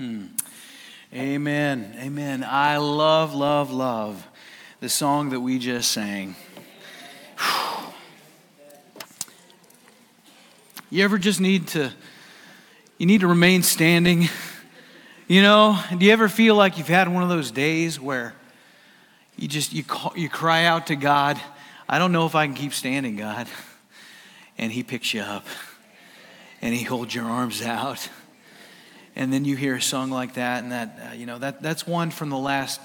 Hmm. 0.00 0.28
Amen. 1.12 1.94
Amen. 2.00 2.42
I 2.42 2.78
love, 2.78 3.34
love, 3.34 3.70
love 3.70 4.26
the 4.80 4.88
song 4.88 5.28
that 5.28 5.40
we 5.40 5.58
just 5.58 5.92
sang. 5.92 6.36
You 10.88 11.04
ever 11.04 11.18
just 11.18 11.38
need 11.38 11.68
to 11.68 11.92
you 12.96 13.04
need 13.04 13.20
to 13.20 13.26
remain 13.26 13.62
standing? 13.62 14.30
You 15.28 15.42
know, 15.42 15.78
do 15.98 16.06
you 16.06 16.12
ever 16.12 16.30
feel 16.30 16.54
like 16.54 16.78
you've 16.78 16.88
had 16.88 17.06
one 17.12 17.22
of 17.22 17.28
those 17.28 17.50
days 17.50 18.00
where 18.00 18.32
you 19.36 19.48
just 19.48 19.74
you 19.74 19.84
call, 19.84 20.14
you 20.16 20.30
cry 20.30 20.64
out 20.64 20.86
to 20.86 20.96
God, 20.96 21.38
I 21.86 21.98
don't 21.98 22.12
know 22.12 22.24
if 22.24 22.34
I 22.34 22.46
can 22.46 22.54
keep 22.54 22.72
standing, 22.72 23.16
God. 23.16 23.48
And 24.56 24.72
he 24.72 24.82
picks 24.82 25.12
you 25.12 25.20
up 25.20 25.44
and 26.62 26.74
he 26.74 26.84
holds 26.84 27.14
your 27.14 27.26
arms 27.26 27.60
out. 27.60 28.08
And 29.16 29.32
then 29.32 29.44
you 29.44 29.56
hear 29.56 29.74
a 29.74 29.82
song 29.82 30.10
like 30.10 30.34
that 30.34 30.62
and 30.62 30.72
that 30.72 31.10
uh, 31.10 31.14
you 31.14 31.26
know 31.26 31.38
that 31.38 31.62
that's 31.62 31.86
one 31.86 32.10
from 32.10 32.30
the 32.30 32.38
last 32.38 32.80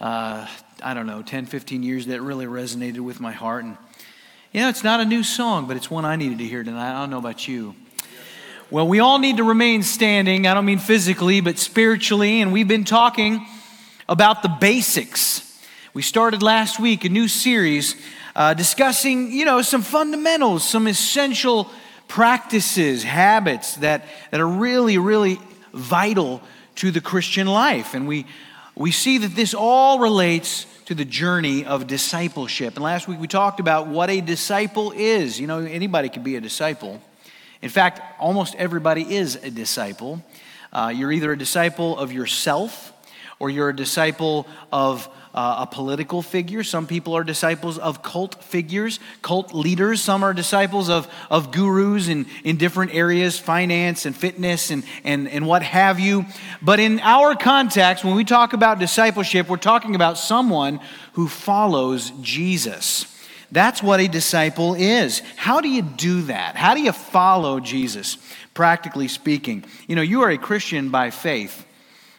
uh, 0.00 0.46
I 0.82 0.94
don't 0.94 1.06
know 1.06 1.22
10 1.22 1.46
15 1.46 1.82
years 1.82 2.06
that 2.06 2.20
really 2.20 2.46
resonated 2.46 3.00
with 3.00 3.20
my 3.20 3.32
heart 3.32 3.64
and 3.64 3.76
you 4.52 4.60
know, 4.60 4.68
it's 4.68 4.84
not 4.84 5.00
a 5.00 5.06
new 5.06 5.22
song, 5.22 5.66
but 5.66 5.78
it's 5.78 5.90
one 5.90 6.04
I 6.04 6.16
needed 6.16 6.36
to 6.36 6.44
hear 6.44 6.62
tonight. 6.62 6.94
I 6.94 7.00
don't 7.00 7.08
know 7.08 7.16
about 7.16 7.48
you. 7.48 7.74
Well, 8.70 8.86
we 8.86 9.00
all 9.00 9.18
need 9.18 9.38
to 9.38 9.44
remain 9.44 9.82
standing. 9.82 10.46
I 10.46 10.52
don't 10.52 10.66
mean 10.66 10.78
physically, 10.78 11.40
but 11.40 11.58
spiritually. 11.58 12.42
And 12.42 12.52
we've 12.52 12.68
been 12.68 12.84
talking 12.84 13.46
about 14.10 14.42
the 14.42 14.50
basics. 14.50 15.58
We 15.94 16.02
started 16.02 16.42
last 16.42 16.78
week 16.78 17.06
a 17.06 17.08
new 17.08 17.28
series 17.28 17.96
uh, 18.36 18.52
discussing, 18.52 19.32
you 19.32 19.46
know, 19.46 19.62
some 19.62 19.80
fundamentals, 19.80 20.68
some 20.68 20.86
essential 20.86 21.70
practices, 22.06 23.02
habits 23.04 23.76
that, 23.76 24.04
that 24.32 24.40
are 24.40 24.46
really, 24.46 24.98
really 24.98 25.40
vital 25.72 26.42
to 26.76 26.90
the 26.90 27.00
Christian 27.00 27.46
life. 27.46 27.94
And 27.94 28.06
we, 28.06 28.26
we 28.74 28.90
see 28.90 29.18
that 29.18 29.34
this 29.34 29.54
all 29.54 29.98
relates 29.98 30.66
to 30.86 30.94
the 30.94 31.04
journey 31.04 31.64
of 31.64 31.86
discipleship. 31.86 32.74
And 32.74 32.84
last 32.84 33.08
week 33.08 33.20
we 33.20 33.28
talked 33.28 33.60
about 33.60 33.86
what 33.86 34.10
a 34.10 34.20
disciple 34.20 34.92
is. 34.92 35.38
You 35.38 35.46
know, 35.46 35.60
anybody 35.60 36.08
can 36.08 36.22
be 36.22 36.36
a 36.36 36.40
disciple. 36.40 37.00
In 37.60 37.68
fact, 37.68 38.00
almost 38.18 38.54
everybody 38.56 39.14
is 39.14 39.36
a 39.36 39.50
disciple. 39.50 40.22
Uh, 40.72 40.92
you're 40.94 41.12
either 41.12 41.32
a 41.32 41.38
disciple 41.38 41.98
of 41.98 42.12
yourself 42.12 42.92
or 43.38 43.50
you're 43.50 43.68
a 43.68 43.76
disciple 43.76 44.46
of 44.72 45.08
uh, 45.34 45.66
a 45.66 45.66
political 45.66 46.22
figure. 46.22 46.62
Some 46.62 46.86
people 46.86 47.16
are 47.16 47.24
disciples 47.24 47.78
of 47.78 48.02
cult 48.02 48.42
figures, 48.42 49.00
cult 49.22 49.54
leaders. 49.54 50.00
Some 50.00 50.22
are 50.22 50.34
disciples 50.34 50.88
of, 50.88 51.08
of 51.30 51.50
gurus 51.50 52.08
in, 52.08 52.26
in 52.44 52.56
different 52.56 52.94
areas, 52.94 53.38
finance 53.38 54.06
and 54.06 54.14
fitness 54.14 54.70
and, 54.70 54.84
and, 55.04 55.28
and 55.28 55.46
what 55.46 55.62
have 55.62 55.98
you. 55.98 56.26
But 56.60 56.80
in 56.80 57.00
our 57.00 57.34
context, 57.34 58.04
when 58.04 58.14
we 58.14 58.24
talk 58.24 58.52
about 58.52 58.78
discipleship, 58.78 59.48
we're 59.48 59.56
talking 59.56 59.94
about 59.94 60.18
someone 60.18 60.80
who 61.14 61.28
follows 61.28 62.10
Jesus. 62.20 63.06
That's 63.50 63.82
what 63.82 64.00
a 64.00 64.08
disciple 64.08 64.74
is. 64.74 65.20
How 65.36 65.60
do 65.60 65.68
you 65.68 65.82
do 65.82 66.22
that? 66.22 66.56
How 66.56 66.74
do 66.74 66.80
you 66.80 66.92
follow 66.92 67.60
Jesus, 67.60 68.16
practically 68.54 69.08
speaking? 69.08 69.64
You 69.86 69.96
know, 69.96 70.02
you 70.02 70.22
are 70.22 70.30
a 70.30 70.38
Christian 70.38 70.88
by 70.88 71.10
faith. 71.10 71.66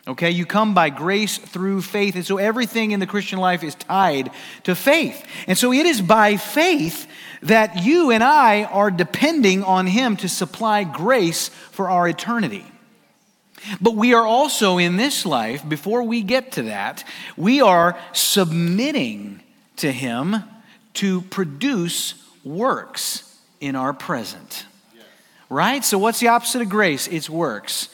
Okay, 0.06 0.32
you 0.32 0.46
come 0.46 0.74
by 0.74 0.90
grace 0.90 1.38
through 1.38 1.82
faith. 1.82 2.16
And 2.16 2.26
so 2.26 2.38
everything 2.38 2.92
in 2.92 3.00
the 3.00 3.08
Christian 3.08 3.40
life 3.40 3.64
is 3.64 3.74
tied 3.76 4.32
to 4.64 4.76
faith. 4.76 5.26
And 5.48 5.58
so 5.58 5.72
it 5.72 5.86
is 5.86 6.02
by 6.02 6.36
faith 6.36 7.08
that 7.42 7.86
you 7.86 8.12
and 8.12 8.22
I 8.22 8.66
are 8.66 8.92
depending 8.92 9.64
on 9.64 9.88
Him 9.88 10.18
to 10.18 10.28
supply 10.28 10.84
grace 10.84 11.48
for 11.48 11.90
our 11.90 12.08
eternity. 12.08 12.66
But 13.80 13.96
we 13.96 14.14
are 14.14 14.26
also 14.26 14.78
in 14.78 14.98
this 14.98 15.26
life, 15.26 15.68
before 15.68 16.04
we 16.04 16.22
get 16.22 16.54
to 16.54 16.64
that, 16.64 17.06
we 17.38 17.62
are 17.62 17.98
submitting 18.12 19.42
to 19.78 19.90
Him 19.90 20.44
to 20.96 21.22
produce 21.22 22.16
works 22.44 23.40
in 23.62 23.78
our 23.78 23.94
present. 23.94 24.66
Right? 25.50 25.86
So, 25.86 25.98
what's 25.98 26.20
the 26.20 26.30
opposite 26.30 26.62
of 26.62 26.70
grace? 26.70 27.08
It's 27.08 27.30
works. 27.30 27.88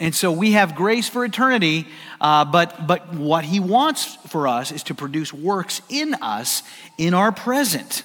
And 0.00 0.14
so 0.14 0.32
we 0.32 0.52
have 0.52 0.74
grace 0.74 1.08
for 1.08 1.24
eternity, 1.24 1.86
uh, 2.20 2.46
but, 2.46 2.86
but 2.86 3.12
what 3.12 3.44
he 3.44 3.60
wants 3.60 4.16
for 4.28 4.48
us 4.48 4.72
is 4.72 4.82
to 4.84 4.94
produce 4.94 5.32
works 5.32 5.82
in 5.88 6.14
us 6.14 6.62
in 6.96 7.12
our 7.12 7.30
present. 7.30 8.02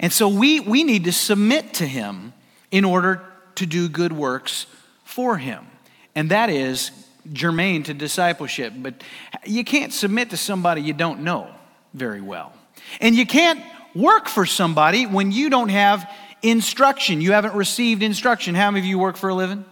And 0.00 0.12
so 0.12 0.28
we, 0.28 0.60
we 0.60 0.84
need 0.84 1.04
to 1.04 1.12
submit 1.12 1.74
to 1.74 1.86
him 1.86 2.32
in 2.70 2.84
order 2.84 3.22
to 3.56 3.66
do 3.66 3.88
good 3.88 4.12
works 4.12 4.66
for 5.04 5.36
him. 5.36 5.66
And 6.14 6.30
that 6.30 6.48
is 6.48 6.90
germane 7.30 7.82
to 7.84 7.94
discipleship. 7.94 8.72
But 8.76 9.02
you 9.44 9.64
can't 9.64 9.92
submit 9.92 10.30
to 10.30 10.36
somebody 10.36 10.80
you 10.80 10.94
don't 10.94 11.20
know 11.20 11.48
very 11.92 12.20
well. 12.22 12.52
And 13.00 13.14
you 13.14 13.26
can't 13.26 13.62
work 13.94 14.28
for 14.28 14.46
somebody 14.46 15.06
when 15.06 15.30
you 15.30 15.50
don't 15.50 15.68
have 15.68 16.10
instruction. 16.40 17.20
You 17.20 17.32
haven't 17.32 17.54
received 17.54 18.02
instruction. 18.02 18.54
How 18.54 18.70
many 18.70 18.80
of 18.80 18.86
you 18.86 18.98
work 18.98 19.16
for 19.16 19.28
a 19.28 19.34
living? 19.34 19.64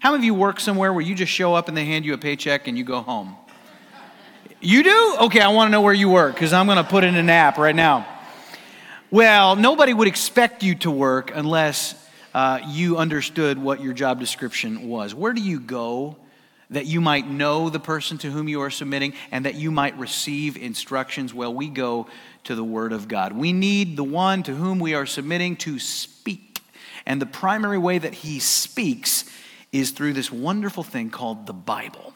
How 0.00 0.12
many 0.12 0.22
of 0.22 0.24
you 0.24 0.32
work 0.32 0.60
somewhere 0.60 0.94
where 0.94 1.02
you 1.02 1.14
just 1.14 1.30
show 1.30 1.54
up 1.54 1.68
and 1.68 1.76
they 1.76 1.84
hand 1.84 2.06
you 2.06 2.14
a 2.14 2.18
paycheck 2.18 2.66
and 2.66 2.78
you 2.78 2.84
go 2.84 3.02
home? 3.02 3.36
You 4.58 4.82
do? 4.82 5.16
Okay, 5.20 5.40
I 5.40 5.48
want 5.48 5.68
to 5.68 5.72
know 5.72 5.82
where 5.82 5.92
you 5.92 6.08
work 6.08 6.32
because 6.32 6.54
I'm 6.54 6.64
going 6.64 6.78
to 6.78 6.84
put 6.84 7.04
in 7.04 7.16
an 7.16 7.28
app 7.28 7.58
right 7.58 7.76
now. 7.76 8.08
Well, 9.10 9.56
nobody 9.56 9.92
would 9.92 10.08
expect 10.08 10.62
you 10.62 10.74
to 10.76 10.90
work 10.90 11.32
unless 11.34 11.94
uh, 12.32 12.60
you 12.66 12.96
understood 12.96 13.58
what 13.58 13.82
your 13.82 13.92
job 13.92 14.18
description 14.18 14.88
was. 14.88 15.14
Where 15.14 15.34
do 15.34 15.42
you 15.42 15.60
go 15.60 16.16
that 16.70 16.86
you 16.86 17.02
might 17.02 17.28
know 17.28 17.68
the 17.68 17.80
person 17.80 18.16
to 18.18 18.30
whom 18.30 18.48
you 18.48 18.62
are 18.62 18.70
submitting 18.70 19.12
and 19.30 19.44
that 19.44 19.56
you 19.56 19.70
might 19.70 19.98
receive 19.98 20.56
instructions? 20.56 21.34
Well, 21.34 21.52
we 21.52 21.68
go 21.68 22.06
to 22.44 22.54
the 22.54 22.64
Word 22.64 22.94
of 22.94 23.06
God. 23.06 23.34
We 23.34 23.52
need 23.52 23.98
the 23.98 24.04
one 24.04 24.44
to 24.44 24.54
whom 24.54 24.78
we 24.78 24.94
are 24.94 25.04
submitting 25.04 25.56
to 25.56 25.78
speak. 25.78 26.62
And 27.04 27.20
the 27.20 27.26
primary 27.26 27.78
way 27.78 27.98
that 27.98 28.14
he 28.14 28.38
speaks 28.38 29.26
is 29.72 29.90
through 29.90 30.12
this 30.12 30.32
wonderful 30.32 30.82
thing 30.82 31.10
called 31.10 31.46
the 31.46 31.52
Bible. 31.52 32.12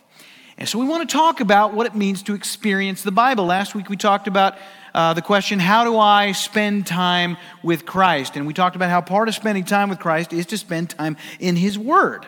And 0.56 0.69
so 0.69 0.78
we 0.78 0.87
want 0.87 1.09
to 1.09 1.12
talk 1.12 1.41
about 1.41 1.75
what 1.75 1.87
it 1.87 1.94
means 1.97 2.22
to 2.25 2.34
experience 2.34 3.03
the 3.03 3.10
Bible. 3.10 3.44
Last 3.47 3.75
week 3.75 3.88
we 3.88 3.97
talked 3.97 4.28
about 4.28 4.56
uh, 4.94 5.12
the 5.15 5.22
question, 5.22 5.59
how 5.59 5.82
do 5.82 5.98
I 5.98 6.32
spend 6.32 6.87
time 6.87 7.37
with 7.62 7.84
Christ? 7.84 8.37
And 8.37 8.47
we 8.47 8.54
talked 8.54 8.76
about 8.76 8.91
how 8.91 9.00
part 9.00 9.28
of 9.28 9.34
spending 9.34 9.64
time 9.64 9.88
with 9.88 9.98
Christ 9.98 10.32
is 10.32 10.47
to 10.47 10.59
spend 10.59 10.91
time 10.91 11.16
in 11.41 11.56
His 11.56 11.76
Word. 11.76 12.26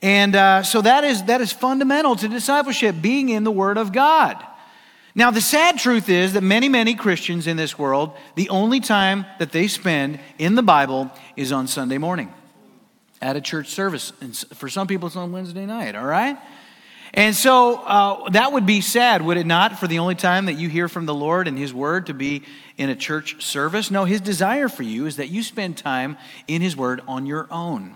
And 0.00 0.34
uh, 0.34 0.62
so 0.62 0.80
that 0.80 1.04
is, 1.04 1.24
that 1.24 1.42
is 1.42 1.52
fundamental 1.52 2.16
to 2.16 2.28
discipleship, 2.28 2.96
being 3.02 3.28
in 3.28 3.44
the 3.44 3.50
Word 3.50 3.76
of 3.76 3.92
God. 3.92 4.42
Now, 5.14 5.30
the 5.30 5.40
sad 5.40 5.78
truth 5.78 6.10
is 6.10 6.34
that 6.34 6.42
many, 6.42 6.68
many 6.68 6.94
Christians 6.94 7.46
in 7.46 7.56
this 7.56 7.78
world, 7.78 8.12
the 8.34 8.50
only 8.50 8.80
time 8.80 9.24
that 9.38 9.52
they 9.52 9.66
spend 9.66 10.20
in 10.38 10.54
the 10.54 10.62
Bible 10.62 11.10
is 11.36 11.52
on 11.52 11.66
Sunday 11.66 11.98
morning 11.98 12.32
at 13.20 13.36
a 13.36 13.40
church 13.40 13.68
service. 13.68 14.12
And 14.20 14.36
for 14.36 14.68
some 14.68 14.86
people, 14.86 15.06
it's 15.06 15.16
on 15.16 15.32
Wednesday 15.32 15.66
night, 15.66 15.94
all 15.94 16.04
right? 16.04 16.38
And 17.14 17.34
so 17.34 17.76
uh, 17.76 18.28
that 18.30 18.52
would 18.52 18.66
be 18.66 18.80
sad, 18.80 19.22
would 19.22 19.36
it 19.36 19.46
not, 19.46 19.78
for 19.78 19.86
the 19.86 20.00
only 20.00 20.16
time 20.16 20.46
that 20.46 20.54
you 20.54 20.68
hear 20.68 20.88
from 20.88 21.06
the 21.06 21.14
Lord 21.14 21.48
and 21.48 21.56
His 21.56 21.72
Word 21.72 22.06
to 22.06 22.14
be 22.14 22.42
in 22.76 22.90
a 22.90 22.96
church 22.96 23.42
service? 23.42 23.90
No, 23.90 24.04
His 24.04 24.20
desire 24.20 24.68
for 24.68 24.82
you 24.82 25.06
is 25.06 25.16
that 25.16 25.28
you 25.28 25.42
spend 25.42 25.78
time 25.78 26.18
in 26.46 26.60
His 26.60 26.76
Word 26.76 27.00
on 27.08 27.24
your 27.24 27.46
own, 27.50 27.94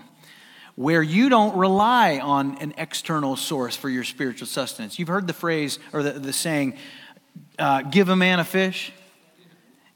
where 0.75 1.03
you 1.03 1.29
don't 1.29 1.57
rely 1.59 2.19
on 2.19 2.57
an 2.59 2.73
external 2.79 3.37
source 3.37 3.77
for 3.77 3.91
your 3.91 4.05
spiritual 4.05 4.47
sustenance. 4.47 4.99
You've 4.99 5.09
heard 5.09 5.27
the 5.27 5.35
phrase 5.35 5.79
or 5.93 6.03
the, 6.03 6.13
the 6.13 6.33
saying, 6.33 6.79
uh, 7.59 7.83
give 7.83 8.09
a 8.09 8.17
man 8.17 8.41
a 8.41 8.45
fish 8.45 8.93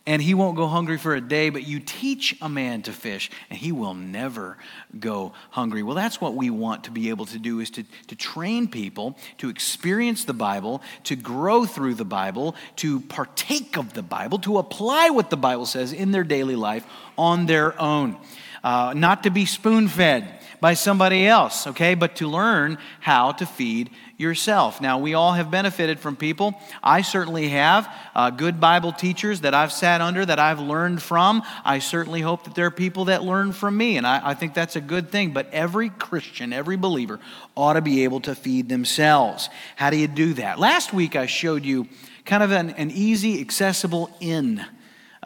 and 0.06 0.20
he 0.20 0.34
won't 0.34 0.56
go 0.56 0.66
hungry 0.66 0.98
for 0.98 1.14
a 1.14 1.20
day, 1.20 1.48
but 1.48 1.66
you 1.66 1.80
teach 1.80 2.36
a 2.42 2.48
man 2.48 2.82
to 2.82 2.92
fish, 2.92 3.30
and 3.48 3.58
he 3.58 3.72
will 3.72 3.94
never 3.94 4.58
go 4.98 5.32
hungry. 5.50 5.82
Well, 5.82 5.94
that's 5.94 6.20
what 6.20 6.34
we 6.34 6.50
want 6.50 6.84
to 6.84 6.90
be 6.90 7.08
able 7.08 7.24
to 7.26 7.38
do 7.38 7.60
is 7.60 7.70
to, 7.70 7.84
to 8.08 8.16
train 8.16 8.68
people 8.68 9.16
to 9.38 9.48
experience 9.48 10.24
the 10.24 10.34
Bible, 10.34 10.82
to 11.04 11.16
grow 11.16 11.64
through 11.64 11.94
the 11.94 12.04
Bible, 12.04 12.54
to 12.76 13.00
partake 13.00 13.78
of 13.78 13.94
the 13.94 14.02
Bible, 14.02 14.38
to 14.40 14.58
apply 14.58 15.08
what 15.08 15.30
the 15.30 15.38
Bible 15.38 15.64
says 15.64 15.92
in 15.92 16.12
their 16.12 16.24
daily 16.24 16.56
life 16.56 16.86
on 17.16 17.46
their 17.46 17.80
own. 17.80 18.18
Uh, 18.62 18.92
not 18.94 19.22
to 19.22 19.30
be 19.30 19.46
spoon 19.46 19.88
fed 19.88 20.40
by 20.60 20.74
somebody 20.74 21.26
else, 21.26 21.66
okay, 21.66 21.94
but 21.94 22.16
to 22.16 22.28
learn 22.28 22.78
how 23.00 23.32
to 23.32 23.44
feed 23.46 23.90
yourself. 24.24 24.80
Now, 24.80 24.98
we 24.98 25.14
all 25.14 25.32
have 25.34 25.50
benefited 25.50 26.00
from 26.00 26.16
people. 26.16 26.54
I 26.82 27.02
certainly 27.02 27.50
have 27.50 27.88
uh, 28.14 28.30
good 28.30 28.58
Bible 28.58 28.92
teachers 28.92 29.42
that 29.42 29.54
I've 29.54 29.70
sat 29.70 30.00
under, 30.00 30.24
that 30.26 30.38
I've 30.38 30.58
learned 30.58 31.02
from. 31.02 31.42
I 31.64 31.78
certainly 31.78 32.22
hope 32.22 32.44
that 32.44 32.54
there 32.54 32.66
are 32.66 32.72
people 32.72 33.04
that 33.04 33.22
learn 33.22 33.52
from 33.52 33.76
me, 33.76 33.98
and 33.98 34.06
I, 34.06 34.30
I 34.30 34.34
think 34.34 34.54
that's 34.54 34.76
a 34.76 34.80
good 34.80 35.10
thing. 35.10 35.32
But 35.32 35.52
every 35.52 35.90
Christian, 35.90 36.52
every 36.52 36.76
believer 36.76 37.20
ought 37.54 37.74
to 37.74 37.82
be 37.82 38.04
able 38.04 38.20
to 38.22 38.34
feed 38.34 38.68
themselves. 38.68 39.50
How 39.76 39.90
do 39.90 39.96
you 39.96 40.08
do 40.08 40.34
that? 40.34 40.58
Last 40.58 40.92
week, 40.92 41.14
I 41.14 41.26
showed 41.26 41.64
you 41.64 41.86
kind 42.24 42.42
of 42.42 42.50
an, 42.50 42.70
an 42.70 42.90
easy, 42.90 43.40
accessible 43.40 44.10
in. 44.20 44.64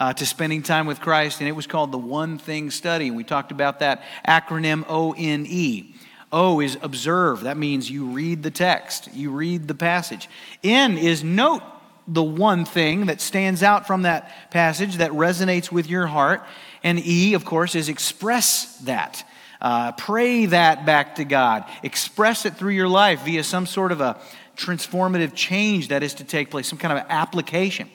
Uh, 0.01 0.13
to 0.13 0.25
spending 0.25 0.63
time 0.63 0.87
with 0.87 1.01
Christ, 1.01 1.41
and 1.41 1.49
it 1.49 1.57
was 1.57 1.67
called 1.67 1.91
the 1.91 1.99
One 1.99 2.39
Thing 2.39 2.71
Study. 2.71 3.11
We 3.11 3.25
talked 3.25 3.51
about 3.51 3.81
that 3.81 4.03
acronym 4.25 4.85
O 4.89 5.13
N 5.19 5.45
E. 5.49 5.97
O 6.33 6.61
is 6.61 6.77
observe. 6.83 7.43
That 7.43 7.57
means 7.57 7.91
you 7.91 8.07
read 8.07 8.43
the 8.43 8.51
text, 8.51 9.09
you 9.15 9.31
read 9.31 9.69
the 9.69 9.75
passage. 9.75 10.29
N 10.63 10.99
is 10.99 11.25
note 11.25 11.63
the 12.07 12.23
one 12.23 12.65
thing 12.65 13.07
that 13.07 13.21
stands 13.21 13.63
out 13.63 13.87
from 13.87 14.03
that 14.03 14.51
passage 14.51 14.97
that 14.97 15.11
resonates 15.13 15.71
with 15.71 15.89
your 15.89 16.07
heart. 16.07 16.43
And 16.83 16.99
E, 16.99 17.35
of 17.35 17.45
course, 17.45 17.75
is 17.75 17.89
express 17.89 18.79
that. 18.79 19.25
Uh, 19.61 19.93
pray 19.93 20.47
that 20.47 20.87
back 20.87 21.17
to 21.17 21.25
God. 21.25 21.65
Express 21.83 22.47
it 22.47 22.55
through 22.55 22.73
your 22.73 22.89
life 22.89 23.23
via 23.25 23.43
some 23.43 23.67
sort 23.67 23.93
of 23.93 24.01
a 24.01 24.19
transformative 24.57 25.35
change 25.35 25.89
that 25.89 26.03
is 26.03 26.15
to 26.15 26.25
take 26.25 26.51
place, 26.51 26.67
some 26.67 26.79
kind 26.79 26.97
of 26.97 27.05
application. 27.09 27.91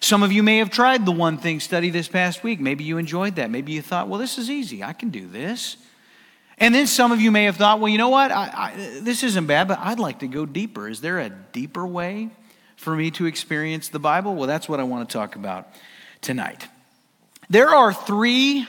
Some 0.00 0.22
of 0.22 0.30
you 0.30 0.42
may 0.42 0.58
have 0.58 0.70
tried 0.70 1.06
the 1.06 1.12
one 1.12 1.38
thing 1.38 1.58
study 1.58 1.90
this 1.90 2.06
past 2.06 2.44
week. 2.44 2.60
Maybe 2.60 2.84
you 2.84 2.98
enjoyed 2.98 3.36
that. 3.36 3.50
Maybe 3.50 3.72
you 3.72 3.82
thought, 3.82 4.08
well, 4.08 4.20
this 4.20 4.38
is 4.38 4.50
easy. 4.50 4.84
I 4.84 4.92
can 4.92 5.10
do 5.10 5.26
this. 5.26 5.78
And 6.58 6.74
then 6.74 6.86
some 6.86 7.12
of 7.12 7.20
you 7.20 7.30
may 7.30 7.44
have 7.44 7.56
thought, 7.56 7.80
well, 7.80 7.90
you 7.90 7.98
know 7.98 8.08
what? 8.08 8.32
I, 8.32 8.50
I, 8.54 9.00
this 9.00 9.22
isn't 9.22 9.46
bad, 9.46 9.68
but 9.68 9.78
I'd 9.78 9.98
like 9.98 10.20
to 10.20 10.26
go 10.26 10.46
deeper. 10.46 10.88
Is 10.88 11.00
there 11.00 11.18
a 11.18 11.28
deeper 11.28 11.86
way 11.86 12.30
for 12.76 12.96
me 12.96 13.10
to 13.12 13.26
experience 13.26 13.88
the 13.88 13.98
Bible? 13.98 14.34
Well, 14.34 14.46
that's 14.46 14.68
what 14.68 14.80
I 14.80 14.84
want 14.84 15.08
to 15.08 15.12
talk 15.12 15.36
about 15.36 15.68
tonight. 16.22 16.66
There 17.50 17.68
are 17.68 17.92
three 17.92 18.66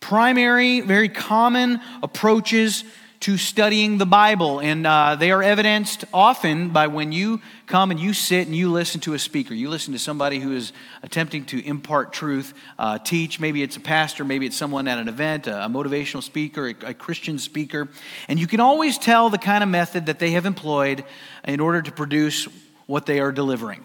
primary, 0.00 0.80
very 0.80 1.08
common 1.08 1.80
approaches 2.02 2.84
to 3.20 3.36
studying 3.36 3.98
the 3.98 4.06
Bible, 4.06 4.60
and 4.60 4.86
uh, 4.86 5.16
they 5.16 5.32
are 5.32 5.42
evidenced 5.42 6.04
often 6.14 6.68
by 6.68 6.86
when 6.86 7.10
you 7.10 7.40
come 7.66 7.90
and 7.90 7.98
you 7.98 8.12
sit 8.12 8.46
and 8.46 8.54
you 8.54 8.70
listen 8.70 9.00
to 9.00 9.14
a 9.14 9.18
speaker. 9.18 9.54
You 9.54 9.68
listen 9.68 9.92
to 9.92 9.98
somebody 9.98 10.38
who 10.38 10.54
is 10.54 10.72
attempting 11.02 11.44
to 11.46 11.64
impart 11.66 12.12
truth, 12.12 12.54
uh, 12.78 12.98
teach. 12.98 13.40
Maybe 13.40 13.62
it's 13.62 13.76
a 13.76 13.80
pastor, 13.80 14.24
maybe 14.24 14.46
it's 14.46 14.56
someone 14.56 14.86
at 14.86 14.98
an 14.98 15.08
event, 15.08 15.48
a, 15.48 15.64
a 15.64 15.68
motivational 15.68 16.22
speaker, 16.22 16.68
a, 16.68 16.74
a 16.86 16.94
Christian 16.94 17.38
speaker. 17.40 17.88
And 18.28 18.38
you 18.38 18.46
can 18.46 18.60
always 18.60 18.98
tell 18.98 19.30
the 19.30 19.38
kind 19.38 19.64
of 19.64 19.68
method 19.68 20.06
that 20.06 20.20
they 20.20 20.30
have 20.32 20.46
employed 20.46 21.04
in 21.44 21.58
order 21.58 21.82
to 21.82 21.90
produce 21.90 22.46
what 22.86 23.06
they 23.06 23.18
are 23.18 23.32
delivering. 23.32 23.82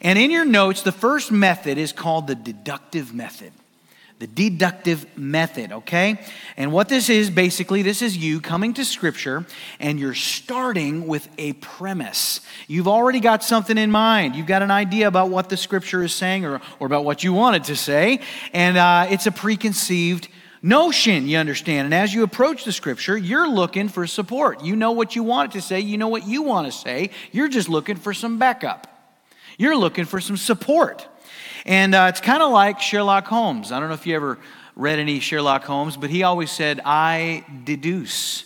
And 0.00 0.18
in 0.18 0.30
your 0.30 0.44
notes, 0.44 0.82
the 0.82 0.92
first 0.92 1.32
method 1.32 1.76
is 1.76 1.92
called 1.92 2.28
the 2.28 2.36
deductive 2.36 3.12
method 3.12 3.52
the 4.20 4.26
deductive 4.26 5.06
method, 5.16 5.72
okay? 5.72 6.20
And 6.58 6.72
what 6.72 6.90
this 6.90 7.08
is 7.08 7.30
basically, 7.30 7.80
this 7.80 8.02
is 8.02 8.18
you 8.18 8.42
coming 8.42 8.74
to 8.74 8.84
Scripture 8.84 9.46
and 9.80 9.98
you're 9.98 10.14
starting 10.14 11.06
with 11.06 11.26
a 11.38 11.54
premise. 11.54 12.42
You've 12.68 12.86
already 12.86 13.20
got 13.20 13.42
something 13.42 13.78
in 13.78 13.90
mind. 13.90 14.36
You've 14.36 14.46
got 14.46 14.60
an 14.60 14.70
idea 14.70 15.08
about 15.08 15.30
what 15.30 15.48
the 15.48 15.56
Scripture 15.56 16.02
is 16.02 16.12
saying 16.12 16.44
or, 16.44 16.60
or 16.78 16.86
about 16.86 17.06
what 17.06 17.24
you 17.24 17.32
wanted 17.32 17.64
to 17.64 17.76
say, 17.76 18.20
and 18.52 18.76
uh, 18.76 19.06
it's 19.08 19.26
a 19.26 19.32
preconceived 19.32 20.28
notion, 20.60 21.26
you 21.26 21.38
understand. 21.38 21.86
And 21.86 21.94
as 21.94 22.12
you 22.12 22.22
approach 22.22 22.66
the 22.66 22.72
Scripture, 22.72 23.16
you're 23.16 23.48
looking 23.48 23.88
for 23.88 24.06
support. 24.06 24.62
You 24.62 24.76
know 24.76 24.92
what 24.92 25.16
you 25.16 25.22
want 25.22 25.54
it 25.54 25.58
to 25.58 25.62
say, 25.62 25.80
you 25.80 25.96
know 25.96 26.08
what 26.08 26.26
you 26.26 26.42
want 26.42 26.70
to 26.70 26.72
say, 26.72 27.08
you're 27.32 27.48
just 27.48 27.70
looking 27.70 27.96
for 27.96 28.12
some 28.12 28.38
backup. 28.38 28.86
You're 29.56 29.76
looking 29.76 30.04
for 30.04 30.20
some 30.20 30.36
support. 30.36 31.08
And 31.64 31.94
uh, 31.94 32.06
it's 32.08 32.20
kind 32.20 32.42
of 32.42 32.50
like 32.52 32.80
Sherlock 32.80 33.26
Holmes. 33.26 33.72
I 33.72 33.80
don't 33.80 33.88
know 33.88 33.94
if 33.94 34.06
you 34.06 34.16
ever 34.16 34.38
read 34.76 34.98
any 34.98 35.20
Sherlock 35.20 35.64
Holmes, 35.64 35.96
but 35.96 36.10
he 36.10 36.22
always 36.22 36.50
said, 36.50 36.80
I 36.84 37.44
deduce. 37.64 38.44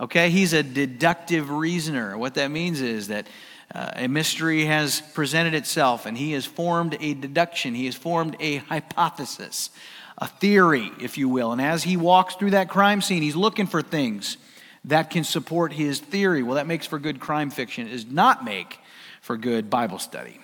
Okay, 0.00 0.30
he's 0.30 0.52
a 0.52 0.62
deductive 0.62 1.50
reasoner. 1.50 2.16
What 2.16 2.34
that 2.34 2.50
means 2.50 2.80
is 2.80 3.08
that 3.08 3.26
uh, 3.74 3.92
a 3.96 4.08
mystery 4.08 4.64
has 4.64 5.00
presented 5.14 5.54
itself 5.54 6.06
and 6.06 6.16
he 6.16 6.32
has 6.32 6.44
formed 6.44 6.96
a 7.00 7.14
deduction, 7.14 7.74
he 7.74 7.86
has 7.86 7.94
formed 7.94 8.36
a 8.40 8.56
hypothesis, 8.56 9.70
a 10.18 10.26
theory, 10.26 10.90
if 11.00 11.16
you 11.16 11.28
will. 11.28 11.52
And 11.52 11.60
as 11.60 11.82
he 11.82 11.96
walks 11.96 12.34
through 12.34 12.50
that 12.50 12.68
crime 12.68 13.00
scene, 13.00 13.22
he's 13.22 13.36
looking 13.36 13.66
for 13.66 13.80
things 13.80 14.36
that 14.84 15.10
can 15.10 15.24
support 15.24 15.72
his 15.72 16.00
theory. 16.00 16.42
Well, 16.42 16.56
that 16.56 16.66
makes 16.66 16.86
for 16.86 16.98
good 16.98 17.20
crime 17.20 17.50
fiction, 17.50 17.86
it 17.86 17.92
does 17.92 18.06
not 18.06 18.44
make 18.44 18.78
for 19.20 19.36
good 19.36 19.70
Bible 19.70 19.98
study. 19.98 20.38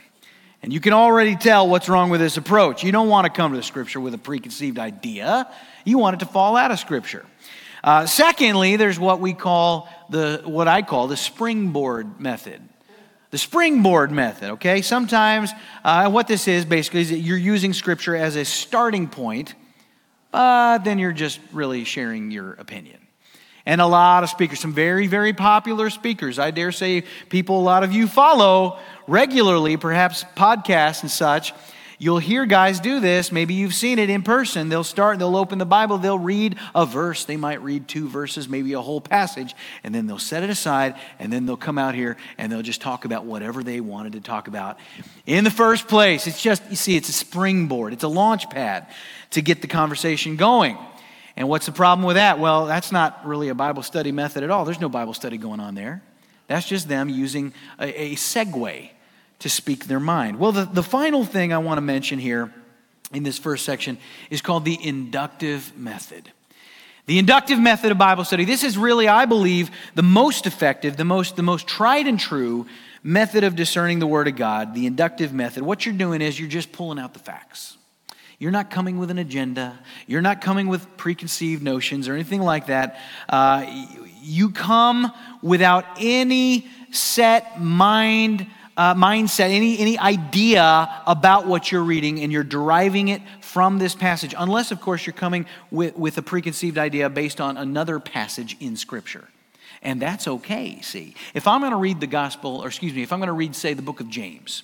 And 0.63 0.73
you 0.73 0.81
can 0.81 0.93
already 0.93 1.37
tell 1.37 1.69
what's 1.69 1.89
wrong 1.89 2.11
with 2.11 2.21
this 2.21 2.37
approach. 2.37 2.83
You 2.83 2.93
don't 2.93 3.09
want 3.09 3.27
to 3.27 3.31
come 3.33 3.53
to 3.53 3.57
the 3.57 3.63
scripture 3.63 4.01
with 4.01 4.15
a 4.15 4.19
preconceived 4.19 4.79
idea, 4.79 5.49
you 5.85 5.99
want 5.99 6.15
it 6.15 6.21
to 6.21 6.27
fall 6.27 6.57
out 6.57 6.71
of 6.71 6.79
scripture. 6.79 7.25
Uh, 7.83 8.07
secondly, 8.07 8.77
there's 8.77 8.99
what 8.99 9.21
we 9.21 9.33
call 9.33 9.89
the 10.11 10.43
what 10.45 10.67
I 10.69 10.83
call 10.83 11.07
the 11.07 11.17
springboard 11.17 12.21
method. 12.21 12.61
The 13.31 13.39
springboard 13.39 14.11
method, 14.11 14.53
okay? 14.53 14.81
Sometimes 14.81 15.53
uh, 15.85 16.11
what 16.11 16.29
this 16.29 16.49
is 16.49 16.65
basically 16.65 17.03
is 17.03 17.11
that 17.11 17.19
you're 17.19 17.37
using 17.37 17.73
scripture 17.73 18.17
as 18.17 18.37
a 18.37 18.45
starting 18.45 19.07
point, 19.07 19.55
but 20.33 20.79
then 20.79 20.99
you're 20.99 21.13
just 21.13 21.39
really 21.53 21.85
sharing 21.85 22.31
your 22.31 22.55
opinion. 22.55 22.99
And 23.69 23.83
a 23.83 23.87
lot 23.87 24.25
of 24.25 24.31
speakers, 24.31 24.61
some 24.61 24.73
very, 24.73 25.09
very 25.09 25.35
popular 25.35 25.91
speakers, 25.91 26.39
I 26.39 26.51
dare 26.53 26.73
say 26.73 27.05
people 27.29 27.61
a 27.61 27.61
lot 27.61 27.85
of 27.85 27.93
you 27.93 28.09
follow 28.09 28.79
regularly, 29.07 29.77
perhaps 29.77 30.25
podcasts 30.35 31.03
and 31.03 31.11
such, 31.11 31.53
you'll 31.99 32.19
hear 32.19 32.47
guys 32.47 32.81
do 32.81 32.99
this. 32.99 33.31
Maybe 33.31 33.53
you've 33.53 33.75
seen 33.75 33.99
it 33.99 34.09
in 34.09 34.23
person. 34.23 34.71
They'll 34.71 34.85
start, 34.85 35.19
they'll 35.19 35.37
open 35.37 35.59
the 35.59 35.67
Bible, 35.67 35.99
they'll 35.99 36.19
read 36.19 36.57
a 36.75 36.87
verse. 36.87 37.27
They 37.27 37.37
might 37.37 37.63
read 37.63 37.89
two 37.89 38.09
verses, 38.09 38.49
maybe 38.49 38.73
a 38.73 38.81
whole 38.81 39.03
passage, 39.03 39.55
and 39.85 39.95
then 39.95 40.07
they'll 40.07 40.19
set 40.19 40.43
it 40.43 40.49
aside, 40.49 40.95
and 41.19 41.31
then 41.31 41.45
they'll 41.45 41.59
come 41.59 41.77
out 41.77 41.95
here 41.95 42.17
and 42.39 42.51
they'll 42.51 42.63
just 42.63 42.81
talk 42.81 43.05
about 43.05 43.27
whatever 43.27 43.63
they 43.63 43.83
wanted 43.83 44.15
to 44.15 44.21
talk 44.23 44.49
about. 44.49 44.79
In 45.27 45.45
the 45.45 45.51
first 45.51 45.89
place, 45.89 46.27
it's 46.27 46.41
just, 46.41 46.63
you 46.71 46.77
see, 46.77 46.97
it's 46.97 47.11
a 47.11 47.13
springboard, 47.13 47.93
it's 47.93 48.05
a 48.05 48.09
launch 48.09 48.49
pad 48.49 48.87
to 49.33 49.43
get 49.43 49.61
the 49.61 49.69
conversation 49.69 50.37
going. 50.37 50.79
And 51.39 51.49
what's 51.49 51.67
the 51.67 51.73
problem 51.73 52.05
with 52.05 52.17
that? 52.17 52.41
Well, 52.41 52.67
that's 52.67 52.91
not 52.91 53.25
really 53.25 53.49
a 53.49 53.55
Bible 53.55 53.85
study 53.85 54.11
method 54.11 54.43
at 54.43 54.51
all. 54.51 54.65
There's 54.65 54.81
no 54.81 54.89
Bible 54.89 55.15
study 55.15 55.39
going 55.39 55.61
on 55.61 55.77
there. 55.77 56.03
That's 56.49 56.67
just 56.67 56.89
them 56.89 57.09
using 57.09 57.55
a, 57.79 58.03
a 58.03 58.15
segue 58.17 58.91
to 59.39 59.49
speak 59.49 59.85
their 59.85 60.01
mind. 60.01 60.41
Well, 60.41 60.51
the, 60.51 60.65
the 60.65 60.83
final 60.83 61.25
thing 61.25 61.53
I 61.53 61.59
want 61.59 61.79
to 61.79 61.83
mention 61.83 62.19
here 62.19 62.53
in 63.13 63.23
this 63.23 63.39
first 63.39 63.65
section 63.65 63.99
is 64.31 64.43
called 64.43 64.65
the 64.65 64.85
inductive 64.85 65.79
method. 65.79 66.33
The 67.07 67.21
inductive 67.21 67.61
method 67.61 67.93
of 67.93 67.99
Bible 67.99 68.25
study. 68.25 68.45
This 68.45 68.65
is 68.65 68.77
really, 68.77 69.07
I 69.07 69.25
believe, 69.25 69.71
the 69.95 70.03
most 70.03 70.45
effective, 70.45 70.97
the 70.97 71.05
most, 71.05 71.37
the 71.37 71.45
most 71.45 71.69
tried 71.69 72.09
and 72.09 72.19
true 72.19 72.67
method 73.05 73.45
of 73.45 73.55
discerning 73.55 74.01
the 74.01 74.09
Word 74.09 74.27
of 74.27 74.35
God, 74.35 74.75
the 74.75 74.87
inductive 74.87 75.33
method. 75.33 75.63
What 75.63 75.87
you're 75.87 75.95
doing 75.95 76.21
is 76.21 76.41
you're 76.41 76.49
just 76.49 76.73
pulling 76.73 76.99
out 76.99 77.13
the 77.13 77.21
facts. 77.21 77.78
You're 78.39 78.53
not 78.53 78.71
coming 78.71 78.99
with 78.99 79.11
an 79.11 79.19
agenda. 79.19 79.79
You're 80.07 80.23
not 80.23 80.41
coming 80.41 80.69
with 80.69 80.97
preconceived 80.97 81.63
notions 81.63 82.09
or 82.09 82.15
anything 82.15 82.41
like 82.41 82.67
that. 82.67 83.01
Uh, 83.29 83.67
you 84.23 84.51
come 84.51 85.13
without 85.43 85.85
any 85.99 86.69
set 86.93 87.61
mind 87.61 88.47
uh, 88.79 88.95
mindset, 88.95 89.51
any, 89.51 89.77
any 89.81 89.99
idea 89.99 91.03
about 91.05 91.49
what 91.49 91.73
you're 91.73 91.83
reading, 91.83 92.21
and 92.21 92.31
you're 92.31 92.45
deriving 92.45 93.09
it 93.09 93.21
from 93.41 93.81
this 93.81 93.97
passage, 93.97 94.35
unless, 94.39 94.71
of 94.71 94.81
course, 94.81 95.05
you're 95.05 95.13
coming 95.13 95.47
with, 95.73 95.97
with 95.97 96.17
a 96.17 96.23
preconceived 96.23 96.79
idea 96.79 97.11
based 97.11 97.41
on 97.41 97.57
another 97.57 97.99
passage 97.99 98.57
in 98.61 98.77
Scripture. 98.77 99.27
And 99.83 100.01
that's 100.01 100.29
okay, 100.29 100.81
see. 100.81 101.17
If 101.35 101.49
I'm 101.49 101.61
going 101.61 101.73
to 101.73 101.77
read 101.77 101.99
the 101.99 102.07
gospel, 102.07 102.63
or 102.63 102.69
excuse 102.69 102.95
me, 102.95 103.03
if 103.03 103.13
I'm 103.13 103.19
going 103.19 103.27
to 103.27 103.33
read, 103.33 103.57
say, 103.57 103.75
the 103.75 103.83
book 103.83 103.99
of 103.99 104.09
James, 104.09 104.63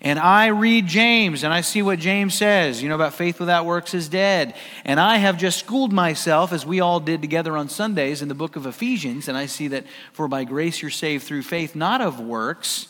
and 0.00 0.18
I 0.18 0.48
read 0.48 0.86
James 0.86 1.42
and 1.42 1.52
I 1.52 1.62
see 1.62 1.82
what 1.82 1.98
James 1.98 2.34
says, 2.34 2.82
you 2.82 2.88
know, 2.88 2.94
about 2.94 3.14
faith 3.14 3.40
without 3.40 3.64
works 3.64 3.94
is 3.94 4.08
dead. 4.08 4.54
And 4.84 5.00
I 5.00 5.16
have 5.16 5.38
just 5.38 5.58
schooled 5.58 5.92
myself, 5.92 6.52
as 6.52 6.66
we 6.66 6.80
all 6.80 7.00
did 7.00 7.22
together 7.22 7.56
on 7.56 7.68
Sundays 7.68 8.22
in 8.22 8.28
the 8.28 8.34
book 8.34 8.56
of 8.56 8.66
Ephesians, 8.66 9.28
and 9.28 9.36
I 9.36 9.46
see 9.46 9.68
that 9.68 9.84
for 10.12 10.28
by 10.28 10.44
grace 10.44 10.82
you're 10.82 10.90
saved 10.90 11.24
through 11.24 11.42
faith, 11.42 11.74
not 11.74 12.00
of 12.00 12.20
works. 12.20 12.88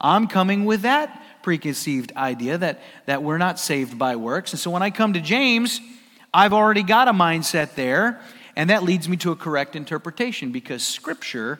I'm 0.00 0.28
coming 0.28 0.64
with 0.64 0.82
that 0.82 1.22
preconceived 1.42 2.12
idea 2.14 2.58
that, 2.58 2.80
that 3.06 3.22
we're 3.22 3.38
not 3.38 3.58
saved 3.58 3.98
by 3.98 4.16
works. 4.16 4.52
And 4.52 4.60
so 4.60 4.70
when 4.70 4.82
I 4.82 4.90
come 4.90 5.14
to 5.14 5.20
James, 5.20 5.80
I've 6.32 6.52
already 6.52 6.82
got 6.82 7.08
a 7.08 7.12
mindset 7.12 7.74
there, 7.74 8.20
and 8.54 8.70
that 8.70 8.82
leads 8.82 9.08
me 9.08 9.16
to 9.18 9.32
a 9.32 9.36
correct 9.36 9.74
interpretation 9.74 10.52
because 10.52 10.86
Scripture 10.86 11.58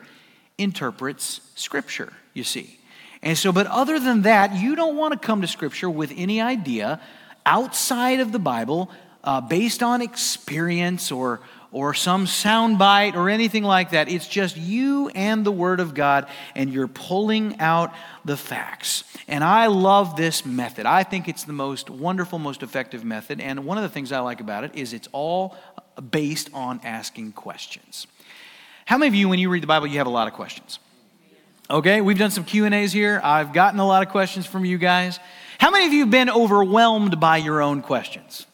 interprets 0.59 1.41
Scripture, 1.55 2.13
you 2.35 2.45
see. 2.45 2.78
And 3.23 3.37
so, 3.37 3.53
but 3.53 3.67
other 3.67 3.99
than 3.99 4.23
that, 4.23 4.55
you 4.55 4.77
don't 4.77 4.97
want 4.97 5.13
to 5.13 5.19
come 5.19 5.41
to 5.41 5.49
Scripture 5.49 5.91
with 5.91 6.13
any 6.17 6.41
idea 6.41 7.01
outside 7.45 8.21
of 8.21 8.33
the 8.33 8.39
Bible 8.39 8.91
uh, 9.25 9.41
based 9.41 9.83
on 9.83 10.01
experience 10.01 11.11
or, 11.11 11.41
or 11.73 11.95
some 11.95 12.27
soundbite 12.27 13.15
or 13.15 13.29
anything 13.29 13.65
like 13.65 13.91
that. 13.91 14.09
It's 14.09 14.29
just 14.29 14.57
you 14.57 15.09
and 15.09 15.45
the 15.45 15.51
Word 15.53 15.81
of 15.81 15.95
God, 15.95 16.29
and 16.55 16.73
you're 16.73 16.89
pulling 16.89 17.59
out 17.59 17.93
the 18.25 18.37
facts. 18.37 19.05
And 19.27 19.43
I 19.43 19.67
love 19.67 20.17
this 20.17 20.47
method. 20.47 20.87
I 20.87 21.03
think 21.03 21.29
it's 21.29 21.45
the 21.45 21.53
most 21.53 21.91
wonderful, 21.91 22.39
most 22.39 22.63
effective 22.63 23.05
method. 23.05 23.41
And 23.41 23.65
one 23.65 23.77
of 23.77 23.83
the 23.83 23.89
things 23.89 24.13
I 24.13 24.21
like 24.21 24.41
about 24.41 24.65
it 24.65 24.75
is 24.75 24.93
it's 24.93 25.09
all 25.13 25.57
based 26.11 26.51
on 26.55 26.81
asking 26.85 27.33
questions. 27.33 28.07
How 28.87 28.97
many 28.97 29.09
of 29.09 29.15
you, 29.15 29.29
when 29.29 29.39
you 29.39 29.51
read 29.51 29.63
the 29.63 29.67
Bible, 29.67 29.89
you 29.89 29.99
have 29.99 30.07
a 30.07 30.11
lot 30.11 30.29
of 30.29 30.35
questions? 30.35 30.79
Okay, 31.71 32.01
we've 32.01 32.19
done 32.19 32.31
some 32.31 32.45
Q&As 32.45 32.95
here. 32.95 33.21
I've 33.23 33.53
gotten 33.53 33.79
a 33.79 33.87
lot 33.87 34.03
of 34.03 34.11
questions 34.11 34.47
from 34.47 34.65
you 34.65 34.79
guys. 34.79 35.21
How 35.59 35.71
many 35.71 35.85
of 35.85 35.93
you 35.93 36.01
have 36.01 36.11
been 36.11 36.31
overwhelmed 36.31 37.21
by 37.21 37.37
your 37.37 37.61
own 37.61 37.83
questions? 37.83 38.47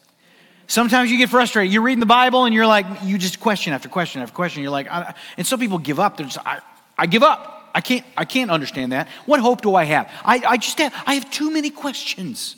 Sometimes 0.67 1.09
you 1.09 1.17
get 1.17 1.29
frustrated. 1.29 1.71
You're 1.71 1.83
reading 1.83 2.01
the 2.01 2.05
Bible 2.05 2.43
and 2.43 2.53
you're 2.53 2.67
like, 2.67 2.85
you 3.03 3.17
just 3.17 3.39
question 3.39 3.71
after 3.71 3.87
question 3.87 4.21
after 4.21 4.35
question. 4.35 4.63
You're 4.63 4.71
like, 4.71 4.91
I, 4.91 5.13
and 5.37 5.47
some 5.47 5.61
people 5.61 5.77
give 5.77 5.97
up. 5.97 6.17
They're 6.17 6.25
just, 6.25 6.45
I, 6.45 6.59
I 6.97 7.05
give 7.05 7.23
up. 7.23 7.71
I 7.73 7.79
can't, 7.79 8.05
I 8.17 8.25
can't 8.25 8.51
understand 8.51 8.91
that. 8.91 9.07
What 9.25 9.39
hope 9.39 9.61
do 9.61 9.75
I 9.75 9.85
have? 9.85 10.11
I, 10.25 10.41
I 10.45 10.57
just 10.57 10.77
have, 10.79 10.93
I 11.05 11.13
have 11.13 11.31
too 11.31 11.51
many 11.51 11.69
questions. 11.69 12.57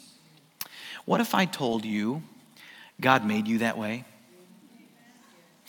What 1.05 1.21
if 1.21 1.35
I 1.35 1.45
told 1.45 1.85
you 1.85 2.23
God 2.99 3.27
made 3.27 3.47
you 3.47 3.59
that 3.59 3.77
way? 3.77 4.05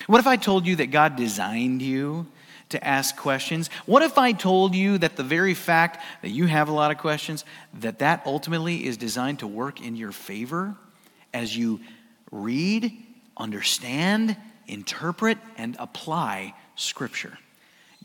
What 0.06 0.18
if 0.18 0.26
I 0.26 0.36
told 0.36 0.66
you 0.66 0.76
that 0.76 0.90
God 0.90 1.16
designed 1.16 1.82
you 1.82 2.26
to 2.70 2.84
ask 2.86 3.16
questions? 3.16 3.68
What 3.86 4.02
if 4.02 4.18
I 4.18 4.32
told 4.32 4.74
you 4.74 4.98
that 4.98 5.16
the 5.16 5.22
very 5.22 5.54
fact 5.54 6.04
that 6.22 6.30
you 6.30 6.46
have 6.46 6.68
a 6.68 6.72
lot 6.72 6.90
of 6.90 6.98
questions, 6.98 7.44
that 7.74 8.00
that 8.00 8.22
ultimately 8.26 8.86
is 8.86 8.96
designed 8.96 9.40
to 9.40 9.46
work 9.46 9.80
in 9.80 9.96
your 9.96 10.12
favor 10.12 10.74
as 11.32 11.56
you 11.56 11.80
read, 12.30 12.92
understand, 13.36 14.36
interpret, 14.66 15.38
and 15.56 15.76
apply 15.78 16.54
Scripture? 16.76 17.38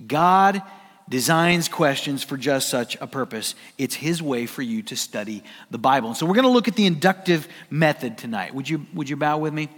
God 0.07 0.61
designs 1.09 1.67
questions 1.67 2.23
for 2.23 2.37
just 2.37 2.69
such 2.69 2.95
a 3.01 3.07
purpose. 3.07 3.55
It's 3.77 3.95
His 3.95 4.21
way 4.21 4.45
for 4.45 4.61
you 4.61 4.81
to 4.83 4.95
study 4.95 5.43
the 5.69 5.77
Bible. 5.77 6.09
And 6.09 6.17
so 6.17 6.25
we're 6.25 6.35
going 6.35 6.43
to 6.43 6.49
look 6.49 6.67
at 6.67 6.75
the 6.75 6.85
inductive 6.85 7.47
method 7.69 8.17
tonight. 8.17 8.55
Would 8.55 8.69
you, 8.69 8.85
would 8.93 9.09
you 9.09 9.17
bow 9.17 9.37
with 9.37 9.53
me? 9.53 9.69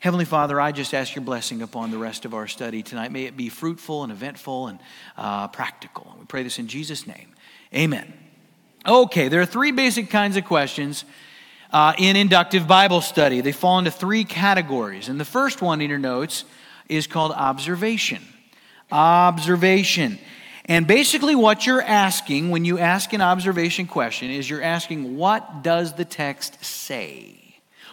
Heavenly 0.00 0.24
Father, 0.24 0.58
I 0.58 0.72
just 0.72 0.94
ask 0.94 1.14
your 1.14 1.24
blessing 1.24 1.60
upon 1.60 1.90
the 1.90 1.98
rest 1.98 2.24
of 2.24 2.32
our 2.32 2.48
study 2.48 2.82
tonight. 2.82 3.12
May 3.12 3.24
it 3.24 3.36
be 3.36 3.50
fruitful 3.50 4.02
and 4.02 4.10
eventful 4.10 4.68
and 4.68 4.78
uh, 5.18 5.48
practical. 5.48 6.16
We 6.18 6.24
pray 6.24 6.42
this 6.42 6.58
in 6.58 6.68
Jesus' 6.68 7.06
name. 7.06 7.34
Amen. 7.74 8.10
Okay, 8.88 9.28
there 9.28 9.42
are 9.42 9.46
three 9.46 9.72
basic 9.72 10.08
kinds 10.08 10.38
of 10.38 10.46
questions 10.46 11.04
uh, 11.70 11.92
in 11.98 12.16
inductive 12.16 12.66
Bible 12.66 13.02
study. 13.02 13.42
They 13.42 13.52
fall 13.52 13.78
into 13.78 13.90
three 13.90 14.24
categories. 14.24 15.10
And 15.10 15.20
the 15.20 15.26
first 15.26 15.60
one 15.60 15.82
in 15.82 15.90
your 15.90 15.98
notes 15.98 16.46
is 16.88 17.06
called 17.06 17.32
observation. 17.32 18.22
Observation. 18.90 20.18
And 20.64 20.86
basically, 20.86 21.34
what 21.34 21.66
you're 21.66 21.82
asking 21.82 22.48
when 22.48 22.64
you 22.64 22.78
ask 22.78 23.12
an 23.12 23.20
observation 23.20 23.86
question 23.86 24.30
is 24.30 24.48
you're 24.48 24.62
asking, 24.62 25.18
what 25.18 25.62
does 25.62 25.92
the 25.92 26.06
text 26.06 26.64
say? 26.64 27.39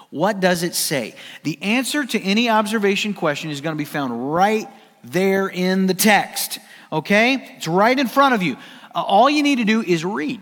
What 0.09 0.39
does 0.39 0.63
it 0.63 0.73
say? 0.73 1.15
The 1.43 1.61
answer 1.61 2.05
to 2.05 2.21
any 2.21 2.49
observation 2.49 3.13
question 3.13 3.49
is 3.49 3.61
going 3.61 3.75
to 3.75 3.77
be 3.77 3.85
found 3.85 4.33
right 4.33 4.67
there 5.03 5.47
in 5.47 5.87
the 5.87 5.93
text. 5.93 6.59
Okay? 6.91 7.55
It's 7.57 7.67
right 7.67 7.97
in 7.97 8.07
front 8.07 8.33
of 8.33 8.41
you. 8.41 8.55
Uh, 8.95 9.01
all 9.01 9.29
you 9.29 9.43
need 9.43 9.57
to 9.57 9.65
do 9.65 9.81
is 9.81 10.05
read. 10.05 10.39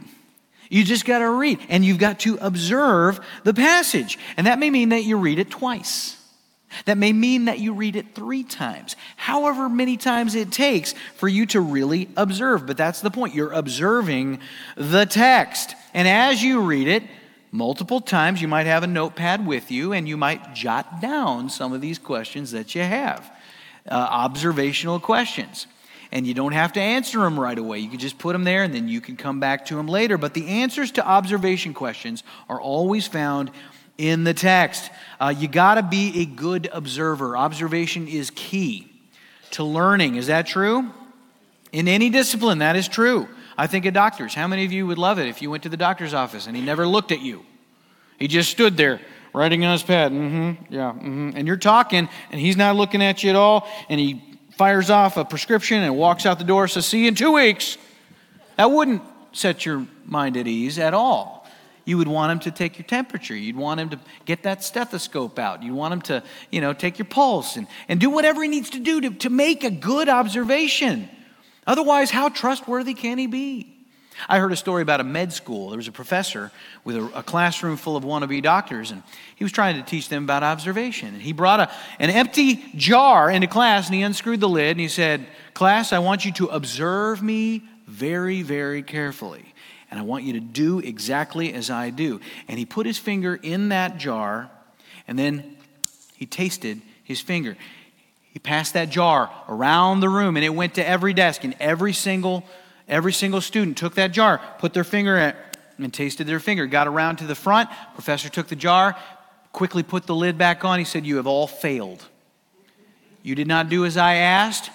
You 0.69 0.83
just 0.83 1.05
got 1.05 1.19
to 1.19 1.29
read, 1.29 1.59
and 1.69 1.85
you've 1.85 1.99
got 1.99 2.19
to 2.21 2.37
observe 2.41 3.19
the 3.43 3.53
passage. 3.53 4.17
And 4.37 4.47
that 4.47 4.59
may 4.59 4.69
mean 4.69 4.89
that 4.89 5.03
you 5.03 5.17
read 5.17 5.39
it 5.39 5.49
twice. 5.51 6.17
That 6.85 6.97
may 6.97 7.13
mean 7.13 7.45
that 7.45 7.59
you 7.59 7.73
read 7.73 7.95
it 7.95 8.15
three 8.15 8.43
times, 8.43 8.95
however 9.15 9.69
many 9.69 9.95
times 9.95 10.35
it 10.35 10.51
takes 10.51 10.93
for 11.15 11.27
you 11.27 11.45
to 11.47 11.61
really 11.61 12.09
observe. 12.17 12.65
But 12.65 12.77
that's 12.77 13.01
the 13.01 13.11
point. 13.11 13.33
You're 13.33 13.53
observing 13.53 14.39
the 14.75 15.05
text. 15.05 15.73
And 15.93 16.07
as 16.07 16.43
you 16.43 16.61
read 16.61 16.87
it, 16.87 17.03
multiple 17.55 18.01
times. 18.01 18.41
You 18.41 18.47
might 18.47 18.65
have 18.65 18.83
a 18.83 18.87
notepad 18.87 19.47
with 19.47 19.71
you 19.71 19.93
and 19.93 20.07
you 20.07 20.17
might 20.17 20.53
jot 20.53 21.01
down 21.01 21.49
some 21.49 21.73
of 21.73 21.81
these 21.81 21.97
questions 21.97 22.51
that 22.51 22.75
you 22.75 22.81
have. 22.81 23.31
Uh, 23.89 23.95
observational 23.95 24.99
questions. 24.99 25.67
And 26.11 26.25
you 26.25 26.33
don't 26.33 26.53
have 26.53 26.73
to 26.73 26.79
answer 26.79 27.19
them 27.19 27.39
right 27.39 27.57
away. 27.57 27.79
You 27.79 27.89
can 27.89 27.99
just 27.99 28.17
put 28.17 28.33
them 28.33 28.43
there 28.43 28.63
and 28.63 28.73
then 28.73 28.87
you 28.87 29.01
can 29.01 29.17
come 29.17 29.39
back 29.39 29.65
to 29.67 29.75
them 29.75 29.87
later. 29.87 30.17
But 30.17 30.33
the 30.33 30.47
answers 30.47 30.91
to 30.93 31.05
observation 31.05 31.73
questions 31.73 32.23
are 32.49 32.59
always 32.59 33.07
found 33.07 33.51
in 33.97 34.23
the 34.23 34.33
text. 34.33 34.91
Uh, 35.19 35.33
you 35.35 35.47
got 35.47 35.75
to 35.75 35.83
be 35.83 36.21
a 36.21 36.25
good 36.25 36.69
observer. 36.71 37.35
Observation 37.35 38.07
is 38.07 38.31
key 38.31 38.91
to 39.51 39.63
learning. 39.63 40.15
Is 40.15 40.27
that 40.27 40.47
true? 40.47 40.89
In 41.71 41.87
any 41.87 42.09
discipline, 42.09 42.59
that 42.59 42.75
is 42.75 42.87
true. 42.87 43.27
I 43.57 43.67
think 43.67 43.85
of 43.85 43.93
doctors. 43.93 44.33
How 44.33 44.47
many 44.47 44.65
of 44.65 44.71
you 44.71 44.87
would 44.87 44.97
love 44.97 45.19
it 45.19 45.27
if 45.27 45.41
you 45.41 45.49
went 45.49 45.63
to 45.63 45.69
the 45.69 45.77
doctor's 45.77 46.13
office 46.13 46.47
and 46.47 46.55
he 46.55 46.61
never 46.61 46.87
looked 46.87 47.11
at 47.11 47.21
you? 47.21 47.45
He 48.19 48.27
just 48.27 48.49
stood 48.49 48.77
there 48.77 49.01
writing 49.33 49.63
on 49.65 49.73
his 49.73 49.83
pad. 49.83 50.11
Mm-hmm, 50.11 50.73
yeah, 50.73 50.91
mm-hmm. 50.91 51.31
And 51.35 51.47
you're 51.47 51.57
talking, 51.57 52.09
and 52.31 52.41
he's 52.41 52.57
not 52.57 52.75
looking 52.75 53.03
at 53.03 53.23
you 53.23 53.29
at 53.29 53.35
all, 53.35 53.67
and 53.89 53.99
he 53.99 54.21
fires 54.51 54.89
off 54.89 55.17
a 55.17 55.25
prescription 55.25 55.83
and 55.83 55.97
walks 55.97 56.25
out 56.25 56.39
the 56.39 56.45
door, 56.45 56.67
says, 56.67 56.85
See 56.85 57.01
you 57.01 57.09
in 57.09 57.15
two 57.15 57.33
weeks. 57.33 57.77
That 58.57 58.71
wouldn't 58.71 59.01
set 59.33 59.65
your 59.65 59.85
mind 60.05 60.37
at 60.37 60.47
ease 60.47 60.79
at 60.79 60.93
all. 60.93 61.45
You 61.83 61.99
would 61.99 62.07
want 62.07 62.31
him 62.31 62.39
to 62.39 62.51
take 62.51 62.79
your 62.79 62.85
temperature. 62.85 63.35
You'd 63.35 63.57
want 63.57 63.79
him 63.79 63.89
to 63.89 63.99
get 64.25 64.43
that 64.43 64.63
stethoscope 64.63 65.37
out. 65.37 65.61
You'd 65.61 65.75
want 65.75 65.93
him 65.93 66.01
to, 66.03 66.23
you 66.49 66.61
know, 66.61 66.73
take 66.73 66.97
your 66.97 67.05
pulse 67.05 67.57
and, 67.57 67.67
and 67.87 67.99
do 67.99 68.09
whatever 68.09 68.41
he 68.41 68.47
needs 68.47 68.71
to 68.71 68.79
do 68.79 69.01
to, 69.01 69.09
to 69.11 69.29
make 69.29 69.63
a 69.63 69.69
good 69.69 70.09
observation. 70.09 71.09
Otherwise, 71.67 72.11
how 72.11 72.29
trustworthy 72.29 72.93
can 72.93 73.17
he 73.17 73.27
be? 73.27 73.75
I 74.29 74.39
heard 74.39 74.51
a 74.51 74.55
story 74.55 74.81
about 74.81 75.01
a 75.01 75.03
med 75.03 75.33
school. 75.33 75.69
There 75.69 75.77
was 75.77 75.87
a 75.87 75.91
professor 75.91 76.51
with 76.83 76.95
a, 76.95 77.03
a, 77.19 77.23
classroom 77.23 77.75
full 77.75 77.97
of 77.97 78.03
wannabe 78.03 78.41
doctors, 78.41 78.91
and 78.91 79.03
he 79.35 79.43
was 79.43 79.51
trying 79.51 79.75
to 79.75 79.83
teach 79.83 80.07
them 80.09 80.23
about 80.23 80.41
observation. 80.41 81.09
And 81.09 81.21
he 81.21 81.33
brought 81.33 81.59
a, 81.59 81.71
an 81.99 82.09
empty 82.09 82.63
jar 82.75 83.29
into 83.29 83.47
class, 83.47 83.87
and 83.87 83.95
he 83.95 84.01
unscrewed 84.03 84.39
the 84.39 84.49
lid, 84.49 84.71
and 84.71 84.79
he 84.79 84.87
said, 84.87 85.27
Class, 85.53 85.91
I 85.91 85.99
want 85.99 86.25
you 86.25 86.31
to 86.33 86.47
observe 86.47 87.21
me 87.21 87.63
very, 87.87 88.41
very 88.41 88.83
carefully. 88.83 89.53
And 89.91 89.99
I 89.99 90.03
want 90.03 90.23
you 90.23 90.33
to 90.33 90.39
do 90.39 90.79
exactly 90.79 91.53
as 91.53 91.69
I 91.69 91.89
do. 91.89 92.19
And 92.47 92.57
he 92.57 92.65
put 92.65 92.85
his 92.85 92.97
finger 92.97 93.35
in 93.41 93.69
that 93.69 93.97
jar, 93.97 94.49
and 95.07 95.19
then 95.19 95.57
he 96.15 96.25
tasted 96.25 96.81
his 97.03 97.21
finger. 97.21 97.57
He 98.35 98.39
passed 98.39 98.73
that 98.73 98.89
jar 98.89 99.31
around 99.47 100.01
the 100.01 100.09
room 100.09 100.35
and 100.35 100.43
it 100.43 100.49
went 100.49 100.73
to 100.73 100.85
every 100.85 101.13
desk 101.13 101.45
and 101.45 101.55
every 101.57 101.93
single 101.93 102.43
every 102.85 103.13
single 103.13 103.39
student 103.39 103.77
took 103.77 103.95
that 103.95 104.11
jar, 104.11 104.41
put 104.59 104.73
their 104.73 104.83
finger 104.83 105.15
in 105.15 105.29
it 105.29 105.35
and 105.77 105.93
tasted 105.93 106.27
their 106.27 106.41
finger. 106.41 106.67
Got 106.67 106.85
around 106.85 107.15
to 107.19 107.25
the 107.25 107.33
front, 107.33 107.69
professor 107.93 108.27
took 108.27 108.49
the 108.49 108.55
jar, 108.57 108.97
quickly 109.53 109.83
put 109.83 110.05
the 110.05 110.13
lid 110.13 110.37
back 110.37 110.65
on. 110.65 110.79
He 110.79 110.85
said, 110.85 111.05
"You 111.05 111.15
have 111.15 111.27
all 111.27 111.47
failed. 111.47 112.03
You 113.23 113.35
did 113.35 113.47
not 113.47 113.69
do 113.69 113.85
as 113.85 113.95
I 113.95 114.15
asked. 114.15 114.69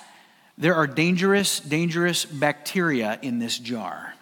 There 0.57 0.75
are 0.75 0.87
dangerous 0.87 1.61
dangerous 1.61 2.25
bacteria 2.25 3.19
in 3.21 3.41
this 3.41 3.59
jar." 3.59 4.15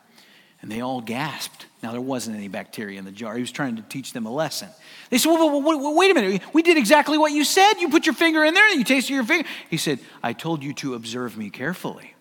And 0.60 0.68
they 0.68 0.80
all 0.80 1.00
gasped. 1.00 1.66
Now, 1.82 1.92
there 1.92 2.00
wasn't 2.00 2.36
any 2.36 2.48
bacteria 2.48 2.98
in 2.98 3.04
the 3.04 3.12
jar. 3.12 3.34
He 3.34 3.40
was 3.40 3.52
trying 3.52 3.76
to 3.76 3.82
teach 3.82 4.12
them 4.12 4.26
a 4.26 4.32
lesson. 4.32 4.68
They 5.10 5.18
said, 5.18 5.30
well, 5.30 5.62
wait, 5.62 5.96
wait 5.96 6.10
a 6.10 6.14
minute. 6.14 6.42
We 6.52 6.62
did 6.62 6.76
exactly 6.76 7.16
what 7.18 7.30
you 7.30 7.44
said. 7.44 7.74
You 7.74 7.88
put 7.88 8.04
your 8.04 8.16
finger 8.16 8.44
in 8.44 8.54
there 8.54 8.68
and 8.68 8.78
you 8.78 8.84
tasted 8.84 9.14
your 9.14 9.24
finger. 9.24 9.48
He 9.70 9.76
said, 9.76 10.00
I 10.22 10.32
told 10.32 10.64
you 10.64 10.72
to 10.74 10.94
observe 10.94 11.36
me 11.36 11.50
carefully. 11.50 12.14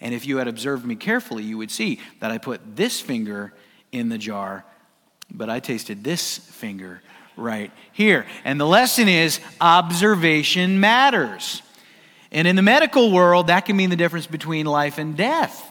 And 0.00 0.14
if 0.14 0.26
you 0.26 0.38
had 0.38 0.48
observed 0.48 0.84
me 0.84 0.96
carefully, 0.96 1.44
you 1.44 1.58
would 1.58 1.70
see 1.70 2.00
that 2.18 2.32
I 2.32 2.38
put 2.38 2.76
this 2.76 3.00
finger 3.00 3.52
in 3.92 4.08
the 4.08 4.18
jar, 4.18 4.64
but 5.30 5.48
I 5.48 5.60
tasted 5.60 6.02
this 6.02 6.38
finger 6.38 7.00
right 7.36 7.70
here. 7.92 8.26
And 8.44 8.60
the 8.60 8.66
lesson 8.66 9.08
is 9.08 9.38
observation 9.60 10.80
matters. 10.80 11.62
And 12.32 12.48
in 12.48 12.56
the 12.56 12.62
medical 12.62 13.12
world, 13.12 13.46
that 13.46 13.60
can 13.60 13.76
mean 13.76 13.90
the 13.90 13.96
difference 13.96 14.26
between 14.26 14.66
life 14.66 14.98
and 14.98 15.16
death. 15.16 15.67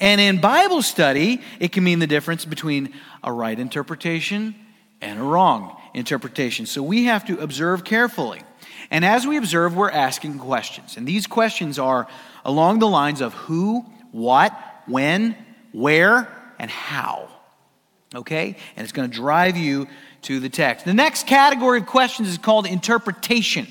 And 0.00 0.20
in 0.20 0.40
Bible 0.40 0.82
study, 0.82 1.40
it 1.58 1.72
can 1.72 1.84
mean 1.84 1.98
the 1.98 2.06
difference 2.06 2.44
between 2.44 2.92
a 3.24 3.32
right 3.32 3.58
interpretation 3.58 4.54
and 5.00 5.18
a 5.18 5.22
wrong 5.22 5.76
interpretation. 5.94 6.66
So 6.66 6.82
we 6.82 7.04
have 7.04 7.24
to 7.26 7.38
observe 7.38 7.84
carefully. 7.84 8.42
And 8.90 9.04
as 9.04 9.26
we 9.26 9.36
observe, 9.36 9.74
we're 9.74 9.90
asking 9.90 10.38
questions. 10.38 10.96
And 10.96 11.06
these 11.06 11.26
questions 11.26 11.78
are 11.78 12.06
along 12.44 12.78
the 12.78 12.88
lines 12.88 13.20
of 13.20 13.32
who, 13.34 13.84
what, 14.12 14.56
when, 14.86 15.36
where, 15.72 16.28
and 16.58 16.70
how. 16.70 17.28
Okay? 18.14 18.56
And 18.76 18.84
it's 18.84 18.92
going 18.92 19.10
to 19.10 19.14
drive 19.16 19.56
you 19.56 19.88
to 20.22 20.40
the 20.40 20.48
text. 20.48 20.84
The 20.84 20.94
next 20.94 21.26
category 21.26 21.80
of 21.80 21.86
questions 21.86 22.28
is 22.28 22.38
called 22.38 22.66
interpretation 22.66 23.66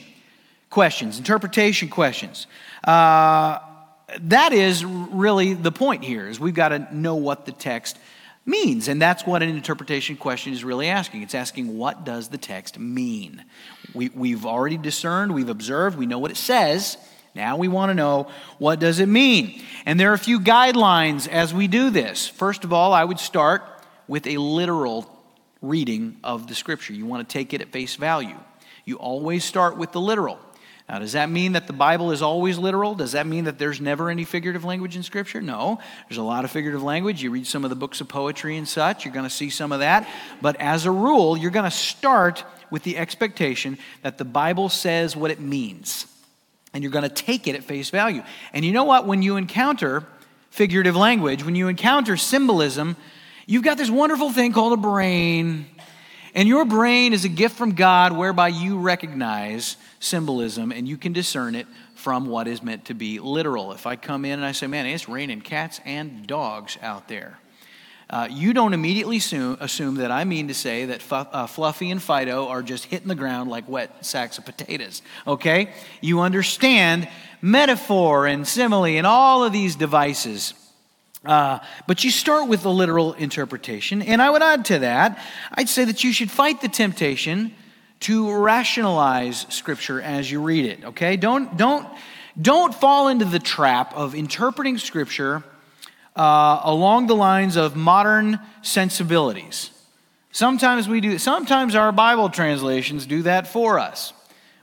questions. 0.69 1.17
Interpretation 1.17 1.87
questions. 1.87 2.47
Uh, 2.83 3.59
that 4.21 4.53
is 4.53 4.83
really 4.85 5.53
the 5.53 5.71
point 5.71 6.03
here 6.03 6.27
is 6.27 6.39
we've 6.39 6.53
got 6.53 6.69
to 6.69 6.95
know 6.95 7.15
what 7.15 7.45
the 7.45 7.51
text 7.51 7.97
means 8.45 8.87
and 8.87 9.01
that's 9.01 9.25
what 9.25 9.41
an 9.41 9.49
interpretation 9.49 10.15
question 10.15 10.53
is 10.53 10.63
really 10.63 10.87
asking. 10.87 11.21
It's 11.21 11.35
asking 11.35 11.77
what 11.77 12.05
does 12.05 12.29
the 12.29 12.37
text 12.37 12.77
mean? 12.79 13.43
We, 13.93 14.09
we've 14.09 14.45
already 14.45 14.77
discerned 14.77 15.33
we've 15.33 15.49
observed 15.49 15.97
we 15.97 16.05
know 16.05 16.19
what 16.19 16.31
it 16.31 16.37
says. 16.37 16.97
Now 17.33 17.57
we 17.57 17.67
want 17.67 17.89
to 17.89 17.93
know 17.93 18.29
what 18.59 18.79
does 18.79 18.99
it 18.99 19.07
mean? 19.09 19.61
And 19.85 19.99
there 19.99 20.11
are 20.11 20.15
a 20.15 20.19
few 20.19 20.39
guidelines 20.39 21.27
as 21.27 21.53
we 21.53 21.67
do 21.67 21.89
this. 21.89 22.27
First 22.27 22.63
of 22.63 22.73
all 22.73 22.93
i 22.93 23.03
would 23.03 23.19
start 23.19 23.63
with 24.07 24.27
a 24.27 24.37
literal 24.37 25.11
reading 25.61 26.17
of 26.23 26.47
the 26.47 26.55
scripture. 26.55 26.93
You 26.93 27.05
want 27.05 27.27
to 27.27 27.33
take 27.33 27.53
it 27.53 27.61
at 27.61 27.71
face 27.71 27.95
value. 27.95 28.37
You 28.85 28.97
always 28.97 29.43
start 29.43 29.77
with 29.77 29.91
the 29.91 30.01
literal 30.01 30.39
now, 30.87 30.99
does 30.99 31.13
that 31.13 31.31
mean 31.31 31.53
that 31.53 31.65
the 31.65 31.73
Bible 31.73 32.11
is 32.11 32.21
always 32.21 32.59
literal? 32.59 32.93
Does 32.93 33.13
that 33.13 33.25
mean 33.25 33.45
that 33.45 33.57
there's 33.57 33.81
never 33.81 34.11
any 34.11 34.23
figurative 34.23 34.63
language 34.63 34.95
in 34.95 35.01
Scripture? 35.01 35.41
No. 35.41 35.79
There's 36.07 36.19
a 36.19 36.23
lot 36.23 36.45
of 36.45 36.51
figurative 36.51 36.83
language. 36.83 37.23
You 37.23 37.31
read 37.31 37.47
some 37.47 37.63
of 37.63 37.71
the 37.71 37.75
books 37.75 38.01
of 38.01 38.07
poetry 38.07 38.55
and 38.55 38.67
such, 38.67 39.03
you're 39.03 39.13
going 39.13 39.25
to 39.25 39.33
see 39.33 39.49
some 39.49 39.71
of 39.71 39.79
that. 39.79 40.07
But 40.43 40.61
as 40.61 40.85
a 40.85 40.91
rule, 40.91 41.35
you're 41.35 41.49
going 41.49 41.65
to 41.65 41.75
start 41.75 42.43
with 42.69 42.83
the 42.83 42.97
expectation 42.97 43.79
that 44.03 44.19
the 44.19 44.25
Bible 44.25 44.69
says 44.69 45.15
what 45.15 45.31
it 45.31 45.39
means. 45.39 46.05
And 46.71 46.83
you're 46.83 46.91
going 46.91 47.03
to 47.03 47.09
take 47.09 47.47
it 47.47 47.55
at 47.55 47.63
face 47.63 47.89
value. 47.89 48.21
And 48.53 48.63
you 48.63 48.71
know 48.71 48.83
what? 48.83 49.07
When 49.07 49.23
you 49.23 49.37
encounter 49.37 50.05
figurative 50.51 50.95
language, 50.95 51.43
when 51.43 51.55
you 51.55 51.67
encounter 51.67 52.15
symbolism, 52.15 52.95
you've 53.47 53.63
got 53.63 53.77
this 53.77 53.89
wonderful 53.89 54.31
thing 54.31 54.53
called 54.53 54.73
a 54.73 54.77
brain. 54.77 55.65
And 56.35 56.49
your 56.49 56.65
brain 56.65 57.13
is 57.13 57.23
a 57.23 57.29
gift 57.29 57.55
from 57.55 57.75
God 57.75 58.11
whereby 58.11 58.49
you 58.49 58.77
recognize 58.77 59.77
symbolism 60.01 60.73
and 60.73 60.85
you 60.85 60.97
can 60.97 61.13
discern 61.13 61.55
it 61.55 61.65
from 61.95 62.27
what 62.27 62.47
is 62.47 62.61
meant 62.61 62.85
to 62.85 62.93
be 62.93 63.19
literal. 63.19 63.71
If 63.71 63.87
I 63.87 63.95
come 63.95 64.25
in 64.25 64.33
and 64.33 64.45
I 64.45 64.51
say, 64.51 64.67
man, 64.67 64.85
it's 64.85 65.07
raining 65.07 65.39
cats 65.39 65.79
and 65.85 66.27
dogs 66.27 66.77
out 66.81 67.07
there, 67.07 67.39
uh, 68.09 68.27
you 68.29 68.53
don't 68.53 68.73
immediately 68.73 69.17
assume, 69.17 69.57
assume, 69.61 69.95
that 69.95 70.11
I 70.11 70.25
mean 70.25 70.49
to 70.49 70.53
say 70.53 70.85
that 70.85 71.01
uh, 71.11 71.47
Fluffy 71.47 71.89
and 71.89 72.03
Fido 72.03 72.47
are 72.49 72.61
just 72.61 72.85
hitting 72.85 73.07
the 73.07 73.15
ground 73.15 73.49
like 73.49 73.67
wet 73.67 74.05
sacks 74.05 74.37
of 74.37 74.45
potatoes, 74.45 75.01
okay? 75.25 75.71
You 76.01 76.19
understand 76.19 77.07
metaphor 77.41 78.27
and 78.27 78.45
simile 78.45 78.85
and 78.85 79.07
all 79.07 79.43
of 79.43 79.53
these 79.53 79.75
devices. 79.75 80.53
Uh, 81.25 81.59
but 81.87 82.03
you 82.03 82.11
start 82.11 82.47
with 82.47 82.63
the 82.63 82.71
literal 82.71 83.13
interpretation. 83.13 84.01
And 84.01 84.21
I 84.21 84.29
would 84.29 84.43
add 84.43 84.65
to 84.65 84.79
that, 84.79 85.19
I'd 85.51 85.69
say 85.69 85.85
that 85.85 86.03
you 86.03 86.13
should 86.13 86.31
fight 86.31 86.61
the 86.61 86.69
temptation 86.69 87.53
to 88.01 88.31
rationalize 88.33 89.45
Scripture 89.49 90.01
as 90.01 90.29
you 90.29 90.41
read 90.41 90.65
it, 90.65 90.83
okay? 90.83 91.17
Don't, 91.17 91.57
don't, 91.57 91.87
don't 92.39 92.75
fall 92.75 93.07
into 93.07 93.25
the 93.25 93.39
trap 93.39 93.93
of 93.95 94.13
interpreting 94.13 94.77
Scripture 94.77 95.43
uh, 96.15 96.61
along 96.63 97.07
the 97.07 97.15
lines 97.15 97.55
of 97.55 97.75
modern 97.75 98.39
sensibilities. 98.61 99.71
Sometimes 100.31 100.87
we 100.87 101.01
do, 101.01 101.17
sometimes 101.17 101.75
our 101.75 101.91
Bible 101.91 102.29
translations 102.29 103.05
do 103.05 103.21
that 103.23 103.47
for 103.47 103.79
us, 103.79 104.13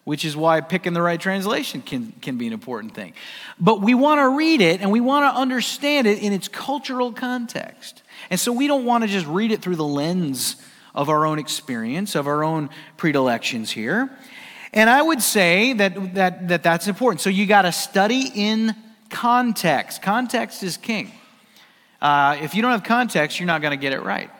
which 0.04 0.24
is 0.24 0.36
why 0.36 0.60
picking 0.60 0.92
the 0.92 1.02
right 1.02 1.20
translation 1.20 1.80
can, 1.80 2.12
can 2.20 2.36
be 2.36 2.46
an 2.46 2.52
important 2.52 2.94
thing. 2.94 3.14
But 3.60 3.80
we 3.80 3.94
want 3.94 4.18
to 4.18 4.36
read 4.36 4.60
it 4.60 4.80
and 4.80 4.90
we 4.90 5.00
want 5.00 5.32
to 5.32 5.40
understand 5.40 6.06
it 6.06 6.20
in 6.20 6.32
its 6.32 6.48
cultural 6.48 7.12
context. 7.12 8.02
And 8.28 8.40
so 8.40 8.52
we 8.52 8.66
don't 8.66 8.84
want 8.84 9.04
to 9.04 9.08
just 9.08 9.26
read 9.26 9.52
it 9.52 9.62
through 9.62 9.76
the 9.76 9.84
lens 9.84 10.56
of 10.94 11.08
our 11.08 11.24
own 11.24 11.38
experience, 11.38 12.14
of 12.16 12.26
our 12.26 12.42
own 12.42 12.68
predilections 12.96 13.70
here. 13.70 14.10
And 14.72 14.90
I 14.90 15.02
would 15.02 15.22
say 15.22 15.74
that, 15.74 16.14
that, 16.14 16.48
that 16.48 16.62
that's 16.62 16.88
important. 16.88 17.20
So 17.20 17.30
you 17.30 17.46
got 17.46 17.62
to 17.62 17.72
study 17.72 18.30
in 18.34 18.74
context. 19.10 20.02
Context 20.02 20.62
is 20.62 20.76
king. 20.76 21.12
Uh, 22.00 22.38
if 22.40 22.54
you 22.54 22.62
don't 22.62 22.72
have 22.72 22.82
context, 22.82 23.38
you're 23.38 23.46
not 23.46 23.62
going 23.62 23.70
to 23.70 23.80
get 23.80 23.92
it 23.92 24.02
right. 24.02 24.30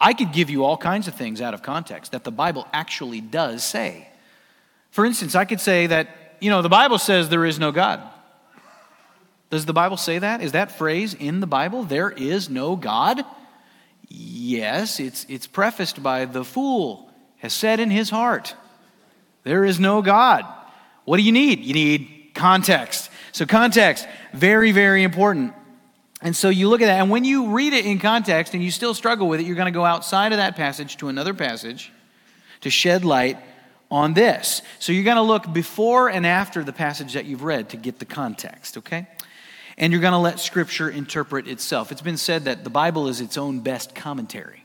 I 0.00 0.12
could 0.12 0.32
give 0.32 0.48
you 0.48 0.64
all 0.64 0.76
kinds 0.76 1.08
of 1.08 1.14
things 1.14 1.40
out 1.40 1.54
of 1.54 1.62
context 1.62 2.12
that 2.12 2.22
the 2.22 2.30
Bible 2.30 2.68
actually 2.72 3.20
does 3.20 3.64
say. 3.64 4.07
For 4.90 5.04
instance, 5.04 5.34
I 5.34 5.44
could 5.44 5.60
say 5.60 5.86
that, 5.86 6.36
you 6.40 6.50
know, 6.50 6.62
the 6.62 6.68
Bible 6.68 6.98
says 6.98 7.28
there 7.28 7.44
is 7.44 7.58
no 7.58 7.72
God. 7.72 8.00
Does 9.50 9.64
the 9.64 9.72
Bible 9.72 9.96
say 9.96 10.18
that? 10.18 10.42
Is 10.42 10.52
that 10.52 10.72
phrase 10.72 11.14
in 11.14 11.40
the 11.40 11.46
Bible? 11.46 11.84
There 11.84 12.10
is 12.10 12.50
no 12.50 12.76
God? 12.76 13.24
Yes, 14.08 15.00
it's, 15.00 15.24
it's 15.28 15.46
prefaced 15.46 16.02
by 16.02 16.24
the 16.24 16.44
fool 16.44 17.10
has 17.38 17.52
said 17.52 17.80
in 17.80 17.90
his 17.90 18.10
heart, 18.10 18.54
There 19.44 19.64
is 19.64 19.78
no 19.78 20.02
God. 20.02 20.44
What 21.04 21.16
do 21.16 21.22
you 21.22 21.32
need? 21.32 21.60
You 21.60 21.72
need 21.72 22.32
context. 22.34 23.10
So, 23.32 23.46
context, 23.46 24.06
very, 24.32 24.72
very 24.72 25.02
important. 25.02 25.54
And 26.20 26.34
so 26.34 26.48
you 26.48 26.68
look 26.68 26.82
at 26.82 26.86
that, 26.86 27.00
and 27.00 27.10
when 27.10 27.24
you 27.24 27.52
read 27.52 27.72
it 27.72 27.86
in 27.86 28.00
context 28.00 28.52
and 28.52 28.62
you 28.62 28.72
still 28.72 28.92
struggle 28.92 29.28
with 29.28 29.40
it, 29.40 29.46
you're 29.46 29.56
going 29.56 29.72
to 29.72 29.78
go 29.78 29.84
outside 29.84 30.32
of 30.32 30.38
that 30.38 30.56
passage 30.56 30.96
to 30.96 31.08
another 31.08 31.32
passage 31.32 31.92
to 32.62 32.70
shed 32.70 33.04
light 33.04 33.38
on 33.90 34.14
this. 34.14 34.62
So 34.78 34.92
you're 34.92 35.04
going 35.04 35.16
to 35.16 35.22
look 35.22 35.52
before 35.52 36.08
and 36.08 36.26
after 36.26 36.62
the 36.62 36.72
passage 36.72 37.14
that 37.14 37.24
you've 37.24 37.42
read 37.42 37.70
to 37.70 37.76
get 37.76 37.98
the 37.98 38.04
context, 38.04 38.78
okay? 38.78 39.06
And 39.76 39.92
you're 39.92 40.02
going 40.02 40.12
to 40.12 40.18
let 40.18 40.40
Scripture 40.40 40.90
interpret 40.90 41.48
itself. 41.48 41.92
It's 41.92 42.02
been 42.02 42.16
said 42.16 42.44
that 42.44 42.64
the 42.64 42.70
Bible 42.70 43.08
is 43.08 43.20
its 43.20 43.38
own 43.38 43.60
best 43.60 43.94
commentary. 43.94 44.64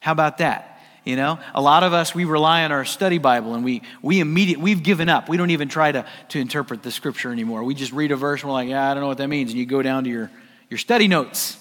How 0.00 0.12
about 0.12 0.38
that? 0.38 0.68
You 1.04 1.16
know, 1.16 1.40
a 1.52 1.60
lot 1.60 1.82
of 1.82 1.92
us, 1.92 2.14
we 2.14 2.24
rely 2.24 2.62
on 2.62 2.70
our 2.70 2.84
study 2.84 3.18
Bible 3.18 3.56
and 3.56 3.64
we, 3.64 3.82
we 4.02 4.20
immediately, 4.20 4.62
we've 4.62 4.84
given 4.84 5.08
up. 5.08 5.28
We 5.28 5.36
don't 5.36 5.50
even 5.50 5.68
try 5.68 5.90
to, 5.90 6.06
to 6.28 6.38
interpret 6.38 6.84
the 6.84 6.92
scripture 6.92 7.32
anymore. 7.32 7.64
We 7.64 7.74
just 7.74 7.90
read 7.90 8.12
a 8.12 8.16
verse 8.16 8.42
and 8.42 8.50
we're 8.50 8.54
like, 8.54 8.68
yeah, 8.68 8.88
I 8.88 8.94
don't 8.94 9.02
know 9.02 9.08
what 9.08 9.18
that 9.18 9.26
means. 9.26 9.50
And 9.50 9.58
you 9.58 9.66
go 9.66 9.82
down 9.82 10.04
to 10.04 10.10
your 10.10 10.30
your 10.72 10.78
study 10.78 11.06
notes 11.06 11.58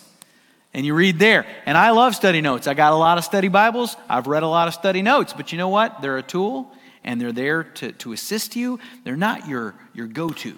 and 0.73 0.85
you 0.85 0.93
read 0.93 1.19
there. 1.19 1.45
And 1.65 1.77
I 1.77 1.91
love 1.91 2.15
study 2.15 2.41
notes. 2.41 2.67
I 2.67 2.73
got 2.73 2.93
a 2.93 2.95
lot 2.95 3.17
of 3.17 3.23
study 3.23 3.47
Bibles. 3.47 3.97
I've 4.09 4.27
read 4.27 4.43
a 4.43 4.47
lot 4.47 4.67
of 4.67 4.73
study 4.73 5.01
notes. 5.01 5.33
But 5.33 5.51
you 5.51 5.57
know 5.57 5.69
what? 5.69 6.01
They're 6.01 6.17
a 6.17 6.23
tool 6.23 6.71
and 7.03 7.19
they're 7.19 7.31
there 7.31 7.63
to, 7.63 7.91
to 7.93 8.13
assist 8.13 8.55
you. 8.55 8.79
They're 9.03 9.17
not 9.17 9.47
your, 9.47 9.75
your 9.93 10.07
go 10.07 10.29
to, 10.29 10.57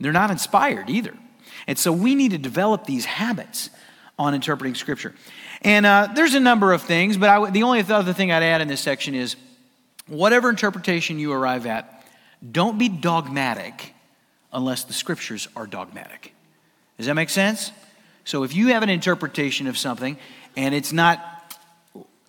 they're 0.00 0.12
not 0.12 0.30
inspired 0.30 0.90
either. 0.90 1.14
And 1.66 1.78
so 1.78 1.92
we 1.92 2.14
need 2.14 2.32
to 2.32 2.38
develop 2.38 2.84
these 2.84 3.04
habits 3.04 3.70
on 4.18 4.34
interpreting 4.34 4.74
Scripture. 4.74 5.14
And 5.62 5.84
uh, 5.84 6.08
there's 6.14 6.34
a 6.34 6.40
number 6.40 6.72
of 6.72 6.82
things, 6.82 7.16
but 7.16 7.28
I, 7.28 7.50
the 7.50 7.62
only 7.62 7.80
other 7.80 8.12
thing 8.12 8.30
I'd 8.30 8.42
add 8.42 8.60
in 8.60 8.68
this 8.68 8.80
section 8.80 9.14
is 9.14 9.36
whatever 10.06 10.48
interpretation 10.48 11.18
you 11.18 11.32
arrive 11.32 11.66
at, 11.66 12.04
don't 12.52 12.78
be 12.78 12.88
dogmatic 12.88 13.94
unless 14.52 14.84
the 14.84 14.92
Scriptures 14.92 15.48
are 15.56 15.66
dogmatic. 15.66 16.32
Does 16.96 17.06
that 17.06 17.14
make 17.14 17.30
sense? 17.30 17.72
So 18.26 18.42
if 18.42 18.54
you 18.54 18.68
have 18.68 18.82
an 18.82 18.90
interpretation 18.90 19.68
of 19.68 19.78
something 19.78 20.18
and 20.56 20.74
it's 20.74 20.92
not 20.92 21.20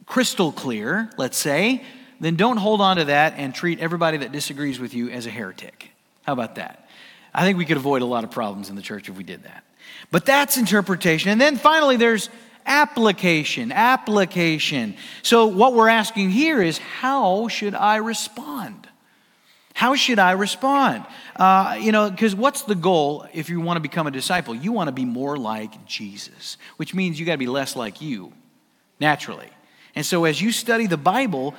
crystal 0.05 0.51
clear, 0.51 1.09
let's 1.17 1.37
say, 1.37 1.83
then 2.19 2.35
don't 2.35 2.57
hold 2.57 2.81
on 2.81 2.97
to 2.97 3.05
that 3.05 3.33
and 3.37 3.53
treat 3.53 3.79
everybody 3.79 4.17
that 4.17 4.31
disagrees 4.31 4.79
with 4.79 4.93
you 4.93 5.09
as 5.09 5.25
a 5.25 5.31
heretic. 5.31 5.89
How 6.21 6.33
about 6.33 6.55
that? 6.55 6.87
I 7.33 7.43
think 7.43 7.57
we 7.57 7.65
could 7.65 7.77
avoid 7.77 8.03
a 8.03 8.05
lot 8.05 8.23
of 8.23 8.29
problems 8.29 8.69
in 8.69 8.75
the 8.75 8.81
church 8.81 9.09
if 9.09 9.17
we 9.17 9.23
did 9.23 9.43
that. 9.43 9.63
But 10.11 10.23
that's 10.23 10.55
interpretation. 10.55 11.31
And 11.31 11.41
then 11.41 11.57
finally, 11.57 11.97
there's 11.97 12.29
application. 12.67 13.71
Application. 13.71 14.97
So, 15.23 15.47
what 15.47 15.73
we're 15.73 15.89
asking 15.89 16.29
here 16.29 16.61
is 16.61 16.77
how 16.77 17.47
should 17.47 17.73
I 17.73 17.97
respond? 17.97 18.86
How 19.77 19.93
should 19.93 20.17
I 20.17 20.31
respond? 20.31 21.05
Uh, 21.35 21.77
you 21.79 21.91
know, 21.91 22.09
because 22.09 22.33
what's 22.33 22.63
the 22.63 22.73
goal 22.73 23.27
if 23.31 23.47
you 23.47 23.61
want 23.61 23.77
to 23.77 23.79
become 23.79 24.07
a 24.07 24.11
disciple? 24.11 24.55
You 24.55 24.71
want 24.71 24.87
to 24.87 24.91
be 24.91 25.05
more 25.05 25.37
like 25.37 25.85
Jesus, 25.85 26.57
which 26.77 26.95
means 26.95 27.19
you 27.19 27.27
got 27.27 27.33
to 27.33 27.37
be 27.37 27.45
less 27.45 27.75
like 27.75 28.01
you, 28.01 28.33
naturally. 28.99 29.49
And 29.93 30.03
so 30.03 30.25
as 30.25 30.41
you 30.41 30.51
study 30.51 30.87
the 30.87 30.97
Bible, 30.97 31.53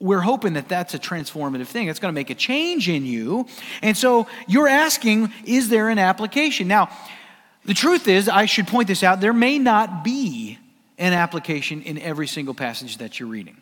we're 0.00 0.22
hoping 0.22 0.54
that 0.54 0.70
that's 0.70 0.94
a 0.94 0.98
transformative 0.98 1.66
thing. 1.66 1.88
It's 1.88 1.98
going 1.98 2.10
to 2.10 2.18
make 2.18 2.30
a 2.30 2.34
change 2.34 2.88
in 2.88 3.04
you. 3.04 3.46
And 3.82 3.98
so 3.98 4.28
you're 4.48 4.66
asking, 4.66 5.30
is 5.44 5.68
there 5.68 5.90
an 5.90 5.98
application? 5.98 6.68
Now, 6.68 6.88
the 7.66 7.74
truth 7.74 8.08
is, 8.08 8.30
I 8.30 8.46
should 8.46 8.66
point 8.66 8.88
this 8.88 9.02
out, 9.02 9.20
there 9.20 9.34
may 9.34 9.58
not 9.58 10.02
be 10.02 10.58
an 10.96 11.12
application 11.12 11.82
in 11.82 11.98
every 11.98 12.28
single 12.28 12.54
passage 12.54 12.96
that 12.96 13.20
you're 13.20 13.28
reading. 13.28 13.61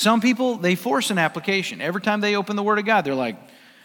Some 0.00 0.22
people, 0.22 0.56
they 0.56 0.76
force 0.76 1.10
an 1.10 1.18
application. 1.18 1.82
Every 1.82 2.00
time 2.00 2.22
they 2.22 2.34
open 2.34 2.56
the 2.56 2.62
Word 2.62 2.78
of 2.78 2.86
God, 2.86 3.04
they're 3.04 3.14
like, 3.14 3.36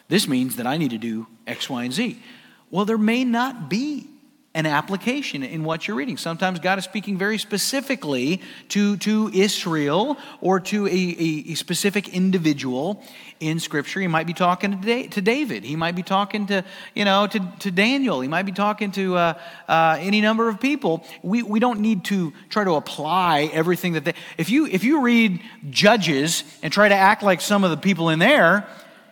this 0.08 0.30
means 0.30 0.56
that 0.56 0.66
I 0.66 0.78
need 0.78 0.92
to 0.92 0.98
do 0.98 1.28
X, 1.46 1.70
Y, 1.70 1.84
and 1.84 1.92
Z. 1.92 2.24
Well, 2.72 2.86
there 2.86 2.98
may 2.98 3.26
not 3.26 3.70
be 3.70 4.08
an 4.56 4.66
application 4.66 5.44
in 5.44 5.66
what 5.66 5.86
you're 5.86 5.98
reading. 5.98 6.18
Sometimes 6.18 6.60
God 6.60 6.80
is 6.80 6.86
speaking 6.86 7.18
very 7.18 7.38
specifically 7.38 8.42
to, 8.70 8.96
to 8.98 9.30
Israel 9.34 10.18
or 10.40 10.62
to 10.62 10.88
a, 10.88 10.90
a, 10.90 11.52
a 11.52 11.56
specific 11.56 12.08
individual 12.08 13.04
in 13.42 13.60
Scripture. 13.60 14.00
He 14.00 14.08
might 14.08 14.26
be 14.26 14.34
talking 14.34 14.82
to, 14.82 15.08
to 15.10 15.22
David. 15.22 15.66
He 15.66 15.76
might 15.76 15.94
be 15.94 16.04
talking 16.04 16.48
to, 16.48 16.64
you 16.94 17.04
know, 17.04 17.28
to, 17.28 17.40
to 17.60 17.70
Daniel. 17.70 18.22
He 18.22 18.30
might 18.30 18.46
be 18.46 18.54
talking 18.54 18.92
to 18.94 19.18
uh, 19.18 19.34
uh, 19.68 19.98
any 20.00 20.22
number 20.22 20.48
of 20.48 20.62
people. 20.62 21.06
We, 21.22 21.44
we 21.44 21.60
don't 21.60 21.82
need 21.82 22.06
to 22.06 22.32
try 22.50 22.64
to 22.64 22.76
apply 22.76 23.50
everything 23.52 23.94
that 23.94 24.06
they... 24.06 24.14
If 24.38 24.50
you, 24.50 24.68
if 24.68 24.86
you 24.86 25.02
read 25.02 25.42
Judges 25.70 26.46
and 26.64 26.72
try 26.72 26.88
to 26.88 26.96
act 26.96 27.24
like 27.24 27.42
some 27.42 27.66
of 27.66 27.72
the 27.72 27.78
people 27.78 28.08
in 28.08 28.20
there, 28.20 28.66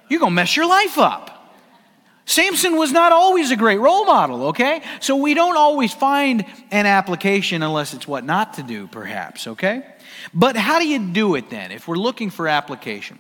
you're 0.08 0.22
going 0.22 0.32
to 0.32 0.36
mess 0.36 0.56
your 0.56 0.68
life 0.68 0.98
up. 0.98 1.33
Samson 2.26 2.78
was 2.78 2.92
not 2.92 3.12
always 3.12 3.52
a 3.52 3.56
great 3.56 3.80
role 3.80 4.06
model, 4.06 4.48
okay? 4.48 4.82
So 5.02 5.18
we 5.18 5.34
don't 5.34 5.58
always 5.58 5.94
find 5.94 6.46
an 6.72 6.86
application 6.86 7.62
unless 7.64 7.94
it's 7.94 8.08
what 8.08 8.24
not 8.24 8.54
to 8.56 8.64
do, 8.64 8.88
perhaps, 8.88 9.48
okay? 9.48 9.86
But 10.34 10.56
how 10.56 10.80
do 10.80 10.88
you 10.88 11.00
do 11.00 11.36
it 11.36 11.50
then 11.50 11.72
if 11.72 11.88
we're 11.88 11.98
looking 11.98 12.30
for 12.30 12.48
application? 12.48 13.20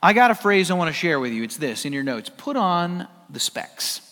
I 0.00 0.12
got 0.12 0.30
a 0.30 0.34
phrase 0.34 0.70
I 0.70 0.74
want 0.74 0.88
to 0.88 0.94
share 0.94 1.18
with 1.18 1.32
you. 1.32 1.42
It's 1.42 1.56
this 1.56 1.84
in 1.84 1.92
your 1.92 2.04
notes 2.04 2.30
put 2.36 2.56
on 2.56 3.08
the 3.28 3.40
specs. 3.40 4.02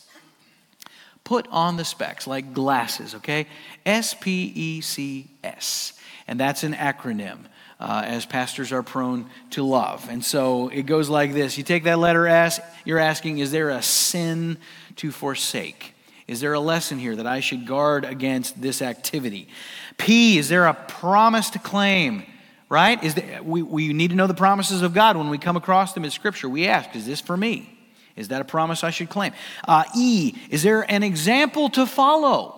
Put 1.22 1.46
on 1.48 1.76
the 1.76 1.84
specs, 1.84 2.26
like 2.26 2.52
glasses, 2.52 3.14
okay? 3.16 3.46
S 3.84 4.14
P 4.14 4.52
E 4.54 4.80
C 4.80 5.28
S. 5.44 5.92
And 6.26 6.40
that's 6.40 6.64
an 6.64 6.74
acronym 6.74 7.46
uh, 7.78 8.02
as 8.06 8.26
pastors 8.26 8.72
are 8.72 8.82
prone 8.82 9.26
to 9.50 9.62
love. 9.62 10.08
And 10.08 10.24
so 10.24 10.68
it 10.68 10.84
goes 10.84 11.08
like 11.08 11.32
this 11.32 11.58
You 11.58 11.64
take 11.64 11.84
that 11.84 11.98
letter 11.98 12.26
S, 12.26 12.60
you're 12.84 12.98
asking, 12.98 13.38
is 13.38 13.50
there 13.50 13.70
a 13.70 13.82
sin 13.82 14.58
to 14.96 15.10
forsake? 15.10 15.94
Is 16.26 16.40
there 16.40 16.54
a 16.54 16.60
lesson 16.60 16.98
here 16.98 17.14
that 17.16 17.26
I 17.26 17.40
should 17.40 17.66
guard 17.66 18.04
against 18.04 18.60
this 18.60 18.82
activity? 18.82 19.48
P, 19.96 20.38
is 20.38 20.48
there 20.48 20.66
a 20.66 20.74
promise 20.74 21.50
to 21.50 21.58
claim? 21.58 22.24
right? 22.68 23.02
Is 23.02 23.14
that 23.14 23.44
we, 23.44 23.62
we 23.62 23.92
need 23.92 24.10
to 24.10 24.16
know 24.16 24.26
the 24.26 24.34
promises 24.34 24.82
of 24.82 24.92
God 24.92 25.16
when 25.16 25.30
we 25.30 25.38
come 25.38 25.56
across 25.56 25.92
them 25.92 26.04
in 26.04 26.10
Scripture. 26.10 26.48
We 26.48 26.66
ask, 26.66 26.94
is 26.96 27.06
this 27.06 27.20
for 27.20 27.36
me? 27.36 27.72
Is 28.16 28.28
that 28.28 28.40
a 28.40 28.44
promise 28.44 28.82
I 28.82 28.90
should 28.90 29.10
claim? 29.10 29.32
Uh, 29.68 29.84
e, 29.96 30.34
is 30.50 30.62
there 30.62 30.90
an 30.90 31.02
example 31.02 31.68
to 31.70 31.86
follow? 31.86 32.55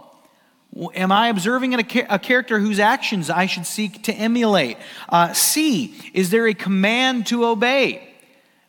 Am 0.95 1.11
I 1.11 1.29
observing 1.29 1.75
a, 1.75 1.83
character 1.83 2.61
whose 2.61 2.79
actions 2.79 3.31
I 3.31 3.47
should 3.47 3.67
seek 3.67 4.05
to 4.05 4.13
emulate? 4.13 4.77
Uh, 5.09 5.33
C, 5.33 5.95
is 6.15 6.31
there 6.31 6.47
a 6.47 6.55
command 6.55 7.27
to 7.29 7.47
obey? 7.47 8.09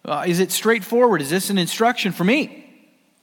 Uh, 0.03 0.23
is 0.25 0.39
it 0.39 0.51
straightforward? 0.51 1.21
Is 1.21 1.29
this 1.29 1.51
an 1.51 1.59
instruction 1.59 2.11
for 2.11 2.23
me? 2.23 2.65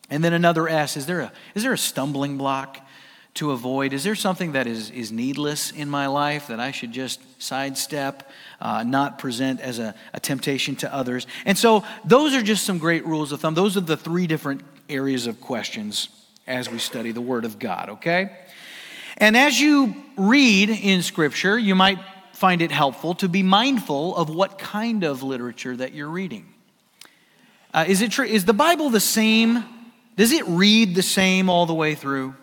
And 0.09 0.22
then 0.22 0.33
another 0.33 0.68
S, 0.68 0.96
is 0.96 1.07
there 1.07 1.20
a, 1.20 1.33
is 1.57 1.64
there 1.64 1.72
a 1.72 1.79
stumbling 1.79 2.38
block? 2.38 2.81
to 3.37 3.51
avoid? 3.51 3.92
Is 3.92 4.03
there 4.03 4.14
something 4.14 4.53
that 4.53 4.66
is, 4.66 4.90
is 4.90 5.12
needless 5.12 5.70
in 5.70 5.90
my 5.90 6.07
life 6.07 6.46
that 6.49 6.59
I 6.59 6.70
should 6.70 6.90
just 6.92 7.20
sidestep, 7.38 8.31
uh, 8.62 8.83
not 8.83 9.18
present 9.18 9.61
as 9.61 9.79
a, 9.79 9.94
a 10.14 10.20
temptation 10.20 10.75
to 10.77 10.92
others? 10.92 11.27
And 11.44 11.57
so, 11.57 11.85
those 12.05 12.35
are 12.35 12.40
just 12.42 12.64
some 12.64 12.79
great 12.79 13.05
rules 13.07 13.33
of 13.33 13.40
thumb. 13.40 13.53
Those 13.55 13.77
are 13.77 13.83
the 13.83 13.96
three 13.96 14.27
different 14.27 14.62
areas 14.88 15.27
of 15.27 15.40
questions 15.40 16.09
as 16.46 16.70
we 16.70 16.79
study 16.79 17.12
the 17.12 17.20
Word 17.20 17.44
of 17.44 17.59
God, 17.59 17.90
okay? 17.90 18.31
And 19.18 19.37
as 19.37 19.59
you 19.59 19.94
read 20.16 20.70
in 20.70 21.02
Scripture, 21.02 21.59
you 21.59 21.74
might 21.74 21.98
find 22.33 22.61
it 22.61 22.70
helpful 22.70 23.14
to 23.14 23.29
be 23.29 23.42
mindful 23.42 24.14
of 24.14 24.29
what 24.29 24.59
kind 24.59 25.05
of 25.05 25.22
literature 25.22 25.76
that 25.76 25.94
you're 25.94 26.09
reading. 26.09 26.52
Uh, 27.72 27.87
is, 27.88 28.02
it 28.02 28.11
true? 28.11 28.26
is 28.26 28.44
the 28.44 28.52
Bible 28.52 28.90
the 28.90 29.00
same? 29.00 29.64
Does 30.16 30.33
it 30.33 30.44
read 30.46 30.94
the 30.94 31.02
same 31.02 31.48
all 31.48 31.66
the 31.66 31.74
way 31.74 31.94
through? 31.94 32.35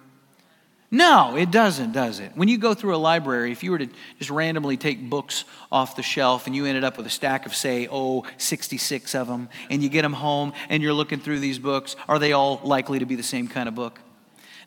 No, 0.89 1.35
it 1.35 1.49
doesn't, 1.49 1.91
does 1.91 2.19
it? 2.19 2.33
When 2.35 2.47
you 2.47 2.59
go 2.59 2.75
through 2.75 2.95
a 2.95 2.97
library, 2.97 3.51
if 3.51 3.63
you 3.63 3.71
were 3.71 3.79
to 3.79 3.87
just 4.19 4.29
randomly 4.29 4.77
take 4.77 5.09
books 5.09 5.43
off 5.71 5.95
the 5.95 6.03
shelf 6.03 6.45
and 6.45 6.55
you 6.55 6.65
ended 6.67 6.83
up 6.83 6.97
with 6.97 7.07
a 7.07 7.09
stack 7.09 7.47
of, 7.47 7.55
say, 7.55 7.87
oh, 7.89 8.25
66 8.37 9.15
of 9.15 9.27
them, 9.27 9.49
and 9.71 9.81
you 9.81 9.89
get 9.89 10.03
them 10.03 10.13
home 10.13 10.53
and 10.69 10.83
you're 10.83 10.93
looking 10.93 11.19
through 11.19 11.39
these 11.39 11.57
books, 11.57 11.95
are 12.07 12.19
they 12.19 12.33
all 12.33 12.61
likely 12.63 12.99
to 12.99 13.07
be 13.07 13.15
the 13.15 13.23
same 13.23 13.47
kind 13.47 13.67
of 13.67 13.73
book? 13.73 13.99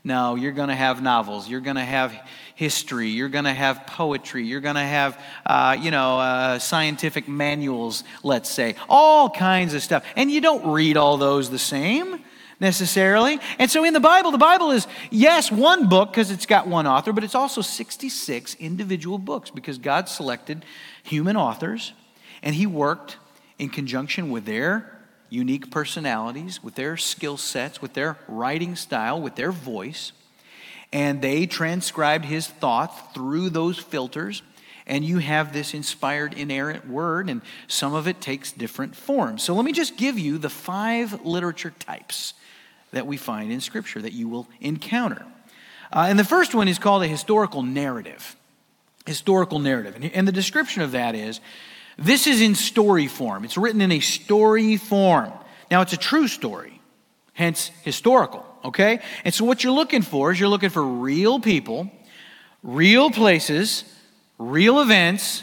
No, 0.06 0.36
you're 0.36 0.52
going 0.52 0.68
to 0.68 0.74
have 0.76 1.02
novels. 1.02 1.48
You're 1.48 1.60
going 1.60 1.74
to 1.74 1.84
have 1.84 2.16
history. 2.54 3.08
You're 3.08 3.28
going 3.28 3.44
to 3.44 3.52
have 3.52 3.88
poetry. 3.88 4.46
You're 4.46 4.60
going 4.60 4.76
to 4.76 4.80
have, 4.80 5.20
uh, 5.44 5.76
you 5.80 5.90
know, 5.90 6.20
uh, 6.20 6.60
scientific 6.60 7.26
manuals, 7.26 8.04
let's 8.22 8.48
say, 8.48 8.76
all 8.88 9.28
kinds 9.28 9.74
of 9.74 9.82
stuff. 9.82 10.04
And 10.14 10.30
you 10.30 10.40
don't 10.40 10.64
read 10.70 10.96
all 10.96 11.16
those 11.16 11.50
the 11.50 11.58
same 11.58 12.22
necessarily. 12.60 13.40
And 13.58 13.68
so 13.68 13.82
in 13.82 13.94
the 13.94 14.00
Bible, 14.00 14.30
the 14.30 14.38
Bible 14.38 14.70
is, 14.70 14.86
yes, 15.10 15.50
one 15.50 15.88
book 15.88 16.12
because 16.12 16.30
it's 16.30 16.46
got 16.46 16.68
one 16.68 16.86
author, 16.86 17.12
but 17.12 17.24
it's 17.24 17.34
also 17.34 17.60
66 17.60 18.54
individual 18.60 19.18
books 19.18 19.50
because 19.50 19.76
God 19.76 20.08
selected 20.08 20.64
human 21.02 21.36
authors 21.36 21.94
and 22.44 22.54
He 22.54 22.64
worked 22.64 23.16
in 23.58 23.70
conjunction 23.70 24.30
with 24.30 24.44
their 24.44 24.95
unique 25.28 25.70
personalities, 25.70 26.62
with 26.62 26.74
their 26.74 26.96
skill 26.96 27.36
sets, 27.36 27.82
with 27.82 27.94
their 27.94 28.18
writing 28.28 28.76
style, 28.76 29.20
with 29.20 29.36
their 29.36 29.52
voice. 29.52 30.12
And 30.92 31.20
they 31.20 31.46
transcribed 31.46 32.24
His 32.24 32.46
thoughts 32.46 33.00
through 33.14 33.50
those 33.50 33.78
filters 33.78 34.42
and 34.86 35.04
you 35.04 35.18
have 35.18 35.52
this 35.52 35.74
inspired, 35.74 36.34
inerrant 36.34 36.88
word, 36.88 37.28
and 37.28 37.42
some 37.66 37.92
of 37.92 38.06
it 38.06 38.20
takes 38.20 38.52
different 38.52 38.94
forms. 38.94 39.42
So 39.42 39.54
let 39.54 39.64
me 39.64 39.72
just 39.72 39.96
give 39.96 40.18
you 40.18 40.38
the 40.38 40.48
five 40.48 41.24
literature 41.24 41.72
types 41.80 42.34
that 42.92 43.06
we 43.06 43.16
find 43.16 43.50
in 43.50 43.60
Scripture 43.60 44.00
that 44.00 44.12
you 44.12 44.28
will 44.28 44.46
encounter. 44.60 45.26
Uh, 45.92 46.06
and 46.08 46.18
the 46.18 46.24
first 46.24 46.54
one 46.54 46.68
is 46.68 46.78
called 46.78 47.02
a 47.02 47.08
historical 47.08 47.62
narrative. 47.62 48.36
Historical 49.06 49.58
narrative. 49.58 49.96
And, 49.96 50.04
and 50.04 50.28
the 50.28 50.32
description 50.32 50.82
of 50.82 50.92
that 50.92 51.14
is 51.14 51.40
this 51.98 52.26
is 52.26 52.40
in 52.40 52.54
story 52.54 53.06
form, 53.06 53.44
it's 53.44 53.56
written 53.56 53.80
in 53.80 53.92
a 53.92 54.00
story 54.00 54.76
form. 54.76 55.32
Now, 55.70 55.80
it's 55.80 55.92
a 55.92 55.98
true 55.98 56.28
story, 56.28 56.80
hence 57.32 57.70
historical, 57.82 58.46
okay? 58.64 59.00
And 59.24 59.34
so, 59.34 59.44
what 59.44 59.64
you're 59.64 59.72
looking 59.72 60.02
for 60.02 60.30
is 60.30 60.38
you're 60.38 60.48
looking 60.48 60.70
for 60.70 60.82
real 60.82 61.40
people, 61.40 61.90
real 62.62 63.10
places, 63.10 63.84
real 64.38 64.80
events, 64.80 65.42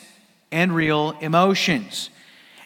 and 0.52 0.74
real 0.76 1.12
emotions. 1.20 2.10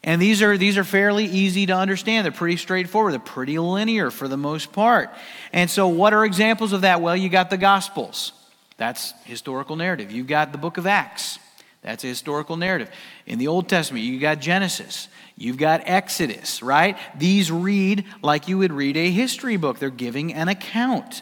And 0.04 0.22
these 0.22 0.42
are, 0.42 0.58
these 0.58 0.78
are 0.78 0.84
fairly 0.84 1.26
easy 1.26 1.66
to 1.66 1.74
understand. 1.74 2.26
They're 2.26 2.32
pretty 2.32 2.58
straightforward. 2.58 3.14
They're 3.14 3.20
pretty 3.20 3.58
linear 3.58 4.12
for 4.12 4.28
the 4.28 4.38
most 4.38 4.72
part. 4.72 5.10
And 5.52 5.70
so, 5.70 5.88
what 5.88 6.14
are 6.14 6.24
examples 6.26 6.74
of 6.74 6.82
that? 6.82 7.02
Well, 7.02 7.16
you 7.16 7.30
got 7.30 7.50
the 7.50 7.58
Gospels. 7.58 8.34
That's 8.78 9.14
historical 9.26 9.76
narrative. 9.76 10.12
You've 10.12 10.28
got 10.28 10.52
the 10.52 10.58
book 10.58 10.78
of 10.78 10.86
Acts. 10.86 11.40
That's 11.88 12.04
a 12.04 12.08
historical 12.08 12.58
narrative. 12.58 12.92
In 13.26 13.40
the 13.40 13.48
Old 13.48 13.70
Testament, 13.70 14.04
you 14.04 14.20
got 14.20 14.42
Genesis. 14.42 15.08
You've 15.38 15.56
got 15.56 15.84
Exodus, 15.86 16.62
right? 16.62 16.98
These 17.18 17.50
read 17.50 18.04
like 18.22 18.50
you 18.50 18.58
would 18.58 18.74
read 18.74 18.98
a 18.98 19.10
history 19.10 19.56
book. 19.56 19.80
They're 19.80 19.90
giving 19.90 20.34
an 20.34 20.50
account. 20.50 21.22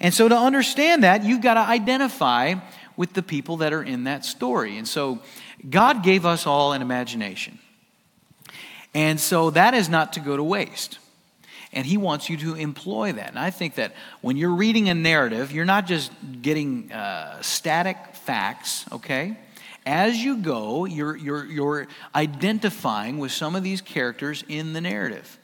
And 0.00 0.14
so, 0.14 0.26
to 0.26 0.34
understand 0.34 1.04
that, 1.04 1.22
you've 1.22 1.42
got 1.42 1.54
to 1.54 1.60
identify 1.60 2.54
with 2.96 3.12
the 3.12 3.22
people 3.22 3.58
that 3.58 3.74
are 3.74 3.82
in 3.82 4.04
that 4.04 4.24
story. 4.24 4.78
And 4.78 4.88
so, 4.88 5.20
God 5.68 6.02
gave 6.02 6.24
us 6.24 6.46
all 6.46 6.72
an 6.72 6.80
imagination. 6.80 7.58
And 8.94 9.20
so 9.20 9.50
that 9.50 9.74
is 9.74 9.90
not 9.90 10.14
to 10.14 10.20
go 10.20 10.34
to 10.38 10.42
waste. 10.42 10.98
And 11.74 11.84
he 11.84 11.98
wants 11.98 12.30
you 12.30 12.38
to 12.38 12.54
employ 12.54 13.12
that. 13.12 13.28
And 13.28 13.38
I 13.38 13.50
think 13.50 13.74
that 13.74 13.94
when 14.22 14.38
you're 14.38 14.54
reading 14.54 14.88
a 14.88 14.94
narrative, 14.94 15.52
you're 15.52 15.66
not 15.66 15.86
just 15.86 16.10
getting 16.40 16.90
uh, 16.90 17.42
static 17.42 17.98
facts, 18.14 18.86
okay? 18.90 19.36
As 19.86 20.16
you 20.22 20.36
go, 20.38 20.84
you're, 20.84 21.16
you're, 21.16 21.46
you're 21.46 21.86
identifying 22.14 23.18
with 23.18 23.30
some 23.30 23.54
of 23.54 23.62
these 23.62 23.80
characters 23.80 24.44
in 24.48 24.72
the 24.72 24.80
narrative. 24.80 25.38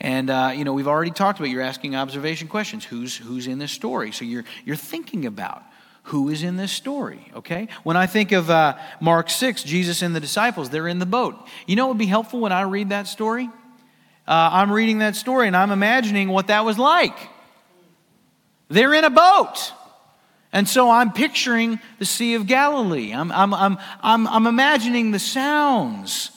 And, 0.00 0.30
uh, 0.30 0.52
you 0.54 0.64
know, 0.64 0.74
we've 0.74 0.86
already 0.86 1.10
talked 1.10 1.38
about 1.38 1.50
you're 1.50 1.62
asking 1.62 1.96
observation 1.96 2.46
questions. 2.46 2.84
Who's, 2.84 3.16
who's 3.16 3.46
in 3.46 3.58
this 3.58 3.72
story? 3.72 4.12
So 4.12 4.24
you're, 4.24 4.44
you're 4.64 4.76
thinking 4.76 5.24
about 5.24 5.62
who 6.04 6.28
is 6.28 6.42
in 6.42 6.56
this 6.56 6.72
story, 6.72 7.30
okay? 7.36 7.68
When 7.82 7.96
I 7.96 8.06
think 8.06 8.32
of 8.32 8.50
uh, 8.50 8.76
Mark 9.00 9.30
6, 9.30 9.62
Jesus 9.62 10.02
and 10.02 10.14
the 10.14 10.20
disciples, 10.20 10.70
they're 10.70 10.88
in 10.88 10.98
the 10.98 11.06
boat. 11.06 11.36
You 11.66 11.76
know 11.76 11.86
what 11.86 11.94
would 11.94 11.98
be 11.98 12.06
helpful 12.06 12.40
when 12.40 12.52
I 12.52 12.62
read 12.62 12.90
that 12.90 13.06
story? 13.06 13.48
Uh, 14.26 14.50
I'm 14.52 14.72
reading 14.72 14.98
that 14.98 15.16
story 15.16 15.46
and 15.46 15.56
I'm 15.56 15.70
imagining 15.70 16.28
what 16.28 16.48
that 16.48 16.64
was 16.64 16.78
like. 16.78 17.16
They're 18.68 18.94
in 18.94 19.04
a 19.04 19.10
boat. 19.10 19.72
And 20.52 20.68
so 20.68 20.90
I'm 20.90 21.12
picturing 21.12 21.78
the 21.98 22.04
Sea 22.04 22.34
of 22.34 22.46
Galilee. 22.46 23.12
I'm, 23.12 23.30
I'm, 23.30 23.54
I'm, 23.54 23.78
I'm, 24.02 24.26
I'm 24.26 24.46
imagining 24.46 25.12
the 25.12 25.18
sounds 25.18 26.32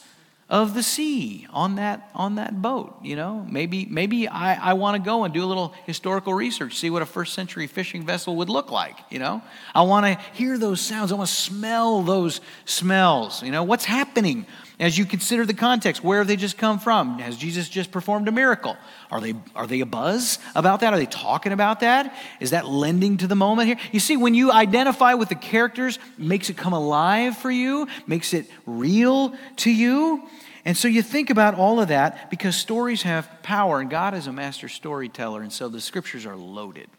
of 0.50 0.74
the 0.74 0.82
sea 0.82 1.46
on 1.50 1.76
that 1.76 2.10
on 2.14 2.34
that 2.34 2.60
boat 2.60 2.94
you 3.02 3.16
know? 3.16 3.46
Maybe 3.50 3.86
maybe 3.86 4.28
i, 4.28 4.70
I 4.70 4.74
want 4.74 4.94
to 4.94 5.04
go 5.04 5.24
and 5.24 5.32
do 5.32 5.42
a 5.42 5.46
little 5.46 5.74
historical 5.86 6.34
research 6.34 6.76
see 6.76 6.90
what 6.90 7.00
a 7.00 7.06
first 7.06 7.32
century 7.32 7.66
fishing 7.66 8.04
vessel 8.04 8.36
would 8.36 8.50
look 8.50 8.70
like 8.70 8.96
you 9.10 9.18
know? 9.18 9.42
I 9.74 9.82
want 9.82 10.04
to 10.06 10.22
hear 10.34 10.58
those 10.58 10.80
sounds. 10.80 11.12
I 11.12 11.14
want 11.14 11.28
to 11.28 11.34
smell 11.34 12.02
those 12.02 12.42
smells 12.66 13.42
you 13.42 13.50
know? 13.50 13.62
What's 13.62 13.86
happening 13.86 14.44
as 14.84 14.98
you 14.98 15.06
consider 15.06 15.46
the 15.46 15.54
context 15.54 16.04
where 16.04 16.18
have 16.18 16.26
they 16.26 16.36
just 16.36 16.58
come 16.58 16.78
from? 16.78 17.18
Has 17.18 17.38
jesus 17.38 17.70
just 17.70 17.90
performed 17.90 18.28
a 18.28 18.32
miracle? 18.32 18.76
Are 19.10 19.18
they 19.18 19.34
are 19.56 19.66
they 19.66 19.80
a 19.80 19.86
buzz 19.86 20.38
about 20.54 20.80
that? 20.80 20.92
Are 20.92 20.98
they 20.98 21.06
talking 21.06 21.52
about 21.52 21.80
that? 21.80 22.14
Is 22.38 22.50
that 22.50 22.68
lending 22.68 23.16
to 23.16 23.26
the 23.26 23.34
moment 23.34 23.68
here? 23.68 23.78
You 23.92 24.00
see 24.00 24.18
when 24.18 24.34
you 24.34 24.52
identify 24.52 25.14
with 25.14 25.30
the 25.30 25.36
characters 25.36 25.98
makes 26.18 26.50
it 26.50 26.58
come 26.58 26.74
alive 26.74 27.38
for 27.38 27.50
you 27.50 27.88
makes 28.06 28.34
it 28.34 28.44
real 28.66 29.34
to 29.56 29.70
you. 29.70 30.28
And 30.66 30.76
so 30.76 30.86
you 30.86 31.00
think 31.00 31.30
about 31.30 31.54
all 31.54 31.80
of 31.80 31.88
that 31.88 32.28
because 32.28 32.54
stories 32.54 33.00
have 33.02 33.26
power 33.42 33.80
and 33.80 33.88
god 33.88 34.12
is 34.12 34.26
a 34.26 34.32
master 34.32 34.68
storyteller 34.68 35.40
and 35.40 35.50
so 35.50 35.70
the 35.70 35.80
scriptures 35.80 36.26
are 36.26 36.36
loaded 36.36 36.90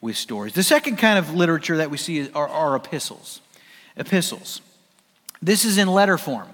with 0.00 0.16
stories. 0.16 0.54
The 0.54 0.62
second 0.62 0.96
kind 0.96 1.18
of 1.18 1.34
literature 1.34 1.76
that 1.76 1.90
we 1.90 1.98
see 1.98 2.30
are, 2.30 2.48
are 2.48 2.74
epistles. 2.74 3.42
Epistles. 3.98 4.62
This 5.42 5.66
is 5.66 5.76
in 5.76 5.88
letter 5.88 6.16
form 6.16 6.48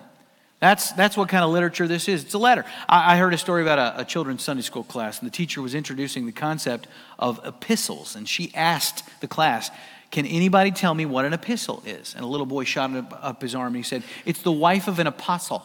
that's, 0.64 0.92
that's 0.92 1.14
what 1.14 1.28
kind 1.28 1.44
of 1.44 1.50
literature 1.50 1.86
this 1.86 2.08
is. 2.08 2.24
It's 2.24 2.32
a 2.32 2.38
letter. 2.38 2.64
I, 2.88 3.14
I 3.14 3.16
heard 3.18 3.34
a 3.34 3.38
story 3.38 3.60
about 3.60 3.78
a, 3.78 4.00
a, 4.00 4.04
children's 4.06 4.42
Sunday 4.42 4.62
school 4.62 4.82
class, 4.82 5.18
and 5.18 5.26
the 5.26 5.30
teacher 5.30 5.60
was 5.60 5.74
introducing 5.74 6.24
the 6.24 6.32
concept 6.32 6.86
of 7.18 7.38
epistles. 7.44 8.16
And 8.16 8.26
she 8.26 8.50
asked 8.54 9.04
the 9.20 9.28
class, 9.28 9.70
Can 10.10 10.24
anybody 10.24 10.70
tell 10.70 10.94
me 10.94 11.04
what 11.04 11.26
an 11.26 11.34
epistle 11.34 11.82
is? 11.84 12.14
And 12.14 12.24
a 12.24 12.26
little 12.26 12.46
boy 12.46 12.64
shot 12.64 12.96
up, 12.96 13.18
up 13.22 13.42
his 13.42 13.54
arm 13.54 13.68
and 13.68 13.76
he 13.76 13.82
said, 13.82 14.04
It's 14.24 14.40
the 14.40 14.52
wife 14.52 14.88
of 14.88 14.98
an 14.98 15.06
apostle. 15.06 15.62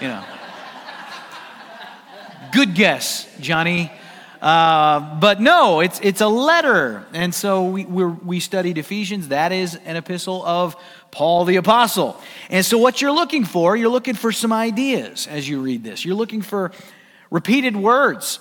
You 0.00 0.08
know. 0.08 0.24
Good 2.52 2.74
guess, 2.74 3.28
Johnny. 3.40 3.90
Uh, 4.40 5.18
but 5.20 5.40
no, 5.40 5.80
it's, 5.80 6.00
it's 6.02 6.20
a 6.20 6.28
letter. 6.28 7.04
And 7.14 7.34
so 7.34 7.64
we, 7.64 7.84
we 7.84 8.40
studied 8.40 8.76
Ephesians. 8.76 9.28
That 9.28 9.52
is 9.52 9.76
an 9.84 9.96
epistle 9.96 10.44
of 10.44 10.76
Paul 11.12 11.44
the 11.44 11.56
Apostle. 11.56 12.20
And 12.50 12.66
so, 12.66 12.78
what 12.78 13.00
you're 13.00 13.12
looking 13.12 13.44
for, 13.44 13.76
you're 13.76 13.90
looking 13.90 14.14
for 14.14 14.32
some 14.32 14.52
ideas 14.52 15.28
as 15.28 15.48
you 15.48 15.60
read 15.60 15.84
this. 15.84 16.04
You're 16.04 16.16
looking 16.16 16.42
for 16.42 16.72
repeated 17.30 17.76
words, 17.76 18.40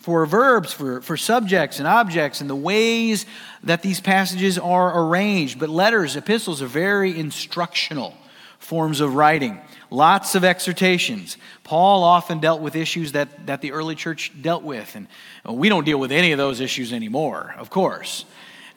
for 0.00 0.26
verbs, 0.26 0.72
for, 0.72 1.02
for 1.02 1.16
subjects 1.16 1.78
and 1.78 1.86
objects, 1.86 2.40
and 2.40 2.50
the 2.50 2.56
ways 2.56 3.26
that 3.62 3.82
these 3.82 4.00
passages 4.00 4.58
are 4.58 5.06
arranged. 5.06 5.60
But 5.60 5.68
letters, 5.68 6.16
epistles, 6.16 6.60
are 6.60 6.66
very 6.66 7.16
instructional 7.16 8.14
forms 8.58 9.00
of 9.00 9.14
writing, 9.14 9.60
lots 9.90 10.34
of 10.34 10.42
exhortations. 10.42 11.36
Paul 11.64 12.02
often 12.02 12.40
dealt 12.40 12.62
with 12.62 12.76
issues 12.76 13.12
that, 13.12 13.46
that 13.46 13.60
the 13.60 13.72
early 13.72 13.94
church 13.94 14.32
dealt 14.40 14.62
with, 14.62 14.96
and 14.96 15.06
we 15.46 15.68
don't 15.68 15.84
deal 15.84 15.98
with 16.00 16.12
any 16.12 16.32
of 16.32 16.38
those 16.38 16.60
issues 16.60 16.94
anymore, 16.94 17.54
of 17.58 17.68
course. 17.68 18.24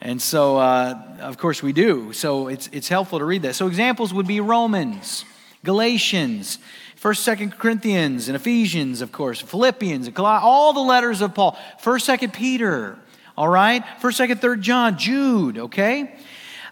And 0.00 0.22
so, 0.22 0.56
uh, 0.58 1.02
of 1.20 1.38
course, 1.38 1.62
we 1.62 1.72
do. 1.72 2.12
So 2.12 2.48
it's, 2.48 2.68
it's 2.72 2.88
helpful 2.88 3.18
to 3.18 3.24
read 3.24 3.42
that. 3.42 3.54
So 3.54 3.66
examples 3.66 4.14
would 4.14 4.26
be 4.26 4.40
Romans, 4.40 5.24
Galatians, 5.64 6.58
First, 6.94 7.22
Second 7.22 7.56
Corinthians, 7.56 8.28
and 8.28 8.34
Ephesians, 8.34 9.02
of 9.02 9.12
course, 9.12 9.40
Philippians, 9.40 10.08
and 10.08 10.18
all 10.18 10.72
the 10.72 10.80
letters 10.80 11.20
of 11.20 11.32
Paul. 11.32 11.56
First, 11.78 12.06
Second 12.06 12.32
Peter, 12.32 12.98
all 13.36 13.48
right? 13.48 13.84
First, 14.00 14.16
Second, 14.16 14.40
Third 14.40 14.62
John, 14.62 14.98
Jude, 14.98 15.58
okay? 15.58 16.16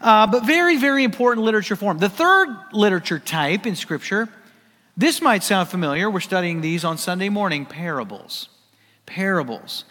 Uh, 0.01 0.27
but 0.27 0.45
very, 0.45 0.79
very 0.79 1.05
important 1.05 1.45
literature 1.45 1.77
form. 1.77 1.99
The 1.99 2.09
third 2.09 2.49
literature 2.73 3.21
type 3.21 3.67
in 3.67 3.77
Scripture, 3.77 4.29
this 4.97 5.23
might 5.23 5.45
sound 5.45 5.69
familiar. 5.69 6.11
We're 6.11 6.21
studying 6.21 6.61
these 6.61 6.85
on 6.85 6.99
Sunday 6.99 7.29
morning 7.29 7.65
parables. 7.65 8.49
Parables. 9.07 9.85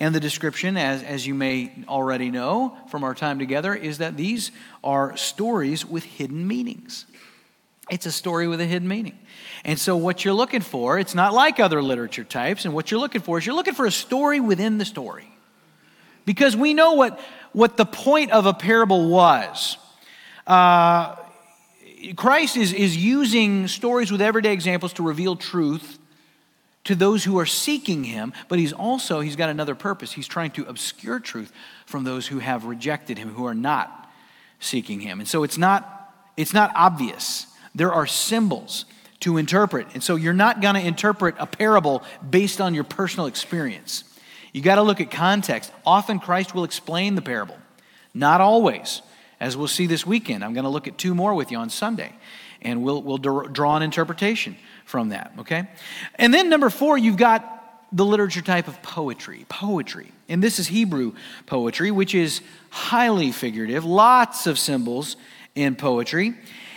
And 0.00 0.14
the 0.14 0.20
description, 0.20 0.78
as, 0.78 1.02
as 1.02 1.26
you 1.26 1.34
may 1.34 1.70
already 1.86 2.30
know 2.30 2.74
from 2.88 3.04
our 3.04 3.14
time 3.14 3.38
together, 3.38 3.74
is 3.74 3.98
that 3.98 4.16
these 4.16 4.50
are 4.82 5.14
stories 5.18 5.84
with 5.84 6.04
hidden 6.04 6.48
meanings. 6.48 7.04
It's 7.90 8.06
a 8.06 8.12
story 8.12 8.48
with 8.48 8.62
a 8.62 8.64
hidden 8.64 8.88
meaning. 8.88 9.18
And 9.62 9.78
so, 9.78 9.96
what 9.96 10.24
you're 10.24 10.32
looking 10.32 10.62
for, 10.62 10.98
it's 10.98 11.14
not 11.14 11.34
like 11.34 11.60
other 11.60 11.82
literature 11.82 12.24
types, 12.24 12.64
and 12.64 12.72
what 12.72 12.90
you're 12.90 13.00
looking 13.00 13.20
for 13.20 13.36
is 13.36 13.44
you're 13.44 13.54
looking 13.54 13.74
for 13.74 13.84
a 13.84 13.92
story 13.92 14.40
within 14.40 14.78
the 14.78 14.86
story. 14.86 15.28
Because 16.24 16.56
we 16.56 16.72
know 16.72 16.94
what, 16.94 17.20
what 17.52 17.76
the 17.76 17.84
point 17.84 18.30
of 18.30 18.46
a 18.46 18.54
parable 18.54 19.10
was. 19.10 19.76
Uh, 20.46 21.16
Christ 22.16 22.56
is, 22.56 22.72
is 22.72 22.96
using 22.96 23.68
stories 23.68 24.10
with 24.10 24.22
everyday 24.22 24.52
examples 24.52 24.94
to 24.94 25.02
reveal 25.02 25.36
truth 25.36 25.98
to 26.84 26.94
those 26.94 27.24
who 27.24 27.38
are 27.38 27.46
seeking 27.46 28.04
him, 28.04 28.32
but 28.48 28.58
he's 28.58 28.72
also, 28.72 29.20
he's 29.20 29.36
got 29.36 29.50
another 29.50 29.74
purpose. 29.74 30.12
He's 30.12 30.26
trying 30.26 30.50
to 30.52 30.64
obscure 30.64 31.20
truth 31.20 31.52
from 31.86 32.04
those 32.04 32.26
who 32.26 32.38
have 32.38 32.64
rejected 32.64 33.18
him, 33.18 33.34
who 33.34 33.46
are 33.46 33.54
not 33.54 34.10
seeking 34.60 35.00
him. 35.00 35.20
And 35.20 35.28
so 35.28 35.42
it's 35.42 35.58
not, 35.58 36.14
it's 36.36 36.54
not 36.54 36.72
obvious. 36.74 37.46
There 37.74 37.92
are 37.92 38.06
symbols 38.06 38.86
to 39.20 39.36
interpret. 39.36 39.88
And 39.92 40.02
so 40.02 40.16
you're 40.16 40.32
not 40.32 40.60
going 40.60 40.74
to 40.74 40.80
interpret 40.80 41.34
a 41.38 41.46
parable 41.46 42.02
based 42.28 42.60
on 42.60 42.74
your 42.74 42.84
personal 42.84 43.26
experience. 43.26 44.04
You 44.52 44.62
got 44.62 44.76
to 44.76 44.82
look 44.82 45.00
at 45.00 45.10
context. 45.10 45.70
Often 45.86 46.20
Christ 46.20 46.54
will 46.54 46.64
explain 46.64 47.14
the 47.14 47.22
parable, 47.22 47.58
not 48.14 48.40
always. 48.40 49.02
As 49.38 49.56
we'll 49.56 49.68
see 49.68 49.86
this 49.86 50.06
weekend, 50.06 50.44
I'm 50.44 50.54
going 50.54 50.64
to 50.64 50.70
look 50.70 50.88
at 50.88 50.98
two 50.98 51.14
more 51.14 51.34
with 51.34 51.50
you 51.50 51.58
on 51.58 51.70
Sunday, 51.70 52.12
and 52.60 52.82
we'll, 52.82 53.00
we'll 53.02 53.18
draw 53.18 53.76
an 53.76 53.82
interpretation 53.82 54.56
from 54.90 55.10
that, 55.10 55.32
okay? 55.38 55.68
And 56.16 56.34
then 56.34 56.50
number 56.50 56.68
four, 56.68 56.98
you've 56.98 57.16
got 57.16 57.56
the 57.92 58.04
literature 58.04 58.42
type 58.42 58.68
of 58.68 58.82
poetry. 58.82 59.46
Poetry. 59.48 60.12
And 60.28 60.42
this 60.42 60.58
is 60.58 60.66
Hebrew 60.66 61.14
poetry, 61.46 61.90
which 61.90 62.14
is 62.14 62.40
highly 62.70 63.32
figurative, 63.32 63.84
lots 63.84 64.46
of 64.46 64.58
symbols 64.58 65.16
in 65.54 65.76
poetry. 65.76 66.34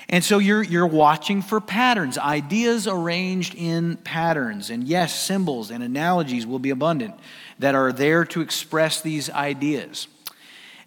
And 0.09 0.23
so 0.23 0.37
you're, 0.37 0.61
you're 0.63 0.87
watching 0.87 1.41
for 1.41 1.59
patterns, 1.59 2.17
ideas 2.17 2.87
arranged 2.87 3.55
in 3.55 3.97
patterns. 3.97 4.69
And 4.69 4.83
yes, 4.83 5.19
symbols 5.19 5.71
and 5.71 5.83
analogies 5.83 6.45
will 6.45 6.59
be 6.59 6.69
abundant 6.69 7.15
that 7.59 7.73
are 7.73 7.91
there 7.91 8.25
to 8.25 8.41
express 8.41 9.01
these 9.01 9.29
ideas. 9.29 10.07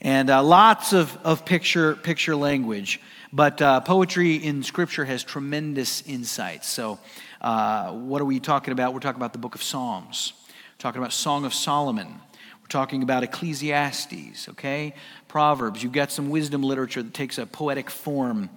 And 0.01 0.31
uh, 0.31 0.43
lots 0.43 0.93
of, 0.93 1.17
of 1.25 1.45
picture, 1.45 1.97
picture 1.97 2.37
language. 2.37 3.01
But 3.33 3.61
uh, 3.61 3.81
poetry 3.81 4.37
in 4.37 4.63
Scripture 4.63 5.05
has 5.05 5.25
tremendous 5.25 6.03
insights. 6.07 6.69
So, 6.69 6.99
uh, 7.41 7.93
what 7.93 8.23
are 8.23 8.25
we 8.25 8.41
talking 8.41 8.73
about? 8.73 8.95
We're 8.95 9.01
talking 9.01 9.19
about 9.19 9.33
the 9.33 9.39
book 9.39 9.55
of 9.55 9.63
Psalms, 9.63 10.33
we're 10.47 10.83
talking 10.83 11.01
about 11.01 11.13
Song 11.13 11.45
of 11.45 11.55
Solomon. 11.55 12.21
We're 12.63 12.69
talking 12.69 13.05
about 13.05 13.23
Ecclesiastes, 13.23 14.49
okay? 14.49 14.93
Proverbs. 15.29 15.85
You've 15.85 15.93
got 15.93 16.11
some 16.11 16.31
wisdom 16.31 16.65
literature 16.65 17.01
that 17.01 17.15
takes 17.15 17.39
a 17.39 17.47
poetic 17.47 17.91
form. 17.91 18.51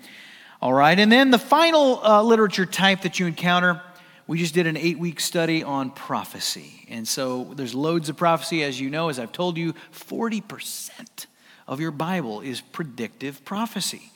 All 0.63 0.73
right, 0.73 0.97
and 0.97 1.11
then 1.11 1.29
the 1.29 1.37
final 1.37 2.03
uh, 2.03 2.23
literature 2.23 2.65
type 2.65 3.03
that 3.03 3.19
you 3.19 3.27
encounter 3.27 3.83
we 4.29 4.37
just 4.37 4.53
did 4.53 4.67
an 4.67 4.77
eight 4.77 4.99
week 4.99 5.19
study 5.19 5.63
on 5.63 5.89
prophecy. 5.89 6.85
And 6.87 7.07
so 7.07 7.51
there's 7.55 7.73
loads 7.73 8.09
of 8.09 8.17
prophecy. 8.17 8.63
As 8.63 8.79
you 8.79 8.91
know, 8.91 9.09
as 9.09 9.17
I've 9.17 9.31
told 9.31 9.57
you, 9.57 9.73
40% 9.91 11.25
of 11.67 11.79
your 11.79 11.89
Bible 11.89 12.41
is 12.41 12.61
predictive 12.61 13.43
prophecy. 13.43 14.11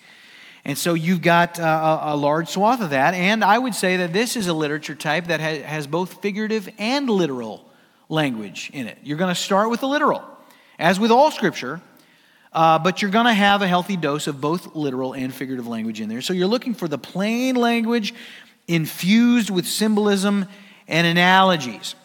And 0.66 0.78
so 0.78 0.94
you've 0.94 1.22
got 1.22 1.60
uh, 1.60 2.00
a, 2.04 2.16
large 2.16 2.48
swath 2.48 2.82
of 2.82 2.92
that. 2.92 3.14
And 3.14 3.44
I 3.44 3.60
would 3.60 3.76
say 3.76 3.98
that 3.98 4.14
this 4.14 4.38
is 4.38 4.48
a 4.48 4.54
literature 4.54 4.96
type 4.96 5.28
that 5.28 5.42
has 5.42 5.88
both 5.88 6.22
figurative 6.22 6.70
and 6.78 7.10
literal 7.10 7.70
language 8.08 8.70
in 8.74 8.88
it. 8.88 8.98
You're 9.04 9.18
going 9.18 9.34
to 9.34 9.40
start 9.40 9.70
with 9.70 9.82
the 9.82 9.88
literal, 9.88 10.24
as 10.80 11.00
with 11.00 11.12
all 11.12 11.32
scripture. 11.32 11.82
Uh, 12.54 12.78
but 12.78 13.02
you're 13.02 13.12
going 13.12 13.26
to 13.26 13.34
have 13.34 13.64
a 13.64 13.68
healthy 13.68 13.98
dose 13.98 14.28
of 14.28 14.40
both 14.40 14.76
literal 14.76 15.14
and 15.14 15.34
figurative 15.34 15.68
language 15.68 16.00
in 16.00 16.08
there. 16.08 16.22
So 16.22 16.34
you're 16.34 16.48
looking 16.48 16.76
for 16.76 16.88
the 16.88 17.00
plain 17.00 17.56
language 17.56 18.14
infused 18.68 19.50
with 19.50 19.66
symbolism 19.66 20.46
and 20.88 21.08
analogies. 21.08 21.96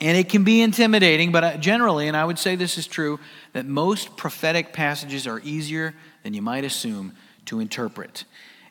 And 0.00 0.16
it 0.16 0.30
can 0.30 0.42
be 0.42 0.62
intimidating, 0.62 1.32
but 1.32 1.44
uh, 1.44 1.56
generally, 1.58 2.08
and 2.08 2.16
I 2.16 2.24
would 2.24 2.38
say 2.38 2.56
this 2.56 2.78
is 2.78 2.86
true, 2.86 3.20
that 3.52 3.66
most 3.66 4.16
prophetic 4.16 4.72
passages 4.72 5.26
are 5.26 5.40
easier 5.40 5.94
than 6.22 6.34
you 6.34 6.42
might 6.42 6.64
assume 6.64 7.12
to 7.46 7.60
interpret. 7.60 8.24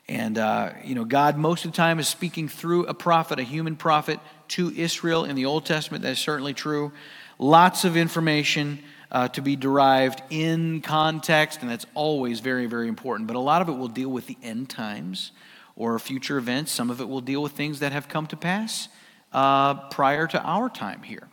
And, 0.08 0.36
uh, 0.36 0.72
you 0.84 0.94
know, 0.94 1.04
God 1.04 1.36
most 1.36 1.64
of 1.64 1.72
the 1.72 1.76
time 1.76 1.98
is 1.98 2.08
speaking 2.08 2.48
through 2.48 2.86
a 2.86 2.94
prophet, 2.94 3.38
a 3.38 3.42
human 3.42 3.76
prophet, 3.76 4.20
to 4.48 4.70
Israel 4.76 5.24
in 5.24 5.34
the 5.34 5.46
Old 5.46 5.64
Testament. 5.64 6.02
That 6.02 6.12
is 6.12 6.18
certainly 6.18 6.52
true. 6.52 6.92
Lots 7.38 7.84
of 7.84 7.96
information 7.96 8.80
uh, 9.10 9.28
to 9.28 9.40
be 9.40 9.56
derived 9.56 10.22
in 10.28 10.82
context, 10.82 11.62
and 11.62 11.70
that's 11.70 11.86
always 11.94 12.40
very, 12.40 12.66
very 12.66 12.88
important. 12.88 13.26
But 13.26 13.36
a 13.36 13.40
lot 13.40 13.62
of 13.62 13.68
it 13.68 13.72
will 13.72 13.88
deal 13.88 14.10
with 14.10 14.26
the 14.26 14.36
end 14.42 14.68
times 14.68 15.32
or 15.76 15.98
future 15.98 16.36
events. 16.36 16.70
Some 16.72 16.90
of 16.90 17.00
it 17.00 17.08
will 17.08 17.20
deal 17.20 17.42
with 17.42 17.52
things 17.52 17.78
that 17.80 17.92
have 17.92 18.08
come 18.08 18.26
to 18.26 18.36
pass 18.36 18.88
uh, 19.32 19.74
prior 19.88 20.26
to 20.26 20.42
our 20.42 20.68
time 20.68 21.02
here. 21.02 21.28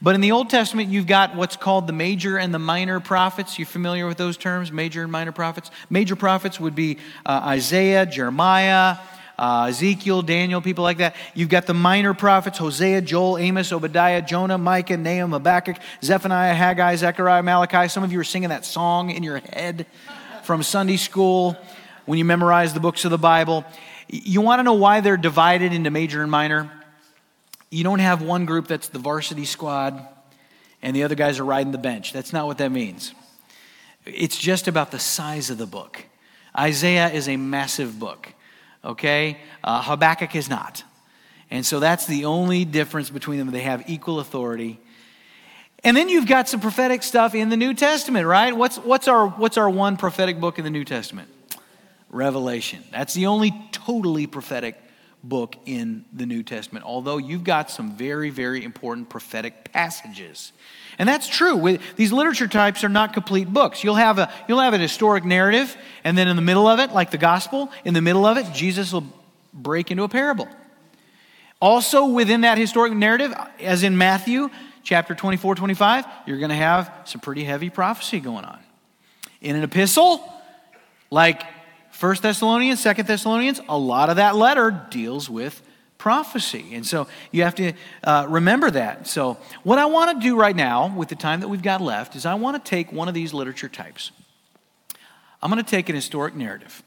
But 0.00 0.14
in 0.16 0.20
the 0.20 0.32
Old 0.32 0.50
Testament, 0.50 0.88
you've 0.88 1.06
got 1.06 1.36
what's 1.36 1.56
called 1.56 1.86
the 1.86 1.92
major 1.92 2.36
and 2.36 2.52
the 2.52 2.58
minor 2.58 2.98
prophets. 2.98 3.58
You 3.58 3.64
familiar 3.64 4.06
with 4.06 4.18
those 4.18 4.36
terms, 4.36 4.72
major 4.72 5.02
and 5.02 5.12
minor 5.12 5.30
prophets? 5.30 5.70
Major 5.90 6.16
prophets 6.16 6.58
would 6.58 6.74
be 6.74 6.98
uh, 7.24 7.42
Isaiah, 7.44 8.04
Jeremiah, 8.04 8.96
uh, 9.38 9.66
Ezekiel, 9.68 10.22
Daniel, 10.22 10.60
people 10.60 10.84
like 10.84 10.98
that. 10.98 11.14
You've 11.34 11.48
got 11.48 11.66
the 11.66 11.74
minor 11.74 12.14
prophets 12.14 12.58
Hosea, 12.58 13.02
Joel, 13.02 13.38
Amos, 13.38 13.72
Obadiah, 13.72 14.22
Jonah, 14.22 14.58
Micah, 14.58 14.96
Nahum, 14.96 15.32
Habakkuk, 15.32 15.76
Zephaniah, 16.02 16.54
Haggai, 16.54 16.96
Zechariah, 16.96 17.42
Malachi. 17.42 17.88
Some 17.88 18.02
of 18.02 18.12
you 18.12 18.20
are 18.20 18.24
singing 18.24 18.48
that 18.48 18.64
song 18.64 19.10
in 19.10 19.22
your 19.22 19.38
head 19.38 19.86
from 20.42 20.62
Sunday 20.62 20.96
school 20.96 21.56
when 22.06 22.18
you 22.18 22.24
memorize 22.24 22.74
the 22.74 22.80
books 22.80 23.04
of 23.04 23.10
the 23.10 23.18
Bible. 23.18 23.64
You 24.08 24.40
want 24.40 24.58
to 24.58 24.64
know 24.64 24.74
why 24.74 25.00
they're 25.00 25.16
divided 25.16 25.72
into 25.72 25.90
major 25.90 26.22
and 26.22 26.30
minor? 26.30 26.70
You 27.72 27.84
don't 27.84 28.00
have 28.00 28.20
one 28.20 28.44
group 28.44 28.68
that's 28.68 28.88
the 28.88 28.98
varsity 28.98 29.46
squad 29.46 30.06
and 30.82 30.94
the 30.94 31.04
other 31.04 31.14
guys 31.14 31.40
are 31.40 31.44
riding 31.44 31.72
the 31.72 31.78
bench. 31.78 32.12
That's 32.12 32.30
not 32.30 32.46
what 32.46 32.58
that 32.58 32.70
means. 32.70 33.14
It's 34.04 34.36
just 34.36 34.68
about 34.68 34.90
the 34.90 34.98
size 34.98 35.48
of 35.48 35.56
the 35.56 35.64
book. 35.64 36.04
Isaiah 36.56 37.08
is 37.08 37.30
a 37.30 37.38
massive 37.38 37.98
book, 37.98 38.28
okay? 38.84 39.38
Uh, 39.64 39.80
Habakkuk 39.80 40.36
is 40.36 40.50
not. 40.50 40.84
And 41.50 41.64
so 41.64 41.80
that's 41.80 42.04
the 42.04 42.26
only 42.26 42.66
difference 42.66 43.08
between 43.08 43.38
them. 43.38 43.50
They 43.50 43.62
have 43.62 43.88
equal 43.88 44.20
authority. 44.20 44.78
And 45.82 45.96
then 45.96 46.10
you've 46.10 46.26
got 46.26 46.50
some 46.50 46.60
prophetic 46.60 47.02
stuff 47.02 47.34
in 47.34 47.48
the 47.48 47.56
New 47.56 47.72
Testament, 47.72 48.26
right? 48.26 48.54
What's, 48.54 48.76
what's, 48.76 49.08
our, 49.08 49.28
what's 49.28 49.56
our 49.56 49.70
one 49.70 49.96
prophetic 49.96 50.38
book 50.38 50.58
in 50.58 50.64
the 50.64 50.70
New 50.70 50.84
Testament? 50.84 51.30
Revelation. 52.10 52.84
That's 52.90 53.14
the 53.14 53.24
only 53.26 53.54
totally 53.72 54.26
prophetic 54.26 54.78
book 55.22 55.56
in 55.66 56.04
the 56.12 56.26
New 56.26 56.42
Testament, 56.42 56.84
although 56.84 57.16
you've 57.16 57.44
got 57.44 57.70
some 57.70 57.96
very, 57.96 58.30
very 58.30 58.64
important 58.64 59.08
prophetic 59.08 59.72
passages. 59.72 60.52
And 60.98 61.08
that's 61.08 61.28
true. 61.28 61.78
These 61.96 62.12
literature 62.12 62.48
types 62.48 62.84
are 62.84 62.88
not 62.88 63.12
complete 63.12 63.52
books. 63.52 63.84
You'll 63.84 63.94
have, 63.94 64.18
a, 64.18 64.32
you'll 64.48 64.60
have 64.60 64.74
an 64.74 64.80
historic 64.80 65.24
narrative, 65.24 65.76
and 66.04 66.18
then 66.18 66.28
in 66.28 66.36
the 66.36 66.42
middle 66.42 66.66
of 66.66 66.80
it, 66.80 66.92
like 66.92 67.10
the 67.10 67.18
gospel, 67.18 67.70
in 67.84 67.94
the 67.94 68.02
middle 68.02 68.26
of 68.26 68.36
it, 68.36 68.52
Jesus 68.52 68.92
will 68.92 69.06
break 69.54 69.90
into 69.90 70.02
a 70.02 70.08
parable. 70.08 70.48
Also, 71.60 72.06
within 72.06 72.40
that 72.40 72.58
historic 72.58 72.92
narrative, 72.92 73.32
as 73.60 73.84
in 73.84 73.96
Matthew 73.96 74.50
chapter 74.82 75.14
24, 75.14 75.54
25, 75.54 76.04
you're 76.26 76.38
going 76.38 76.50
to 76.50 76.56
have 76.56 76.92
some 77.04 77.20
pretty 77.20 77.44
heavy 77.44 77.70
prophecy 77.70 78.18
going 78.18 78.44
on. 78.44 78.58
In 79.40 79.54
an 79.54 79.62
epistle, 79.62 80.20
like 81.10 81.42
First 81.92 82.22
Thessalonians, 82.22 82.80
Second 82.80 83.06
Thessalonians, 83.06 83.60
a 83.68 83.78
lot 83.78 84.10
of 84.10 84.16
that 84.16 84.34
letter 84.34 84.70
deals 84.90 85.30
with 85.30 85.62
prophecy. 85.98 86.74
And 86.74 86.84
so 86.84 87.06
you 87.30 87.44
have 87.44 87.54
to 87.54 87.74
uh, 88.02 88.26
remember 88.28 88.72
that. 88.72 89.06
So, 89.06 89.36
what 89.62 89.78
I 89.78 89.84
want 89.84 90.20
to 90.20 90.26
do 90.26 90.34
right 90.34 90.56
now, 90.56 90.92
with 90.96 91.08
the 91.08 91.14
time 91.14 91.40
that 91.40 91.48
we've 91.48 91.62
got 91.62 91.80
left, 91.80 92.16
is 92.16 92.26
I 92.26 92.34
want 92.34 92.62
to 92.62 92.68
take 92.68 92.90
one 92.90 93.06
of 93.06 93.14
these 93.14 93.32
literature 93.32 93.68
types. 93.68 94.10
I'm 95.40 95.50
going 95.50 95.62
to 95.62 95.70
take 95.70 95.88
an 95.88 95.94
historic 95.94 96.34
narrative, 96.34 96.82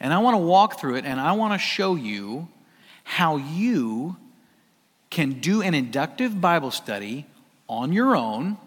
And 0.00 0.12
I 0.12 0.18
want 0.18 0.34
to 0.34 0.38
walk 0.38 0.78
through 0.78 0.96
it 0.96 1.04
and 1.04 1.20
I 1.20 1.32
want 1.32 1.54
to 1.54 1.58
show 1.58 1.94
you 1.94 2.48
how 3.04 3.36
you 3.36 4.16
can 5.10 5.40
do 5.40 5.62
an 5.62 5.74
inductive 5.74 6.40
Bible 6.40 6.70
study 6.70 7.26
on 7.68 7.92
your 7.92 8.16
own 8.16 8.58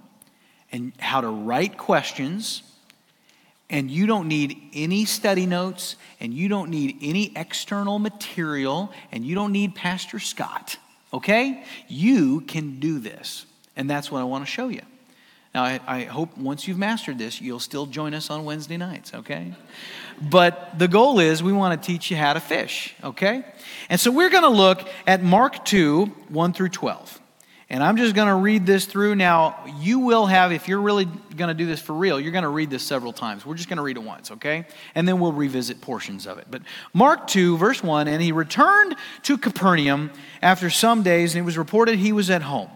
and 0.72 0.94
how 1.00 1.22
to 1.22 1.28
write 1.28 1.78
questions. 1.78 2.64
And 3.70 3.92
you 3.92 4.06
don't 4.06 4.28
need 4.28 4.70
any 4.74 5.06
study 5.06 5.46
notes 5.46 5.98
and 6.20 6.34
you 6.34 6.48
don't 6.48 6.70
need 6.70 6.98
any 7.02 7.34
external 7.36 8.00
material 8.00 8.94
and 9.12 9.26
you 9.26 9.36
don't 9.36 9.52
need 9.52 9.76
Pastor 9.76 10.20
Scott, 10.20 10.78
okay? 11.14 11.66
You 11.88 12.42
can 12.42 12.80
do 12.80 13.00
this. 13.00 13.46
And 13.76 13.90
that's 13.90 14.10
what 14.10 14.22
I 14.22 14.24
want 14.24 14.46
to 14.46 14.52
show 14.52 14.70
you. 14.70 14.82
Now, 15.54 15.64
I, 15.64 15.80
I, 15.88 16.04
hope 16.04 16.38
once 16.38 16.68
you've 16.68 16.78
mastered 16.78 17.18
this, 17.18 17.42
you'll 17.42 17.60
still 17.60 17.86
join 17.88 18.14
us 18.14 18.30
on 18.30 18.46
Wednesday 18.46 18.78
nights, 18.78 19.14
okay? 19.14 19.54
But 20.22 20.78
the 20.78 20.88
goal 20.88 21.20
is 21.20 21.42
we 21.42 21.54
want 21.54 21.82
to 21.82 21.86
teach 21.86 22.12
you 22.12 22.18
how 22.18 22.34
to 22.34 22.40
fish, 22.40 22.94
okay? 23.04 23.44
And 23.90 24.00
so 24.00 24.12
we're 24.12 24.30
going 24.30 24.44
to 24.44 24.50
look 24.50 24.88
at 25.08 25.24
Mark 25.24 25.66
2, 25.66 26.06
1 26.06 26.54
through 26.54 26.70
12. 26.70 27.20
And 27.70 27.84
I'm 27.84 27.98
just 27.98 28.16
going 28.16 28.30
to 28.30 28.36
read 28.36 28.66
this 28.66 28.86
through. 28.86 29.16
Now, 29.16 29.62
you 29.80 30.00
will 30.00 30.26
have, 30.26 30.54
if 30.54 30.70
you're 30.70 30.80
really 30.80 31.04
going 31.04 31.50
to 31.50 31.54
do 31.54 31.66
this 31.66 31.82
for 31.82 31.94
real, 31.94 32.18
you're 32.18 32.32
going 32.32 32.44
to 32.44 32.50
read 32.50 32.70
this 32.70 32.82
several 32.84 33.12
times. 33.12 33.46
We're 33.46 33.56
just 33.56 33.68
going 33.68 33.78
to 33.78 33.84
read 33.84 33.98
it 33.98 34.04
once, 34.04 34.32
okay? 34.32 34.66
And 34.96 35.06
then 35.06 35.20
we'll 35.20 35.34
revisit 35.34 35.82
portions 35.82 36.28
of 36.28 36.38
it. 36.38 36.48
But 36.50 36.62
Mark 36.94 37.28
2, 37.28 37.58
verse 37.58 37.84
1 37.84 38.08
And 38.08 38.22
he 38.22 38.32
returned 38.32 38.96
to 39.24 39.38
Capernaum 39.38 40.12
after 40.42 40.70
some 40.70 41.04
days, 41.04 41.36
and 41.36 41.42
it 41.42 41.46
was 41.46 41.58
reported 41.58 42.00
he 42.00 42.14
was 42.14 42.30
at 42.30 42.42
home. 42.42 42.70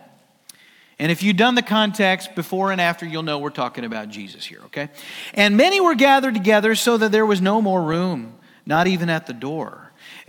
And 0.99 1.09
if 1.09 1.23
you've 1.23 1.37
done 1.37 1.55
the 1.55 1.63
context 1.63 2.35
before 2.35 2.71
and 2.73 2.81
after, 2.81 3.05
you'll 3.05 3.23
know 3.23 3.39
we're 3.39 3.49
talking 3.49 3.85
about 3.85 4.09
Jesus 4.09 4.45
here, 4.45 4.59
okay? 4.65 4.89
And 5.33 5.55
many 5.55 5.79
were 5.79 5.95
gathered 5.95 6.33
together 6.33 6.75
so 6.75 6.97
that 6.97 7.13
there 7.13 7.25
was 7.25 7.41
no 7.41 7.61
more 7.61 7.81
room, 7.81 8.35
not 8.65 8.87
even 8.87 9.09
at 9.09 9.25
the 9.25 9.33
door 9.33 9.80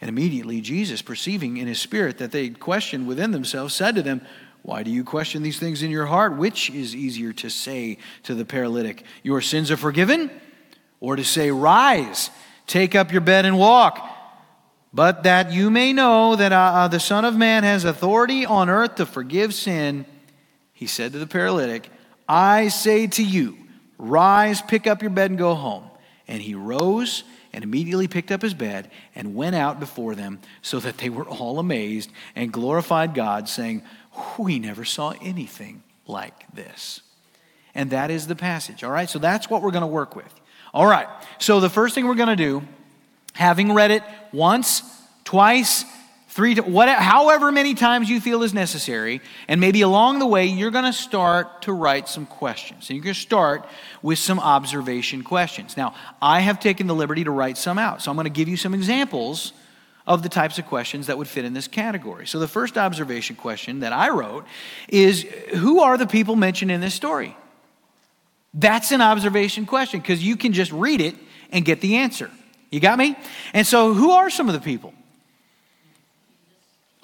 And 0.00 0.08
immediately 0.08 0.60
Jesus, 0.60 1.02
perceiving 1.02 1.56
in 1.56 1.66
his 1.66 1.80
spirit 1.80 2.18
that 2.18 2.32
they 2.32 2.50
questioned 2.50 3.06
within 3.06 3.30
themselves, 3.30 3.74
said 3.74 3.94
to 3.94 4.02
them, 4.02 4.20
Why 4.62 4.82
do 4.82 4.90
you 4.90 5.04
question 5.04 5.42
these 5.42 5.58
things 5.58 5.82
in 5.82 5.90
your 5.90 6.06
heart? 6.06 6.36
Which 6.36 6.70
is 6.70 6.94
easier 6.94 7.32
to 7.34 7.48
say 7.48 7.98
to 8.24 8.34
the 8.34 8.44
paralytic, 8.44 9.04
Your 9.22 9.40
sins 9.40 9.70
are 9.70 9.76
forgiven? 9.76 10.30
Or 11.00 11.16
to 11.16 11.24
say, 11.24 11.50
Rise, 11.50 12.30
take 12.66 12.94
up 12.94 13.12
your 13.12 13.20
bed 13.20 13.44
and 13.44 13.58
walk? 13.58 14.10
But 14.92 15.24
that 15.24 15.52
you 15.52 15.70
may 15.70 15.92
know 15.92 16.36
that 16.36 16.52
uh, 16.52 16.56
uh, 16.56 16.88
the 16.88 17.00
Son 17.00 17.24
of 17.24 17.36
Man 17.36 17.64
has 17.64 17.84
authority 17.84 18.46
on 18.46 18.70
earth 18.70 18.94
to 18.96 19.06
forgive 19.06 19.52
sin, 19.52 20.06
he 20.72 20.86
said 20.86 21.12
to 21.12 21.18
the 21.18 21.26
paralytic, 21.26 21.90
I 22.28 22.68
say 22.68 23.06
to 23.08 23.22
you, 23.22 23.58
Rise, 23.98 24.62
pick 24.62 24.86
up 24.86 25.02
your 25.02 25.10
bed, 25.10 25.30
and 25.30 25.38
go 25.38 25.54
home. 25.54 25.84
And 26.28 26.40
he 26.40 26.54
rose 26.54 27.24
and 27.54 27.62
immediately 27.62 28.08
picked 28.08 28.32
up 28.32 28.42
his 28.42 28.52
bed 28.52 28.90
and 29.14 29.34
went 29.34 29.54
out 29.54 29.78
before 29.78 30.14
them, 30.14 30.40
so 30.60 30.80
that 30.80 30.98
they 30.98 31.08
were 31.08 31.24
all 31.24 31.58
amazed 31.58 32.10
and 32.34 32.52
glorified 32.52 33.14
God, 33.14 33.48
saying, 33.48 33.82
We 34.38 34.58
never 34.58 34.84
saw 34.84 35.14
anything 35.22 35.82
like 36.06 36.52
this. 36.52 37.00
And 37.74 37.90
that 37.90 38.10
is 38.10 38.26
the 38.26 38.36
passage. 38.36 38.84
All 38.84 38.90
right, 38.90 39.08
so 39.08 39.18
that's 39.18 39.48
what 39.48 39.62
we're 39.62 39.70
going 39.70 39.82
to 39.82 39.86
work 39.86 40.16
with. 40.16 40.32
All 40.74 40.86
right, 40.86 41.06
so 41.38 41.60
the 41.60 41.70
first 41.70 41.94
thing 41.94 42.06
we're 42.06 42.14
going 42.14 42.28
to 42.28 42.36
do, 42.36 42.62
having 43.32 43.72
read 43.72 43.92
it 43.92 44.02
once, 44.32 44.82
twice, 45.22 45.84
three, 46.34 46.56
whatever, 46.56 47.00
however 47.00 47.52
many 47.52 47.74
times 47.74 48.10
you 48.10 48.20
feel 48.20 48.42
is 48.42 48.52
necessary, 48.52 49.20
and 49.46 49.60
maybe 49.60 49.82
along 49.82 50.18
the 50.18 50.26
way, 50.26 50.46
you're 50.46 50.72
going 50.72 50.84
to 50.84 50.92
start 50.92 51.62
to 51.62 51.72
write 51.72 52.08
some 52.08 52.26
questions. 52.26 52.90
And 52.90 52.96
you're 52.96 53.04
going 53.04 53.14
to 53.14 53.20
start 53.20 53.64
with 54.02 54.18
some 54.18 54.40
observation 54.40 55.22
questions. 55.22 55.76
Now, 55.76 55.94
I 56.20 56.40
have 56.40 56.58
taken 56.58 56.88
the 56.88 56.94
liberty 56.94 57.22
to 57.22 57.30
write 57.30 57.56
some 57.56 57.78
out, 57.78 58.02
so 58.02 58.10
I'm 58.10 58.16
going 58.16 58.24
to 58.24 58.30
give 58.30 58.48
you 58.48 58.56
some 58.56 58.74
examples 58.74 59.52
of 60.08 60.24
the 60.24 60.28
types 60.28 60.58
of 60.58 60.66
questions 60.66 61.06
that 61.06 61.16
would 61.16 61.28
fit 61.28 61.44
in 61.44 61.54
this 61.54 61.68
category. 61.68 62.26
So, 62.26 62.40
the 62.40 62.48
first 62.48 62.76
observation 62.76 63.36
question 63.36 63.80
that 63.80 63.92
I 63.92 64.10
wrote 64.10 64.44
is 64.88 65.22
Who 65.54 65.80
are 65.80 65.96
the 65.96 66.06
people 66.06 66.34
mentioned 66.34 66.72
in 66.72 66.80
this 66.80 66.94
story? 66.94 67.36
That's 68.52 68.90
an 68.90 69.00
observation 69.00 69.66
question 69.66 70.00
because 70.00 70.22
you 70.22 70.36
can 70.36 70.52
just 70.52 70.72
read 70.72 71.00
it 71.00 71.14
and 71.50 71.64
get 71.64 71.80
the 71.80 71.96
answer. 71.96 72.28
You 72.70 72.80
got 72.80 72.98
me? 72.98 73.16
And 73.52 73.64
so, 73.64 73.94
who 73.94 74.10
are 74.10 74.30
some 74.30 74.48
of 74.48 74.54
the 74.54 74.60
people? 74.60 74.92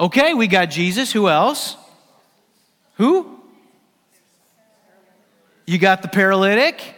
Okay, 0.00 0.32
we 0.32 0.46
got 0.46 0.70
Jesus. 0.70 1.12
Who 1.12 1.28
else? 1.28 1.76
Who? 2.94 3.38
You 5.66 5.78
got 5.78 6.00
the 6.00 6.08
paralytic. 6.08 6.94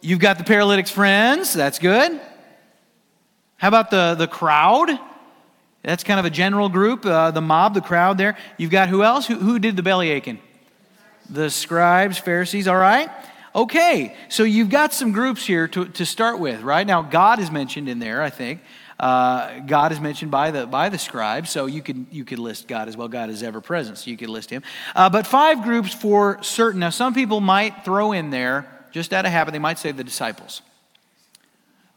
You've 0.00 0.18
got 0.18 0.38
the 0.38 0.44
paralytic's 0.44 0.90
friends. 0.90 1.52
That's 1.52 1.78
good. 1.78 2.20
How 3.58 3.68
about 3.68 3.92
the, 3.92 4.16
the 4.18 4.26
crowd? 4.26 4.90
That's 5.84 6.02
kind 6.02 6.18
of 6.18 6.26
a 6.26 6.30
general 6.30 6.68
group, 6.68 7.06
uh, 7.06 7.30
the 7.30 7.40
mob, 7.40 7.74
the 7.74 7.80
crowd 7.80 8.18
there. 8.18 8.36
You've 8.56 8.72
got 8.72 8.88
who 8.88 9.04
else? 9.04 9.28
Who, 9.28 9.36
who 9.36 9.60
did 9.60 9.76
the 9.76 9.84
belly 9.84 10.10
aching? 10.10 10.40
The 11.30 11.48
scribes, 11.48 12.18
Pharisees, 12.18 12.66
all 12.66 12.76
right? 12.76 13.08
Okay, 13.54 14.16
so 14.28 14.42
you've 14.42 14.70
got 14.70 14.92
some 14.92 15.12
groups 15.12 15.46
here 15.46 15.68
to, 15.68 15.84
to 15.84 16.04
start 16.04 16.40
with, 16.40 16.62
right? 16.62 16.86
Now, 16.86 17.02
God 17.02 17.38
is 17.38 17.52
mentioned 17.52 17.88
in 17.88 18.00
there, 18.00 18.20
I 18.20 18.30
think. 18.30 18.62
Uh, 19.02 19.58
God 19.58 19.90
is 19.90 19.98
mentioned 19.98 20.30
by 20.30 20.52
the 20.52 20.64
by 20.64 20.88
the 20.88 20.96
scribe, 20.96 21.48
so 21.48 21.66
you 21.66 21.82
could 21.82 22.06
you 22.12 22.24
could 22.24 22.38
list 22.38 22.68
God 22.68 22.86
as 22.86 22.96
well. 22.96 23.08
God 23.08 23.30
is 23.30 23.42
ever 23.42 23.60
present, 23.60 23.98
so 23.98 24.08
you 24.08 24.16
could 24.16 24.28
list 24.28 24.48
Him. 24.48 24.62
Uh, 24.94 25.10
but 25.10 25.26
five 25.26 25.64
groups 25.64 25.92
for 25.92 26.40
certain. 26.40 26.78
Now, 26.78 26.90
some 26.90 27.12
people 27.12 27.40
might 27.40 27.84
throw 27.84 28.12
in 28.12 28.30
there 28.30 28.64
just 28.92 29.12
out 29.12 29.26
of 29.26 29.32
habit. 29.32 29.50
They 29.50 29.58
might 29.58 29.80
say 29.80 29.90
the 29.90 30.04
disciples. 30.04 30.62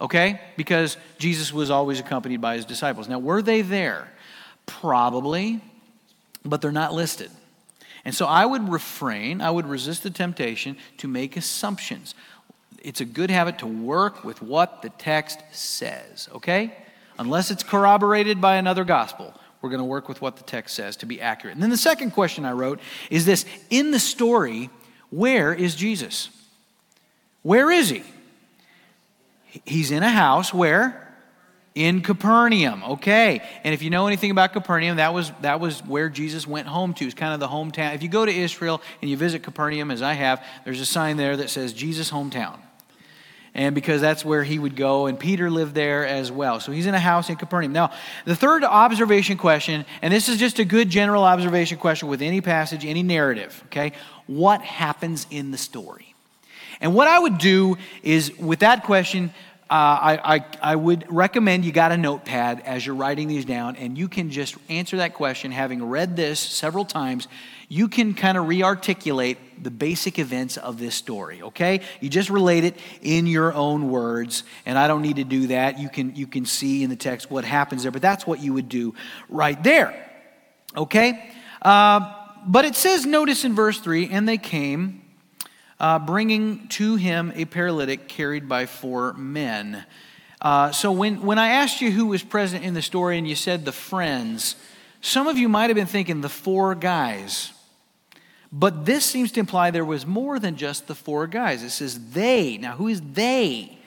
Okay, 0.01 0.41
because 0.57 0.97
Jesus 1.19 1.53
was 1.53 1.69
always 1.69 1.99
accompanied 1.99 2.41
by 2.41 2.55
His 2.55 2.65
disciples. 2.65 3.07
Now, 3.07 3.19
were 3.19 3.43
they 3.43 3.61
there? 3.61 4.11
Probably, 4.65 5.61
but 6.43 6.59
they're 6.59 6.71
not 6.71 6.91
listed. 6.91 7.29
And 8.03 8.15
so 8.15 8.25
I 8.25 8.47
would 8.47 8.67
refrain, 8.67 9.41
I 9.41 9.51
would 9.51 9.67
resist 9.67 10.01
the 10.01 10.09
temptation 10.09 10.75
to 10.97 11.07
make 11.07 11.37
assumptions. 11.37 12.15
It's 12.81 12.99
a 12.99 13.05
good 13.05 13.29
habit 13.29 13.59
to 13.59 13.67
work 13.67 14.23
with 14.23 14.41
what 14.41 14.81
the 14.81 14.89
text 14.89 15.39
says, 15.51 16.29
okay? 16.33 16.73
Unless 17.17 17.51
it's 17.51 17.63
corroborated 17.63 18.41
by 18.41 18.55
another 18.55 18.83
gospel. 18.83 19.33
We're 19.61 19.69
going 19.69 19.79
to 19.79 19.85
work 19.85 20.07
with 20.07 20.21
what 20.21 20.35
the 20.35 20.43
text 20.43 20.75
says 20.75 20.95
to 20.97 21.05
be 21.05 21.19
accurate. 21.19 21.55
And 21.55 21.63
then 21.63 21.71
the 21.71 21.77
second 21.77 22.11
question 22.11 22.45
I 22.45 22.51
wrote 22.51 22.79
is 23.09 23.25
this 23.25 23.45
In 23.69 23.91
the 23.91 23.99
story, 23.99 24.69
where 25.09 25.53
is 25.53 25.75
Jesus? 25.75 26.29
Where 27.41 27.71
is 27.71 27.89
he? 27.89 28.03
He's 29.65 29.91
in 29.91 30.03
a 30.03 30.09
house 30.09 30.53
where? 30.53 31.01
In 31.73 32.01
Capernaum. 32.01 32.83
Okay. 32.83 33.41
And 33.63 33.73
if 33.73 33.81
you 33.81 33.89
know 33.89 34.07
anything 34.07 34.31
about 34.31 34.53
Capernaum, 34.53 34.97
that 34.97 35.13
was, 35.13 35.31
that 35.41 35.59
was 35.59 35.81
where 35.81 36.09
Jesus 36.09 36.47
went 36.47 36.67
home 36.67 36.93
to. 36.95 37.05
It's 37.05 37.13
kind 37.13 37.33
of 37.33 37.39
the 37.39 37.47
hometown. 37.47 37.95
If 37.95 38.03
you 38.03 38.09
go 38.09 38.25
to 38.25 38.31
Israel 38.31 38.81
and 39.01 39.09
you 39.09 39.17
visit 39.17 39.43
Capernaum, 39.43 39.91
as 39.91 40.01
I 40.01 40.13
have, 40.13 40.43
there's 40.63 40.79
a 40.79 40.85
sign 40.85 41.17
there 41.17 41.35
that 41.37 41.49
says 41.49 41.73
Jesus' 41.73 42.11
hometown 42.11 42.59
and 43.55 43.73
because 43.73 44.01
that's 44.01 44.23
where 44.23 44.43
he 44.43 44.59
would 44.59 44.75
go, 44.75 45.07
and 45.07 45.19
Peter 45.19 45.49
lived 45.49 45.73
there 45.73 46.05
as 46.05 46.31
well. 46.31 46.59
So 46.59 46.71
he's 46.71 46.85
in 46.85 46.93
a 46.93 46.99
house 46.99 47.29
in 47.29 47.37
Capernaum. 47.37 47.71
Now, 47.71 47.91
the 48.25 48.35
third 48.35 48.63
observation 48.63 49.37
question, 49.37 49.85
and 50.01 50.13
this 50.13 50.29
is 50.29 50.37
just 50.37 50.59
a 50.59 50.65
good 50.65 50.89
general 50.89 51.23
observation 51.23 51.77
question 51.77 52.09
with 52.09 52.21
any 52.21 52.41
passage, 52.41 52.85
any 52.85 53.01
narrative, 53.01 53.63
okay? 53.67 53.93
What 54.27 54.61
happens 54.61 55.25
in 55.31 55.51
the 55.51 55.57
story? 55.57 56.13
And 56.81 56.93
what 56.93 57.07
I 57.07 57.17
would 57.17 57.37
do 57.37 57.77
is, 58.03 58.37
with 58.37 58.59
that 58.59 58.83
question, 58.83 59.33
uh, 59.67 59.73
I, 59.73 60.35
I, 60.35 60.45
I, 60.61 60.75
would 60.75 61.05
recommend 61.09 61.65
you 61.65 61.71
got 61.71 61.91
a 61.91 61.97
notepad 61.97 62.61
as 62.61 62.85
you're 62.85 62.95
writing 62.95 63.27
these 63.27 63.45
down, 63.45 63.75
and 63.77 63.97
you 63.97 64.07
can 64.07 64.29
just 64.29 64.55
answer 64.69 64.97
that 64.97 65.15
question 65.15 65.51
having 65.51 65.83
read 65.83 66.15
this 66.15 66.39
several 66.39 66.85
times 66.85 67.27
you 67.67 67.87
can 67.87 68.13
kind 68.13 68.37
of 68.37 68.45
rearticulate 68.45 69.37
the 69.61 69.71
basic 69.71 70.19
events 70.19 70.57
of 70.57 70.77
this 70.77 70.95
story, 70.95 71.41
okay? 71.41 71.81
You 71.99 72.09
just 72.09 72.29
relate 72.29 72.63
it 72.63 72.75
in 73.01 73.25
your 73.25 73.53
own 73.53 73.89
words, 73.89 74.43
and 74.65 74.77
I 74.77 74.87
don't 74.87 75.01
need 75.01 75.15
to 75.15 75.23
do 75.23 75.47
that. 75.47 75.79
You 75.79 75.89
can, 75.89 76.15
you 76.15 76.27
can 76.27 76.45
see 76.45 76.83
in 76.83 76.89
the 76.89 76.95
text 76.95 77.31
what 77.31 77.43
happens 77.43 77.83
there, 77.83 77.91
but 77.91 78.01
that's 78.01 78.27
what 78.27 78.39
you 78.39 78.53
would 78.53 78.69
do 78.69 78.93
right 79.29 79.61
there, 79.63 80.09
okay? 80.77 81.33
Uh, 81.61 82.13
but 82.45 82.65
it 82.65 82.75
says, 82.75 83.05
notice 83.05 83.43
in 83.45 83.55
verse 83.55 83.79
3 83.79 84.09
and 84.09 84.29
they 84.29 84.37
came, 84.37 85.01
uh, 85.79 85.99
bringing 85.99 86.67
to 86.69 86.95
him 86.95 87.31
a 87.35 87.45
paralytic 87.45 88.07
carried 88.07 88.47
by 88.47 88.65
four 88.65 89.13
men. 89.13 89.85
Uh, 90.41 90.71
so 90.71 90.91
when, 90.91 91.21
when 91.21 91.39
I 91.39 91.49
asked 91.49 91.81
you 91.81 91.91
who 91.91 92.07
was 92.07 92.23
present 92.23 92.63
in 92.63 92.73
the 92.73 92.81
story 92.81 93.17
and 93.17 93.27
you 93.27 93.35
said 93.35 93.65
the 93.65 93.71
friends, 93.71 94.55
some 95.01 95.27
of 95.27 95.37
you 95.37 95.49
might 95.49 95.69
have 95.69 95.75
been 95.75 95.85
thinking 95.85 96.21
the 96.21 96.29
four 96.29 96.75
guys. 96.75 97.51
But 98.51 98.85
this 98.85 99.05
seems 99.05 99.31
to 99.33 99.39
imply 99.39 99.71
there 99.71 99.83
was 99.83 100.05
more 100.05 100.39
than 100.39 100.55
just 100.55 100.87
the 100.87 100.95
four 100.95 101.27
guys. 101.27 101.61
It 101.61 101.71
says 101.71 102.11
they. 102.11 102.57
Now, 102.57 102.75
who 102.75 102.87
is 102.87 103.01
they? 103.01 103.77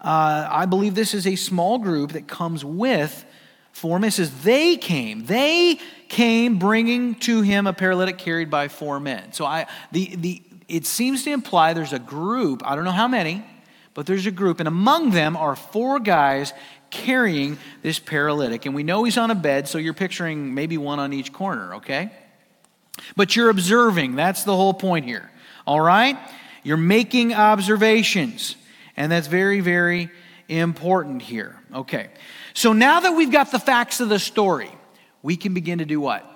Uh, 0.00 0.48
I 0.50 0.66
believe 0.66 0.94
this 0.94 1.14
is 1.14 1.26
a 1.26 1.36
small 1.36 1.78
group 1.78 2.12
that 2.12 2.28
comes 2.28 2.64
with 2.64 3.24
four 3.72 3.98
men. 3.98 4.08
It 4.08 4.12
says 4.12 4.42
they 4.42 4.76
came. 4.76 5.26
They 5.26 5.80
came 6.08 6.58
bringing 6.58 7.14
to 7.16 7.42
him 7.42 7.66
a 7.66 7.72
paralytic 7.72 8.18
carried 8.18 8.50
by 8.50 8.68
four 8.68 9.00
men. 9.00 9.32
So 9.32 9.44
I, 9.44 9.66
the, 9.92 10.14
the, 10.16 10.42
it 10.72 10.86
seems 10.86 11.24
to 11.24 11.30
imply 11.30 11.74
there's 11.74 11.92
a 11.92 11.98
group, 11.98 12.62
I 12.64 12.74
don't 12.74 12.84
know 12.84 12.90
how 12.90 13.08
many, 13.08 13.44
but 13.92 14.06
there's 14.06 14.24
a 14.24 14.30
group, 14.30 14.58
and 14.58 14.66
among 14.66 15.10
them 15.10 15.36
are 15.36 15.54
four 15.54 16.00
guys 16.00 16.54
carrying 16.90 17.58
this 17.82 17.98
paralytic. 17.98 18.64
And 18.64 18.74
we 18.74 18.82
know 18.82 19.04
he's 19.04 19.18
on 19.18 19.30
a 19.30 19.34
bed, 19.34 19.68
so 19.68 19.76
you're 19.76 19.92
picturing 19.92 20.54
maybe 20.54 20.78
one 20.78 20.98
on 20.98 21.12
each 21.12 21.30
corner, 21.32 21.74
okay? 21.74 22.10
But 23.16 23.36
you're 23.36 23.50
observing. 23.50 24.16
That's 24.16 24.44
the 24.44 24.56
whole 24.56 24.72
point 24.72 25.04
here. 25.04 25.30
All 25.66 25.80
right? 25.80 26.18
You're 26.62 26.78
making 26.78 27.34
observations. 27.34 28.56
And 28.96 29.12
that's 29.12 29.26
very, 29.26 29.60
very 29.60 30.10
important 30.48 31.20
here. 31.20 31.60
Okay. 31.74 32.08
So 32.54 32.72
now 32.72 33.00
that 33.00 33.12
we've 33.12 33.32
got 33.32 33.50
the 33.50 33.58
facts 33.58 34.00
of 34.00 34.08
the 34.08 34.18
story, 34.18 34.70
we 35.22 35.36
can 35.36 35.52
begin 35.54 35.78
to 35.78 35.84
do 35.84 36.00
what? 36.00 36.26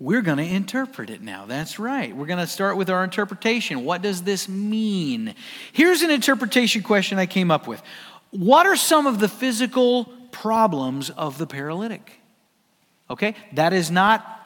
We're 0.00 0.22
going 0.22 0.38
to 0.38 0.44
interpret 0.44 1.10
it 1.10 1.20
now. 1.20 1.44
That's 1.44 1.78
right. 1.78 2.16
We're 2.16 2.26
going 2.26 2.38
to 2.38 2.46
start 2.46 2.78
with 2.78 2.88
our 2.88 3.04
interpretation. 3.04 3.84
What 3.84 4.00
does 4.00 4.22
this 4.22 4.48
mean? 4.48 5.34
Here's 5.72 6.00
an 6.00 6.10
interpretation 6.10 6.82
question 6.82 7.18
I 7.18 7.26
came 7.26 7.50
up 7.50 7.68
with 7.68 7.82
What 8.30 8.66
are 8.66 8.76
some 8.76 9.06
of 9.06 9.20
the 9.20 9.28
physical 9.28 10.06
problems 10.32 11.10
of 11.10 11.36
the 11.36 11.46
paralytic? 11.46 12.12
Okay, 13.10 13.34
that 13.52 13.74
is 13.74 13.90
not 13.90 14.38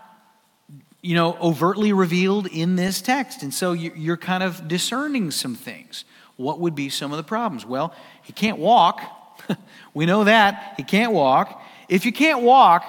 you 1.02 1.14
know, 1.14 1.36
overtly 1.40 1.92
revealed 1.92 2.46
in 2.46 2.76
this 2.76 3.02
text. 3.02 3.42
And 3.42 3.52
so 3.52 3.72
you're 3.74 4.16
kind 4.16 4.42
of 4.42 4.66
discerning 4.66 5.30
some 5.30 5.54
things. 5.54 6.04
What 6.36 6.58
would 6.60 6.74
be 6.74 6.88
some 6.88 7.12
of 7.12 7.18
the 7.18 7.22
problems? 7.22 7.66
Well, 7.66 7.94
he 8.22 8.32
can't 8.32 8.58
walk. 8.58 9.02
we 9.94 10.06
know 10.06 10.24
that. 10.24 10.74
He 10.78 10.82
can't 10.82 11.12
walk. 11.12 11.62
If 11.90 12.06
you 12.06 12.12
can't 12.12 12.40
walk, 12.40 12.84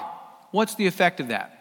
what's 0.50 0.74
the 0.76 0.86
effect 0.86 1.20
of 1.20 1.28
that? 1.28 1.55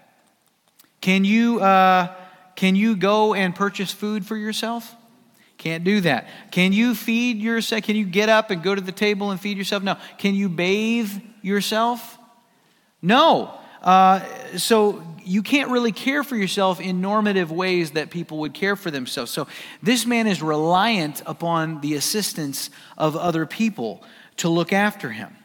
Can 1.05 1.23
you, 1.23 1.59
uh, 1.59 2.11
can 2.55 2.75
you 2.75 2.95
go 2.95 3.35
and 3.35 3.53
purchase 3.53 3.91
food 3.91 4.25
for 4.25 4.35
yourself? 4.35 4.95
Can't 5.59 5.83
do 5.83 6.01
that. 6.01 6.27
Can 6.49 6.73
you 6.73 6.95
feed 6.95 7.37
yourself? 7.37 7.83
Can 7.83 7.95
you 7.95 8.05
get 8.05 8.27
up 8.27 8.49
and 8.49 8.63
go 8.63 8.73
to 8.73 8.81
the 8.81 8.91
table 8.91 9.29
and 9.29 9.39
feed 9.39 9.55
yourself? 9.55 9.83
No. 9.83 9.97
Can 10.17 10.33
you 10.33 10.49
bathe 10.49 11.11
yourself? 11.43 12.17
No. 13.03 13.53
Uh, 13.83 14.21
so 14.57 15.03
you 15.23 15.43
can't 15.43 15.69
really 15.69 15.91
care 15.91 16.23
for 16.23 16.35
yourself 16.35 16.81
in 16.81 17.01
normative 17.01 17.51
ways 17.51 17.91
that 17.91 18.09
people 18.09 18.39
would 18.39 18.55
care 18.55 18.75
for 18.75 18.89
themselves. 18.89 19.29
So 19.29 19.45
this 19.83 20.07
man 20.07 20.25
is 20.25 20.41
reliant 20.41 21.21
upon 21.27 21.81
the 21.81 21.93
assistance 21.93 22.71
of 22.97 23.15
other 23.15 23.45
people 23.45 24.03
to 24.37 24.49
look 24.49 24.73
after 24.73 25.11
him. 25.11 25.37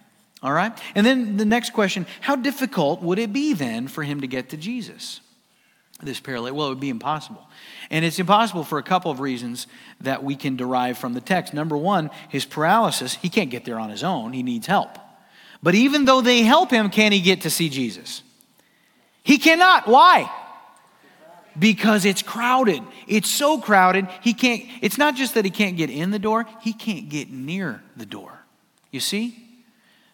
All 0.43 0.55
right? 0.55 0.73
And 0.95 1.05
then 1.05 1.37
the 1.37 1.45
next 1.45 1.75
question 1.75 2.07
how 2.23 2.35
difficult 2.35 3.03
would 3.03 3.19
it 3.19 3.31
be 3.31 3.53
then 3.53 3.89
for 3.89 4.03
him 4.03 4.23
to 4.23 4.27
get 4.27 4.49
to 4.49 4.57
Jesus? 4.57 5.21
This 6.03 6.21
paralytic? 6.21 6.57
Well, 6.57 6.67
it 6.67 6.71
would 6.71 6.81
be 6.81 6.89
impossible. 6.89 7.47
And 7.91 8.05
it's 8.05 8.19
impossible 8.19 8.65
for 8.65 8.79
a 8.79 8.83
couple 8.83 9.11
of 9.11 9.21
reasons 9.21 9.67
that 10.01 10.23
we 10.23 10.35
can 10.35 10.57
derive 10.57 10.97
from 10.97 11.13
the 11.13 11.21
text. 11.21 11.53
Number 11.53 11.77
one, 11.77 12.11
his 12.29 12.45
paralysis, 12.45 13.15
he 13.15 13.29
can't 13.29 13.51
get 13.51 13.65
there 13.65 13.79
on 13.79 13.91
his 13.91 14.03
own, 14.03 14.33
he 14.33 14.43
needs 14.43 14.67
help. 14.67 14.99
But 15.63 15.75
even 15.75 16.07
though 16.07 16.21
they 16.23 16.43
help 16.43 16.71
him, 16.71 16.89
can 16.89 17.13
he 17.13 17.21
get 17.21 17.43
to 17.43 17.51
see 17.51 17.69
Jesus? 17.69 18.23
He 19.23 19.37
cannot. 19.39 19.87
Why? 19.87 20.31
Because 21.59 22.05
it's 22.05 22.23
crowded. 22.23 22.83
It's 23.07 23.29
so 23.29 23.59
crowded, 23.59 24.09
he 24.23 24.33
can't, 24.33 24.63
it's 24.81 24.97
not 24.97 25.17
just 25.17 25.35
that 25.35 25.45
he 25.45 25.51
can't 25.51 25.77
get 25.77 25.91
in 25.91 26.11
the 26.11 26.19
door, 26.19 26.47
he 26.63 26.73
can't 26.73 27.09
get 27.09 27.31
near 27.31 27.83
the 27.97 28.07
door. 28.07 28.33
You 28.91 29.01
see? 29.01 29.37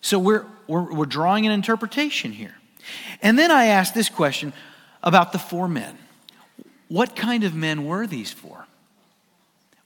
So 0.00 0.18
we're, 0.18 0.46
we're, 0.66 0.92
we're 0.92 1.06
drawing 1.06 1.46
an 1.46 1.52
interpretation 1.52 2.32
here. 2.32 2.54
And 3.22 3.38
then 3.38 3.50
I 3.50 3.66
ask 3.66 3.94
this 3.94 4.08
question 4.08 4.52
about 5.02 5.32
the 5.32 5.38
four 5.38 5.68
men. 5.68 5.96
What 6.88 7.16
kind 7.16 7.44
of 7.44 7.54
men 7.54 7.84
were 7.86 8.06
these 8.06 8.32
four? 8.32 8.66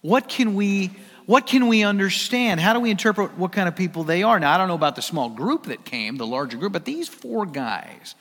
What 0.03 0.29
can 0.29 0.55
we 0.55 0.91
what 1.27 1.47
can 1.47 1.69
we 1.69 1.85
understand? 1.85 2.59
How 2.59 2.73
do 2.73 2.81
we 2.81 2.91
interpret 2.91 3.39
what 3.39 3.53
kind 3.53 3.69
of 3.69 3.77
people 3.77 4.03
they 4.03 4.25
are? 4.25 4.41
Now, 4.41 4.53
I 4.53 4.59
don't 4.59 4.67
know 4.67 4.75
about 4.75 4.97
the 4.97 5.03
small 5.03 5.29
group 5.29 5.67
that 5.67 5.85
came, 5.85 6.17
the 6.17 6.27
larger 6.27 6.57
group, 6.57 6.73
but 6.73 6.85
these 6.85 7.07
four 7.07 7.47
guys, 7.47 8.17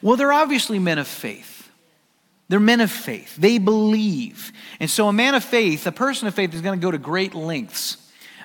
well, 0.00 0.16
they're 0.16 0.32
obviously 0.32 0.78
men 0.78 0.96
of 0.96 1.06
faith. 1.06 1.68
They're 2.48 2.60
men 2.60 2.80
of 2.80 2.90
faith. 2.90 3.36
They 3.36 3.58
believe. 3.58 4.50
And 4.80 4.88
so, 4.88 5.08
a 5.08 5.12
man 5.12 5.34
of 5.34 5.44
faith, 5.44 5.86
a 5.86 5.92
person 5.92 6.26
of 6.26 6.34
faith, 6.34 6.54
is 6.54 6.62
going 6.62 6.78
to 6.78 6.82
go 6.82 6.90
to 6.90 6.96
great 6.96 7.34
lengths 7.34 7.98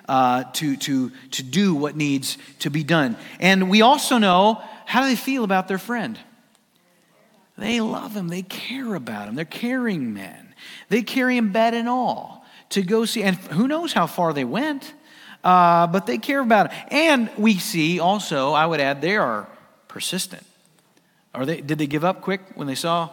uh, 0.10 0.43
to, 0.54 0.76
to, 0.76 1.12
to 1.32 1.43
do 1.43 1.76
what 1.76 1.95
needs 1.95 2.38
to 2.60 2.70
be 2.70 2.84
done. 2.84 3.16
And 3.39 3.70
we 3.70 3.84
also 3.84 4.18
know 4.18 4.62
how 4.86 5.02
do 5.04 5.08
they 5.08 5.16
feel 5.16 5.43
about 5.43 5.68
their 5.68 5.78
friend? 5.78 6.20
They 7.60 7.82
love 7.82 8.16
him, 8.16 8.30
they 8.30 8.41
care 8.41 8.95
about 8.95 9.28
him, 9.28 9.36
they're 9.36 9.45
caring 9.45 10.14
men. 10.14 10.53
They 10.89 11.01
carry 11.01 11.38
him 11.38 11.51
bed 11.51 11.74
and 11.74 11.88
all 11.88 12.45
to 12.70 12.82
go 12.82 13.05
see, 13.05 13.24
and 13.24 13.36
who 13.36 13.68
knows 13.68 13.93
how 13.93 14.07
far 14.07 14.34
they 14.34 14.45
went, 14.45 14.93
uh, 15.43 15.88
but 15.88 16.05
they 16.05 16.18
care 16.18 16.39
about 16.39 16.72
him. 16.72 16.80
And 16.91 17.30
we 17.38 17.57
see 17.57 17.99
also, 17.99 18.53
I 18.53 18.66
would 18.66 18.80
add, 18.80 19.01
they 19.01 19.18
are 19.18 19.47
persistent. 19.88 20.45
Are 21.34 21.45
they, 21.45 21.62
did 21.62 21.78
they 21.78 21.88
give 21.88 22.05
up 22.05 22.22
quick 22.22 22.41
when 22.55 22.68
they 22.68 22.76
saw, 22.76 23.10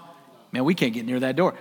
man, 0.53 0.65
we 0.65 0.75
can't 0.75 0.93
get 0.93 1.05
near 1.05 1.21
that 1.21 1.37
door? 1.37 1.55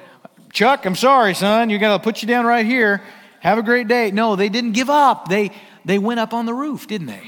Chuck, 0.51 0.85
I'm 0.85 0.95
sorry, 0.95 1.33
son. 1.33 1.69
You're 1.69 1.79
going 1.79 1.97
to 1.97 2.03
put 2.03 2.21
you 2.21 2.27
down 2.27 2.45
right 2.45 2.65
here. 2.65 3.01
Have 3.39 3.57
a 3.57 3.63
great 3.63 3.87
day. 3.87 4.11
No, 4.11 4.35
they 4.35 4.49
didn't 4.49 4.71
give 4.71 4.89
up. 4.89 5.27
They, 5.27 5.51
they 5.83 5.99
went 5.99 6.19
up 6.19 6.33
on 6.33 6.45
the 6.45 6.53
roof, 6.53 6.87
didn't 6.87 7.07
they? 7.07 7.23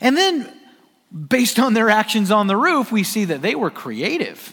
And 0.00 0.16
then, 0.16 0.52
based 1.28 1.58
on 1.58 1.74
their 1.74 1.90
actions 1.90 2.30
on 2.30 2.46
the 2.46 2.56
roof, 2.56 2.90
we 2.90 3.04
see 3.04 3.26
that 3.26 3.40
they 3.40 3.54
were 3.54 3.70
creative. 3.70 4.52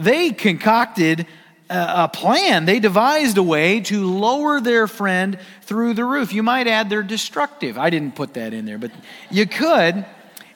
They 0.00 0.30
concocted 0.30 1.26
a 1.68 2.08
plan. 2.08 2.64
They 2.64 2.80
devised 2.80 3.38
a 3.38 3.42
way 3.42 3.80
to 3.82 4.04
lower 4.04 4.60
their 4.60 4.88
friend 4.88 5.38
through 5.62 5.94
the 5.94 6.04
roof. 6.04 6.32
You 6.32 6.42
might 6.42 6.66
add 6.66 6.90
they're 6.90 7.02
destructive. 7.02 7.78
I 7.78 7.90
didn't 7.90 8.16
put 8.16 8.34
that 8.34 8.52
in 8.52 8.64
there, 8.64 8.78
but 8.78 8.90
you 9.30 9.46
could. 9.46 10.04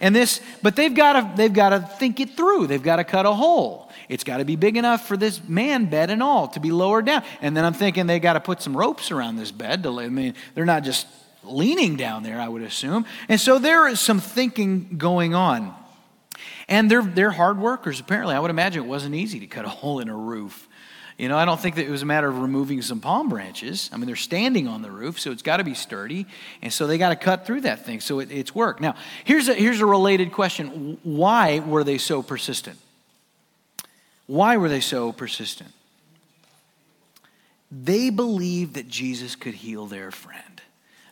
And 0.01 0.14
this, 0.14 0.40
but 0.61 0.76
they've 0.76 0.92
got 0.92 1.12
to 1.12 1.32
they've 1.36 1.53
got 1.53 1.70
to 1.70 1.80
think 1.80 2.20
it 2.20 2.30
through. 2.30 2.66
They've 2.66 2.82
got 2.82 2.97
to 2.97 3.05
cut 3.05 3.26
a 3.26 3.32
hole. 3.32 3.90
It's 4.09 4.24
got 4.24 4.38
to 4.38 4.45
be 4.45 4.57
big 4.57 4.76
enough 4.76 5.07
for 5.07 5.16
this 5.16 5.42
man 5.49 5.86
bed 5.86 6.11
and 6.11 6.22
all 6.22 6.49
to 6.49 6.61
be 6.61 6.72
lowered 6.72 7.07
down. 7.07 7.22
And 7.40 7.57
then 7.57 7.64
I'm 7.64 7.72
thinking 7.72 8.07
they 8.07 8.20
got 8.20 8.34
to 8.34 8.40
put 8.40 8.61
some 8.61 8.76
ropes 8.76 9.11
around 9.11 9.36
this 9.36 9.51
bed 9.51 9.82
to. 9.84 10.01
I 10.01 10.09
mean, 10.09 10.34
they're 10.55 10.66
not 10.66 10.82
just 10.82 11.07
leaning 11.45 11.97
down 11.97 12.22
there. 12.22 12.40
I 12.40 12.49
would 12.49 12.62
assume. 12.62 13.07
And 13.28 13.40
so 13.40 13.59
there 13.59 13.86
is 13.88 14.01
some 14.01 14.20
thinking 14.20 14.99
going 14.99 15.34
on. 15.34 15.74
And 16.69 16.91
they're, 16.91 17.03
they're 17.03 17.31
hard 17.31 17.59
workers, 17.59 18.01
apparently. 18.01 18.35
I 18.35 18.41
would 18.41 18.51
imagine 18.51 18.85
it 18.85 18.89
wasn't 18.89 19.15
easy 19.15 19.41
to 19.41 19.47
cut 19.47 19.65
a 19.65 19.69
hole 19.81 20.01
in 20.01 20.09
a 20.09 20.17
roof. 20.17 20.69
You 21.19 21.29
know, 21.29 21.39
I 21.39 21.45
don't 21.45 21.61
think 21.61 21.77
that 21.77 21.87
it 21.87 21.91
was 21.91 22.03
a 22.03 22.07
matter 22.07 22.29
of 22.29 22.41
removing 22.41 22.83
some 22.83 23.01
palm 23.01 23.29
branches. 23.29 23.89
I 23.93 23.97
mean, 23.97 24.07
they're 24.07 24.17
standing 24.17 24.67
on 24.67 24.83
the 24.83 24.91
roof, 24.91 25.21
so 25.21 25.31
it's 25.31 25.43
got 25.43 25.59
to 25.59 25.65
be 25.65 25.75
sturdy. 25.75 26.27
And 26.61 26.73
so 26.73 26.89
they 26.89 26.99
got 26.99 27.11
to 27.11 27.17
cut 27.17 27.47
through 27.47 27.62
that 27.62 27.85
thing. 27.85 28.01
So 28.01 28.19
it, 28.19 28.33
it's 28.33 28.53
work. 28.53 28.81
Now, 28.81 28.97
here's 29.23 29.49
a, 29.49 29.55
here's 29.55 29.81
a 29.81 29.87
related 29.87 30.33
question 30.33 30.99
Why 31.05 31.61
were 31.61 31.85
they 31.85 31.99
so 31.99 32.23
persistent? 32.23 32.79
Why 34.27 34.57
were 34.57 34.69
they 34.69 34.81
so 34.81 35.12
persistent? 35.12 35.71
They 37.71 38.11
believed 38.11 38.75
that 38.75 38.89
Jesus 38.89 39.37
could 39.37 39.55
heal 39.55 39.87
their 39.87 40.11
friend, 40.11 40.62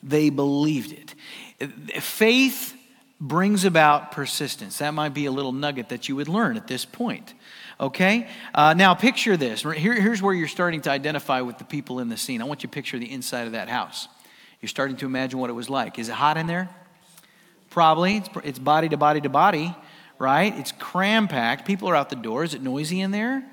they 0.02 0.30
believed 0.30 0.92
it. 0.92 2.02
Faith 2.02 2.76
brings 3.22 3.64
about 3.64 4.10
persistence. 4.10 4.78
That 4.78 4.94
might 4.94 5.14
be 5.14 5.26
a 5.26 5.30
little 5.30 5.52
nugget 5.52 5.90
that 5.90 6.08
you 6.08 6.16
would 6.16 6.26
learn 6.26 6.56
at 6.56 6.66
this 6.66 6.84
point. 6.84 7.34
Okay? 7.78 8.28
Uh, 8.52 8.74
now, 8.74 8.94
picture 8.94 9.36
this. 9.36 9.62
Here, 9.62 9.94
here's 9.94 10.20
where 10.20 10.34
you're 10.34 10.48
starting 10.48 10.80
to 10.82 10.90
identify 10.90 11.40
with 11.40 11.56
the 11.58 11.64
people 11.64 12.00
in 12.00 12.08
the 12.08 12.16
scene. 12.16 12.42
I 12.42 12.44
want 12.46 12.64
you 12.64 12.68
to 12.68 12.74
picture 12.74 12.98
the 12.98 13.10
inside 13.10 13.46
of 13.46 13.52
that 13.52 13.68
house. 13.68 14.08
You're 14.60 14.68
starting 14.68 14.96
to 14.96 15.06
imagine 15.06 15.38
what 15.38 15.50
it 15.50 15.52
was 15.52 15.70
like. 15.70 16.00
Is 16.00 16.08
it 16.08 16.14
hot 16.14 16.36
in 16.36 16.48
there? 16.48 16.68
Probably. 17.70 18.16
It's, 18.16 18.28
it's 18.42 18.58
body 18.58 18.88
to 18.88 18.96
body 18.96 19.20
to 19.20 19.28
body, 19.28 19.72
right? 20.18 20.52
It's 20.58 20.72
cram 20.72 21.28
packed. 21.28 21.64
People 21.64 21.88
are 21.88 21.94
out 21.94 22.10
the 22.10 22.16
door. 22.16 22.42
Is 22.42 22.54
it 22.54 22.62
noisy 22.62 23.00
in 23.00 23.12
there? 23.12 23.44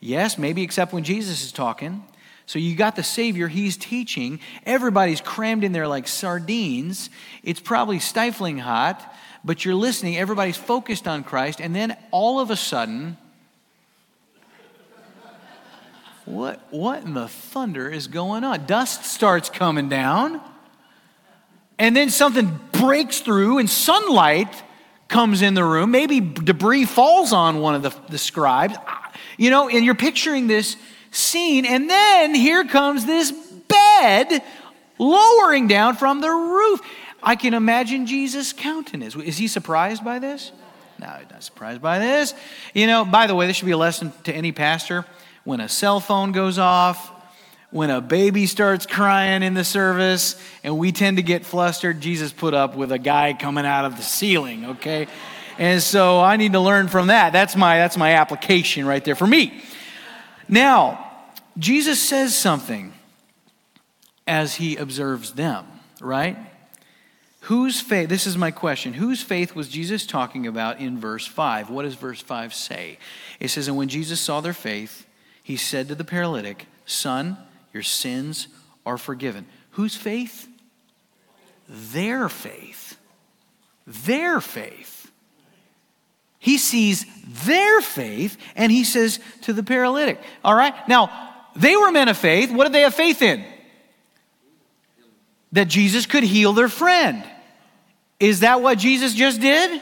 Yes, 0.00 0.38
maybe 0.38 0.62
except 0.62 0.94
when 0.94 1.04
Jesus 1.04 1.44
is 1.44 1.52
talking. 1.52 2.02
So 2.46 2.58
you 2.58 2.74
got 2.74 2.96
the 2.96 3.02
Savior, 3.02 3.48
He's 3.48 3.76
teaching. 3.76 4.40
Everybody's 4.66 5.20
crammed 5.20 5.64
in 5.64 5.72
there 5.72 5.88
like 5.88 6.08
sardines. 6.08 7.10
It's 7.42 7.60
probably 7.60 7.98
stifling 7.98 8.58
hot, 8.58 9.14
but 9.44 9.64
you're 9.64 9.74
listening. 9.74 10.16
Everybody's 10.16 10.56
focused 10.56 11.06
on 11.06 11.24
Christ. 11.24 11.60
And 11.60 11.74
then 11.74 11.96
all 12.10 12.40
of 12.40 12.50
a 12.50 12.56
sudden, 12.56 13.16
what, 16.24 16.60
what 16.70 17.02
in 17.02 17.14
the 17.14 17.28
thunder 17.28 17.88
is 17.88 18.06
going 18.06 18.44
on? 18.44 18.66
Dust 18.66 19.04
starts 19.04 19.48
coming 19.48 19.88
down, 19.88 20.40
and 21.78 21.96
then 21.96 22.10
something 22.10 22.60
breaks 22.70 23.20
through 23.20 23.58
and 23.58 23.68
sunlight 23.68 24.62
comes 25.08 25.42
in 25.42 25.54
the 25.54 25.64
room. 25.64 25.90
Maybe 25.90 26.20
debris 26.20 26.86
falls 26.86 27.32
on 27.32 27.60
one 27.60 27.74
of 27.74 27.82
the, 27.82 27.94
the 28.08 28.18
scribes. 28.18 28.74
Ah, 28.86 29.12
you 29.36 29.50
know, 29.50 29.68
and 29.68 29.84
you're 29.84 29.94
picturing 29.94 30.46
this 30.46 30.76
scene, 31.12 31.64
and 31.64 31.88
then 31.88 32.34
here 32.34 32.64
comes 32.64 33.06
this 33.06 33.30
bed 33.30 34.42
lowering 34.98 35.68
down 35.68 35.94
from 35.94 36.20
the 36.20 36.30
roof. 36.30 36.80
I 37.22 37.36
can 37.36 37.54
imagine 37.54 38.06
Jesus' 38.06 38.52
countenance. 38.52 39.14
Is 39.14 39.38
he 39.38 39.46
surprised 39.46 40.04
by 40.04 40.18
this? 40.18 40.50
No, 40.98 41.08
he's 41.20 41.30
not 41.30 41.42
surprised 41.42 41.80
by 41.80 41.98
this. 41.98 42.34
You 42.74 42.86
know, 42.86 43.04
by 43.04 43.26
the 43.26 43.34
way, 43.34 43.46
this 43.46 43.56
should 43.56 43.66
be 43.66 43.72
a 43.72 43.76
lesson 43.76 44.12
to 44.24 44.32
any 44.32 44.52
pastor. 44.52 45.04
When 45.44 45.60
a 45.60 45.68
cell 45.68 46.00
phone 46.00 46.32
goes 46.32 46.58
off, 46.58 47.10
when 47.70 47.90
a 47.90 48.00
baby 48.00 48.46
starts 48.46 48.86
crying 48.86 49.42
in 49.42 49.54
the 49.54 49.64
service, 49.64 50.40
and 50.62 50.78
we 50.78 50.92
tend 50.92 51.16
to 51.16 51.22
get 51.22 51.44
flustered, 51.44 52.00
Jesus 52.00 52.32
put 52.32 52.54
up 52.54 52.76
with 52.76 52.92
a 52.92 52.98
guy 52.98 53.32
coming 53.32 53.64
out 53.64 53.84
of 53.84 53.96
the 53.96 54.02
ceiling, 54.02 54.64
okay? 54.66 55.06
And 55.58 55.82
so 55.82 56.20
I 56.20 56.36
need 56.36 56.52
to 56.52 56.60
learn 56.60 56.88
from 56.88 57.08
that. 57.08 57.32
That's 57.32 57.56
my, 57.56 57.78
that's 57.78 57.96
my 57.96 58.12
application 58.12 58.86
right 58.86 59.04
there 59.04 59.14
for 59.14 59.26
me. 59.26 59.62
Now, 60.52 61.10
Jesus 61.56 61.98
says 61.98 62.36
something 62.36 62.92
as 64.26 64.56
he 64.56 64.76
observes 64.76 65.32
them, 65.32 65.64
right? 65.98 66.36
Whose 67.46 67.80
faith, 67.80 68.10
this 68.10 68.26
is 68.26 68.36
my 68.36 68.50
question, 68.50 68.92
whose 68.92 69.22
faith 69.22 69.54
was 69.54 69.70
Jesus 69.70 70.04
talking 70.04 70.46
about 70.46 70.78
in 70.78 70.98
verse 70.98 71.26
5? 71.26 71.70
What 71.70 71.84
does 71.84 71.94
verse 71.94 72.20
5 72.20 72.52
say? 72.52 72.98
It 73.40 73.48
says, 73.48 73.66
And 73.66 73.78
when 73.78 73.88
Jesus 73.88 74.20
saw 74.20 74.42
their 74.42 74.52
faith, 74.52 75.06
he 75.42 75.56
said 75.56 75.88
to 75.88 75.94
the 75.94 76.04
paralytic, 76.04 76.66
Son, 76.84 77.38
your 77.72 77.82
sins 77.82 78.48
are 78.84 78.98
forgiven. 78.98 79.46
Whose 79.70 79.96
faith? 79.96 80.48
Their 81.66 82.28
faith. 82.28 82.98
Their 83.86 84.38
faith. 84.42 85.01
He 86.42 86.58
sees 86.58 87.06
their 87.46 87.80
faith 87.80 88.36
and 88.56 88.72
he 88.72 88.82
says 88.82 89.20
to 89.42 89.52
the 89.52 89.62
paralytic, 89.62 90.20
All 90.44 90.56
right, 90.56 90.74
now 90.88 91.08
they 91.54 91.76
were 91.76 91.92
men 91.92 92.08
of 92.08 92.16
faith. 92.16 92.50
What 92.50 92.64
did 92.64 92.72
they 92.72 92.80
have 92.80 92.96
faith 92.96 93.22
in? 93.22 93.44
That 95.52 95.68
Jesus 95.68 96.04
could 96.04 96.24
heal 96.24 96.52
their 96.52 96.68
friend. 96.68 97.22
Is 98.18 98.40
that 98.40 98.60
what 98.60 98.78
Jesus 98.78 99.14
just 99.14 99.40
did? 99.40 99.80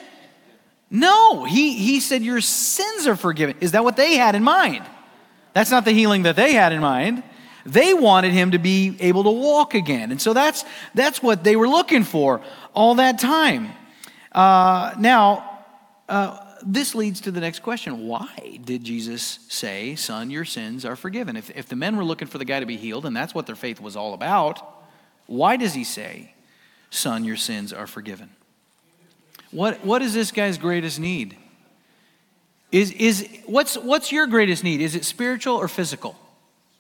No, 0.91 1.45
he, 1.45 1.73
he 1.79 1.99
said, 1.99 2.21
Your 2.21 2.43
sins 2.43 3.07
are 3.07 3.17
forgiven. 3.17 3.57
Is 3.63 3.73
that 3.73 3.83
what 3.83 3.97
they 3.97 4.17
had 4.17 4.35
in 4.35 4.45
mind? 4.45 4.85
That's 5.55 5.71
not 5.71 5.87
the 5.87 5.93
healing 5.93 6.25
that 6.25 6.37
they 6.37 6.53
had 6.53 6.75
in 6.75 6.83
mind. 6.83 7.23
They 7.65 7.95
wanted 7.95 8.33
him 8.33 8.51
to 8.51 8.59
be 8.59 8.99
able 9.01 9.25
to 9.25 9.31
walk 9.31 9.73
again. 9.73 10.11
And 10.11 10.21
so 10.21 10.35
that's, 10.35 10.63
that's 10.95 11.23
what 11.23 11.43
they 11.43 11.57
were 11.57 11.69
looking 11.69 12.05
for 12.05 12.43
all 12.75 12.97
that 12.97 13.19
time. 13.19 13.71
Uh, 14.31 14.95
now, 14.99 15.65
uh, 16.07 16.49
this 16.65 16.95
leads 16.95 17.21
to 17.23 17.31
the 17.31 17.41
next 17.41 17.61
question. 17.61 18.07
Why 18.07 18.59
did 18.65 18.85
Jesus 18.85 19.41
say, 19.49 19.95
Son, 19.95 20.31
your 20.31 20.45
sins 20.45 20.85
are 20.85 20.97
forgiven? 20.97 21.37
If, 21.37 21.51
if 21.51 21.69
the 21.69 21.77
men 21.77 21.97
were 21.97 22.05
looking 22.05 22.29
for 22.29 22.39
the 22.39 22.45
guy 22.45 22.61
to 22.61 22.67
be 22.67 22.77
healed, 22.77 23.07
and 23.07 23.17
that's 23.17 23.35
what 23.35 23.47
their 23.47 23.57
faith 23.57 23.81
was 23.81 23.97
all 23.97 24.15
about, 24.15 24.61
why 25.27 25.57
does 25.57 25.75
he 25.75 25.85
say, 25.85 26.35
Son, 26.91 27.25
your 27.25 27.37
sins 27.37 27.73
are 27.73 27.87
forgiven. 27.87 28.31
What, 29.53 29.85
what 29.85 30.03
is 30.03 30.13
this 30.13 30.33
guy's 30.33 30.59
greatest 30.59 30.99
need? 30.99 31.37
Is, 32.73 32.91
is, 32.93 33.29
what's, 33.47 33.77
what's 33.77 34.13
your 34.13 34.27
greatest 34.27 34.63
need? 34.63 34.81
Is 34.81 34.95
it 34.95 35.05
spiritual 35.05 35.57
or 35.57 35.67
physical? 35.69 36.17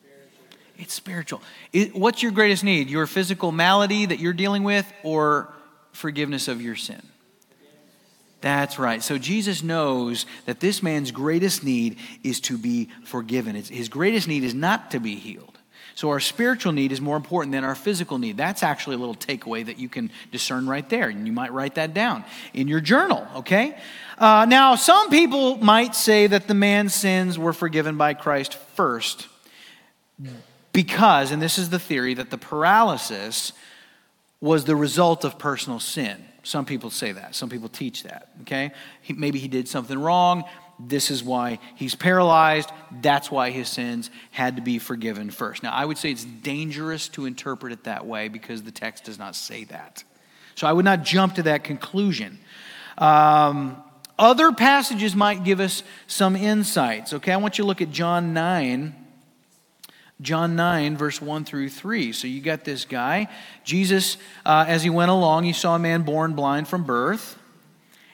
Spiritual. 0.00 0.58
It's 0.78 0.94
spiritual. 0.94 1.42
It, 1.72 1.94
what's 1.94 2.22
your 2.22 2.32
greatest 2.32 2.62
need? 2.62 2.90
Your 2.90 3.06
physical 3.06 3.50
malady 3.50 4.06
that 4.06 4.20
you're 4.20 4.32
dealing 4.32 4.62
with 4.62 4.90
or 5.02 5.52
forgiveness 5.92 6.48
of 6.48 6.60
your 6.60 6.76
sin? 6.76 7.02
That's 8.40 8.78
right. 8.78 9.02
So 9.02 9.18
Jesus 9.18 9.62
knows 9.62 10.24
that 10.46 10.60
this 10.60 10.82
man's 10.82 11.10
greatest 11.10 11.62
need 11.62 11.98
is 12.24 12.40
to 12.42 12.56
be 12.56 12.88
forgiven. 13.04 13.54
It's, 13.56 13.68
his 13.68 13.88
greatest 13.88 14.28
need 14.28 14.44
is 14.44 14.54
not 14.54 14.90
to 14.92 15.00
be 15.00 15.16
healed. 15.16 15.58
So 15.94 16.08
our 16.08 16.20
spiritual 16.20 16.72
need 16.72 16.92
is 16.92 17.00
more 17.00 17.16
important 17.16 17.52
than 17.52 17.62
our 17.62 17.74
physical 17.74 18.18
need. 18.18 18.38
That's 18.38 18.62
actually 18.62 18.96
a 18.96 18.98
little 18.98 19.14
takeaway 19.14 19.66
that 19.66 19.78
you 19.78 19.90
can 19.90 20.10
discern 20.32 20.66
right 20.66 20.88
there. 20.88 21.10
And 21.10 21.26
you 21.26 21.32
might 21.32 21.52
write 21.52 21.74
that 21.74 21.92
down 21.92 22.24
in 22.54 22.68
your 22.68 22.80
journal, 22.80 23.26
okay? 23.36 23.76
Uh, 24.16 24.46
now, 24.48 24.76
some 24.76 25.10
people 25.10 25.58
might 25.58 25.94
say 25.94 26.26
that 26.26 26.48
the 26.48 26.54
man's 26.54 26.94
sins 26.94 27.38
were 27.38 27.52
forgiven 27.52 27.98
by 27.98 28.14
Christ 28.14 28.54
first 28.54 29.28
because, 30.72 31.32
and 31.32 31.42
this 31.42 31.58
is 31.58 31.68
the 31.68 31.78
theory, 31.78 32.14
that 32.14 32.30
the 32.30 32.38
paralysis 32.38 33.52
was 34.40 34.64
the 34.64 34.76
result 34.76 35.24
of 35.24 35.38
personal 35.38 35.80
sin. 35.80 36.24
Some 36.42 36.64
people 36.64 36.90
say 36.90 37.12
that. 37.12 37.34
Some 37.34 37.48
people 37.48 37.68
teach 37.68 38.04
that, 38.04 38.28
okay? 38.42 38.72
He, 39.02 39.12
maybe 39.12 39.38
he 39.38 39.48
did 39.48 39.68
something 39.68 39.98
wrong. 39.98 40.44
This 40.78 41.10
is 41.10 41.22
why 41.22 41.58
he's 41.74 41.94
paralyzed. 41.94 42.70
That's 43.02 43.30
why 43.30 43.50
his 43.50 43.68
sins 43.68 44.10
had 44.30 44.56
to 44.56 44.62
be 44.62 44.78
forgiven 44.78 45.30
first. 45.30 45.62
Now, 45.62 45.72
I 45.72 45.84
would 45.84 45.98
say 45.98 46.10
it's 46.10 46.24
dangerous 46.24 47.08
to 47.10 47.26
interpret 47.26 47.72
it 47.72 47.84
that 47.84 48.06
way 48.06 48.28
because 48.28 48.62
the 48.62 48.70
text 48.70 49.04
does 49.04 49.18
not 49.18 49.36
say 49.36 49.64
that. 49.64 50.04
So 50.54 50.66
I 50.66 50.72
would 50.72 50.84
not 50.84 51.02
jump 51.02 51.34
to 51.34 51.42
that 51.44 51.64
conclusion. 51.64 52.38
Um, 52.96 53.82
other 54.18 54.52
passages 54.52 55.16
might 55.16 55.44
give 55.44 55.60
us 55.60 55.82
some 56.06 56.36
insights. 56.36 57.12
Okay, 57.14 57.32
I 57.32 57.36
want 57.36 57.58
you 57.58 57.64
to 57.64 57.68
look 57.68 57.80
at 57.80 57.90
John 57.90 58.32
9. 58.34 58.94
John 60.20 60.54
9, 60.54 60.96
verse 60.96 61.20
1 61.20 61.44
through 61.44 61.70
3. 61.70 62.12
So 62.12 62.26
you 62.26 62.40
got 62.40 62.64
this 62.64 62.84
guy. 62.84 63.28
Jesus, 63.64 64.16
uh, 64.44 64.64
as 64.68 64.82
he 64.82 64.90
went 64.90 65.10
along, 65.10 65.44
he 65.44 65.52
saw 65.52 65.76
a 65.76 65.78
man 65.78 66.02
born 66.02 66.34
blind 66.34 66.68
from 66.68 66.84
birth. 66.84 67.38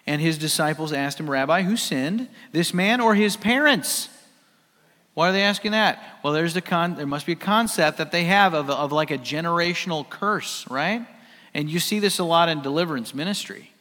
And 0.06 0.20
his 0.20 0.38
disciples 0.38 0.92
asked 0.92 1.18
him, 1.18 1.28
Rabbi, 1.28 1.62
who 1.62 1.76
sinned, 1.76 2.28
this 2.52 2.72
man 2.72 3.00
or 3.00 3.16
his 3.16 3.36
parents? 3.36 4.08
Why 5.14 5.30
are 5.30 5.32
they 5.32 5.42
asking 5.42 5.72
that? 5.72 6.20
Well, 6.22 6.32
there's 6.32 6.54
the 6.54 6.60
con- 6.60 6.94
there 6.94 7.06
must 7.06 7.26
be 7.26 7.32
a 7.32 7.36
concept 7.36 7.98
that 7.98 8.12
they 8.12 8.24
have 8.24 8.54
of, 8.54 8.70
of 8.70 8.92
like 8.92 9.10
a 9.10 9.18
generational 9.18 10.08
curse, 10.08 10.68
right? 10.68 11.04
And 11.54 11.68
you 11.68 11.80
see 11.80 11.98
this 11.98 12.18
a 12.18 12.24
lot 12.24 12.48
in 12.48 12.60
deliverance 12.60 13.14
ministry. 13.14 13.72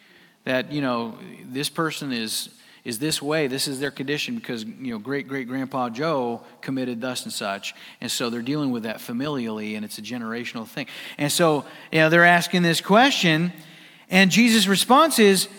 That, 0.45 0.71
you 0.71 0.81
know, 0.81 1.17
this 1.43 1.69
person 1.69 2.11
is 2.11 2.49
is 2.85 2.99
this 2.99 3.21
way 3.21 3.47
this 3.47 3.67
is 3.67 3.79
their 3.81 3.91
condition 3.91 4.35
because 4.35 4.63
you 4.63 4.93
know 4.93 4.99
great 4.99 5.27
great 5.27 5.47
grandpa 5.47 5.89
joe 5.89 6.41
committed 6.61 7.01
thus 7.01 7.23
and 7.23 7.33
such 7.33 7.75
and 7.99 8.09
so 8.09 8.29
they're 8.29 8.41
dealing 8.41 8.71
with 8.71 8.83
that 8.83 8.97
familially 8.97 9.75
and 9.75 9.83
it's 9.83 9.97
a 9.97 10.01
generational 10.01 10.65
thing 10.65 10.87
and 11.17 11.31
so 11.31 11.65
you 11.91 11.99
know 11.99 12.09
they're 12.09 12.23
asking 12.23 12.61
this 12.61 12.79
question 12.79 13.51
and 14.09 14.31
jesus 14.31 14.67
response 14.67 15.19
is 15.19 15.49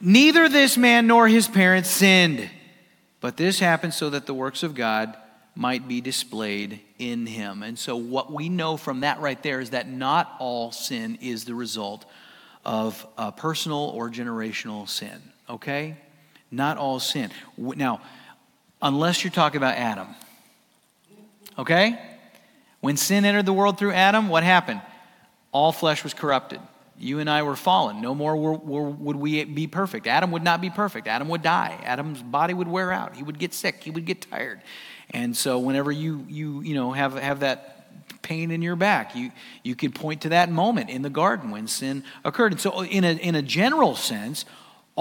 Neither 0.00 0.48
this 0.48 0.78
man 0.78 1.06
nor 1.06 1.28
his 1.28 1.46
parents 1.46 1.90
sinned, 1.90 2.48
but 3.20 3.36
this 3.36 3.60
happened 3.60 3.92
so 3.92 4.08
that 4.10 4.24
the 4.24 4.32
works 4.32 4.62
of 4.62 4.74
God 4.74 5.14
might 5.54 5.86
be 5.86 6.00
displayed 6.00 6.80
in 6.98 7.26
him. 7.26 7.62
And 7.62 7.78
so, 7.78 7.96
what 7.96 8.32
we 8.32 8.48
know 8.48 8.78
from 8.78 9.00
that 9.00 9.20
right 9.20 9.40
there 9.42 9.60
is 9.60 9.70
that 9.70 9.90
not 9.90 10.34
all 10.38 10.72
sin 10.72 11.18
is 11.20 11.44
the 11.44 11.54
result 11.54 12.06
of 12.64 13.06
personal 13.36 13.90
or 13.94 14.08
generational 14.08 14.88
sin, 14.88 15.20
okay? 15.50 15.98
Not 16.50 16.78
all 16.78 17.00
sin. 17.00 17.30
Now, 17.56 18.00
unless 18.82 19.22
you're 19.22 19.30
talking 19.30 19.58
about 19.58 19.76
Adam, 19.76 20.08
okay? 21.58 21.98
When 22.80 22.96
sin 22.96 23.24
entered 23.24 23.46
the 23.46 23.52
world 23.52 23.78
through 23.78 23.92
Adam, 23.92 24.28
what 24.28 24.42
happened? 24.42 24.80
All 25.52 25.72
flesh 25.72 26.02
was 26.02 26.14
corrupted. 26.14 26.60
You 26.98 27.18
and 27.18 27.30
I 27.30 27.42
were 27.42 27.56
fallen. 27.56 28.02
No 28.02 28.14
more 28.14 28.36
were, 28.36 28.52
were, 28.52 28.90
would 28.90 29.16
we 29.16 29.44
be 29.44 29.66
perfect. 29.66 30.06
Adam 30.06 30.32
would 30.32 30.42
not 30.42 30.60
be 30.60 30.68
perfect. 30.70 31.06
Adam 31.06 31.28
would 31.28 31.42
die. 31.42 31.78
Adam's 31.82 32.22
body 32.22 32.52
would 32.52 32.68
wear 32.68 32.92
out. 32.92 33.16
He 33.16 33.22
would 33.22 33.38
get 33.38 33.54
sick. 33.54 33.82
He 33.82 33.90
would 33.90 34.04
get 34.04 34.20
tired. 34.30 34.60
And 35.10 35.36
so 35.36 35.58
whenever 35.58 35.90
you, 35.90 36.26
you, 36.28 36.60
you 36.60 36.74
know, 36.74 36.92
have, 36.92 37.14
have 37.14 37.40
that 37.40 38.22
pain 38.22 38.50
in 38.50 38.60
your 38.60 38.76
back, 38.76 39.16
you, 39.16 39.32
you 39.62 39.74
could 39.74 39.94
point 39.94 40.22
to 40.22 40.28
that 40.30 40.50
moment 40.50 40.90
in 40.90 41.02
the 41.02 41.10
garden 41.10 41.50
when 41.50 41.66
sin 41.66 42.04
occurred. 42.24 42.52
And 42.52 42.60
so 42.60 42.84
in 42.84 43.04
a, 43.04 43.14
in 43.14 43.34
a 43.34 43.42
general 43.42 43.96
sense, 43.96 44.44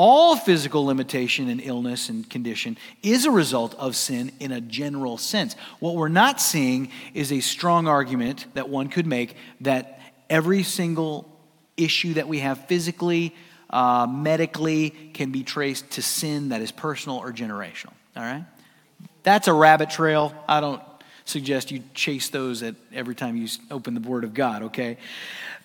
all 0.02 0.38
physical 0.38 0.86
limitation 0.86 1.50
and 1.50 1.60
illness 1.60 2.08
and 2.08 2.30
condition 2.30 2.78
is 3.04 3.26
a 3.26 3.32
result 3.32 3.76
of 3.76 3.98
sin 3.98 4.32
in 4.40 4.54
a 4.54 4.62
general 4.62 5.18
sense. 5.18 5.58
What 5.82 5.96
we're 5.96 6.08
not 6.08 6.40
seeing 6.40 6.90
is 7.14 7.34
a 7.34 7.42
strong 7.42 7.86
argument 7.86 8.46
that 8.54 8.70
one 8.70 8.88
could 8.88 9.06
make 9.06 9.36
that 9.60 10.00
every 10.30 10.64
single 10.64 11.30
issue 11.76 12.14
that 12.14 12.30
we 12.30 12.40
have 12.40 12.66
physically, 12.68 13.36
uh, 13.72 14.08
medically, 14.10 14.92
can 15.14 15.34
be 15.34 15.44
traced 15.44 15.90
to 15.92 16.02
sin 16.02 16.48
that 16.48 16.62
is 16.62 16.72
personal 16.72 17.18
or 17.18 17.34
generational. 17.34 17.92
All 18.16 18.24
right? 18.24 18.46
That's 19.24 19.50
a 19.50 19.54
rabbit 19.54 19.90
trail. 19.90 20.34
I 20.48 20.62
don't 20.62 20.82
suggest 21.30 21.72
you 21.72 21.84
chase 21.94 22.30
those 22.30 22.64
at 22.64 22.76
every 22.94 23.16
time 23.16 23.38
you 23.38 23.48
open 23.72 23.94
the 23.94 24.02
Word 24.02 24.24
of 24.24 24.34
God, 24.34 24.64
okay? 24.64 24.98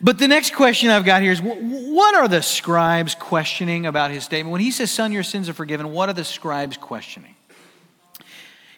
But 0.01 0.19
the 0.19 0.29
next 0.29 0.55
question 0.55 0.91
I've 0.91 1.05
got 1.05 1.23
here 1.23 1.33
is 1.33 1.41
what 1.41 2.15
are 2.15 2.29
the 2.29 2.43
scribes 2.43 3.15
questioning 3.15 3.87
about 3.87 4.11
his 4.11 4.25
statement? 4.25 4.53
When 4.53 4.61
he 4.61 4.71
says, 4.71 4.91
Son, 4.91 5.12
your 5.12 5.23
sins 5.23 5.49
are 5.49 5.55
forgiven, 5.55 5.93
what 5.93 6.09
are 6.09 6.12
the 6.12 6.25
scribes 6.25 6.77
questioning? 6.77 7.35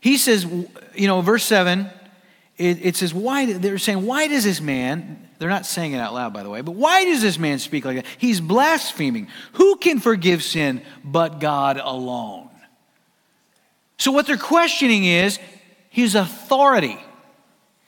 He 0.01 0.17
says, 0.17 0.45
you 0.45 1.07
know, 1.07 1.21
verse 1.21 1.45
7 1.45 1.91
it, 2.59 2.85
it 2.85 2.97
says, 2.97 3.13
why, 3.13 3.53
they're 3.53 3.79
saying, 3.79 4.07
why 4.07 4.29
does 4.29 4.45
this 4.45 4.61
man, 4.61 5.29
they're 5.39 5.51
not 5.51 5.67
saying 5.67 5.93
it 5.93 5.99
out 5.99 6.15
loud, 6.15 6.33
by 6.33 6.43
the 6.43 6.49
way, 6.49 6.63
but 6.63 6.73
why 6.73 7.05
does 7.05 7.21
this 7.21 7.39
man 7.39 7.59
speak 7.59 7.85
like 7.85 7.97
that? 7.97 8.07
He's 8.17 8.41
blaspheming. 8.41 9.29
Who 9.55 9.77
can 9.77 10.01
forgive 10.01 10.43
sin 10.43 10.83
but 11.05 11.39
God 11.39 11.79
alone? 11.83 12.49
So 13.99 14.11
what 14.11 14.27
they're 14.27 14.39
questioning 14.39 15.05
is 15.05 15.39
his 15.97 16.15
authority. 16.15 16.99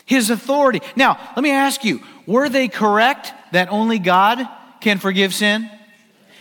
His 0.07 0.31
authority. 0.31 0.81
Now, 0.97 1.21
let 1.37 1.43
me 1.43 1.51
ask 1.51 1.85
you, 1.85 2.01
were 2.25 2.49
they 2.49 2.67
correct 2.67 3.35
that 3.53 3.71
only 3.71 3.99
God 3.99 4.49
can 4.81 4.97
forgive 4.97 5.35
sin? 5.35 5.71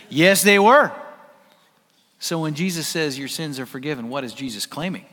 Yes, 0.08 0.42
they 0.42 0.58
were. 0.58 0.90
So 2.20 2.40
when 2.40 2.54
Jesus 2.54 2.88
says 2.88 3.18
your 3.18 3.28
sins 3.28 3.60
are 3.60 3.66
forgiven, 3.66 4.08
what 4.08 4.24
is 4.24 4.32
Jesus 4.32 4.64
claiming? 4.64 5.04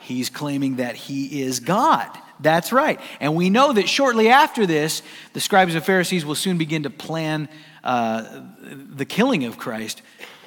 He's 0.00 0.30
claiming 0.30 0.76
that 0.76 0.96
he 0.96 1.42
is 1.42 1.60
God. 1.60 2.10
That's 2.40 2.72
right. 2.72 3.00
And 3.20 3.36
we 3.36 3.48
know 3.48 3.72
that 3.72 3.88
shortly 3.88 4.28
after 4.28 4.66
this, 4.66 5.00
the 5.32 5.38
scribes 5.38 5.76
and 5.76 5.84
Pharisees 5.84 6.26
will 6.26 6.34
soon 6.34 6.58
begin 6.58 6.82
to 6.82 6.90
plan 6.90 7.48
uh, 7.86 8.42
the 8.60 9.04
killing 9.04 9.44
of 9.44 9.56
Christ 9.56 10.02